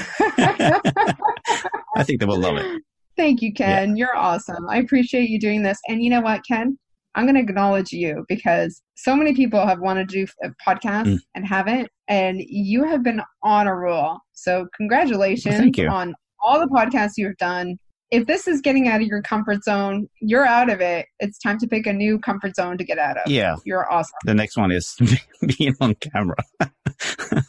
I 0.59 2.03
think 2.03 2.19
they 2.19 2.25
will 2.25 2.39
love 2.39 2.57
it. 2.57 2.81
Thank 3.15 3.41
you, 3.41 3.53
Ken. 3.53 3.97
You're 3.97 4.15
awesome. 4.15 4.67
I 4.69 4.77
appreciate 4.77 5.29
you 5.29 5.39
doing 5.39 5.63
this. 5.63 5.79
And 5.87 6.03
you 6.03 6.09
know 6.09 6.21
what, 6.21 6.41
Ken? 6.47 6.77
I'm 7.15 7.25
going 7.25 7.33
to 7.35 7.41
acknowledge 7.41 7.91
you 7.91 8.23
because 8.29 8.81
so 8.95 9.15
many 9.15 9.33
people 9.33 9.65
have 9.65 9.79
wanted 9.79 10.07
to 10.09 10.25
do 10.25 10.31
a 10.43 10.49
podcast 10.67 11.05
Mm. 11.05 11.17
and 11.33 11.47
haven't, 11.47 11.89
and 12.07 12.39
you 12.47 12.83
have 12.83 13.01
been 13.01 13.21
on 13.41 13.65
a 13.65 13.73
roll. 13.73 14.19
So, 14.33 14.67
congratulations 14.77 15.75
you. 15.75 15.87
on 15.87 16.13
all 16.39 16.59
the 16.59 16.67
podcasts 16.67 17.13
you've 17.17 17.37
done. 17.37 17.79
If 18.11 18.27
this 18.27 18.47
is 18.47 18.61
getting 18.61 18.87
out 18.87 19.01
of 19.01 19.07
your 19.07 19.21
comfort 19.23 19.63
zone, 19.63 20.07
you're 20.21 20.45
out 20.45 20.69
of 20.69 20.79
it. 20.79 21.07
It's 21.19 21.39
time 21.39 21.57
to 21.57 21.67
pick 21.67 21.87
a 21.87 21.93
new 21.93 22.19
comfort 22.19 22.55
zone 22.55 22.77
to 22.77 22.83
get 22.83 22.99
out 22.99 23.17
of. 23.17 23.29
Yeah. 23.31 23.55
You're 23.65 23.91
awesome. 23.91 24.13
The 24.25 24.35
next 24.35 24.55
one 24.55 24.71
is 24.71 24.95
being 25.57 25.75
on 25.81 25.95
camera 25.95 26.37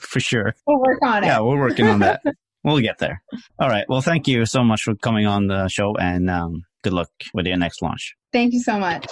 for 0.01 0.19
sure. 0.19 0.55
We'll 0.67 0.81
work 0.81 0.99
on 1.03 1.25
it. 1.25 1.27
Yeah, 1.29 1.41
we're 1.41 1.59
working 1.61 1.87
on 1.89 1.99
that. 2.01 2.23
We'll 2.65 2.81
get 2.81 2.99
there. 2.99 3.23
All 3.59 3.69
right. 3.69 3.85
Well, 3.89 4.01
thank 4.01 4.29
you 4.29 4.45
so 4.47 4.65
much 4.65 4.83
for 4.83 4.95
coming 4.95 5.27
on 5.27 5.47
the 5.47 5.69
show 5.69 5.97
and 5.97 6.29
um, 6.29 6.65
good 6.83 6.93
luck 6.93 7.11
with 7.33 7.47
your 7.47 7.57
next 7.57 7.83
launch. 7.83 8.15
Thank 8.33 8.53
you 8.53 8.61
so 8.61 8.79
much. 8.79 9.07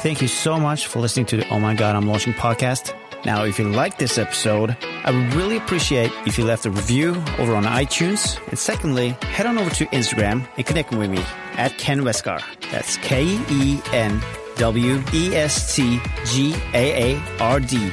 Thank 0.00 0.20
you 0.20 0.28
so 0.28 0.58
much 0.60 0.86
for 0.86 1.00
listening 1.00 1.26
to 1.26 1.38
the 1.38 1.48
Oh 1.48 1.58
My 1.58 1.74
God, 1.74 1.96
I'm 1.96 2.06
Launching 2.06 2.34
podcast. 2.34 2.94
Now, 3.24 3.44
if 3.44 3.58
you 3.58 3.66
like 3.66 3.96
this 3.96 4.18
episode, 4.18 4.76
I 4.82 5.10
would 5.10 5.32
really 5.32 5.56
appreciate 5.56 6.12
if 6.26 6.36
you 6.36 6.44
left 6.44 6.66
a 6.66 6.70
review 6.70 7.10
over 7.38 7.56
on 7.56 7.64
iTunes. 7.64 8.38
And 8.48 8.58
secondly, 8.58 9.16
head 9.22 9.46
on 9.46 9.56
over 9.56 9.70
to 9.70 9.86
Instagram 9.86 10.46
and 10.58 10.66
connect 10.66 10.92
with 10.92 11.10
me 11.10 11.24
at 11.54 11.76
Ken 11.78 12.02
Westgaard. 12.02 12.42
That's 12.70 12.98
K 12.98 13.38
E 13.50 13.80
N 13.92 14.20
W 14.56 15.02
E 15.14 15.34
S 15.34 15.74
T 15.74 16.00
G 16.26 16.54
A 16.74 17.14
A 17.14 17.22
R 17.40 17.60
D. 17.60 17.90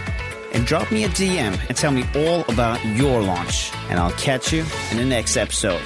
And 0.53 0.65
drop 0.65 0.91
me 0.91 1.03
a 1.05 1.09
DM 1.09 1.59
and 1.67 1.77
tell 1.77 1.91
me 1.91 2.03
all 2.15 2.41
about 2.49 2.83
your 2.85 3.21
launch. 3.21 3.71
And 3.89 3.99
I'll 3.99 4.11
catch 4.11 4.51
you 4.51 4.65
in 4.91 4.97
the 4.97 5.05
next 5.05 5.37
episode. 5.37 5.81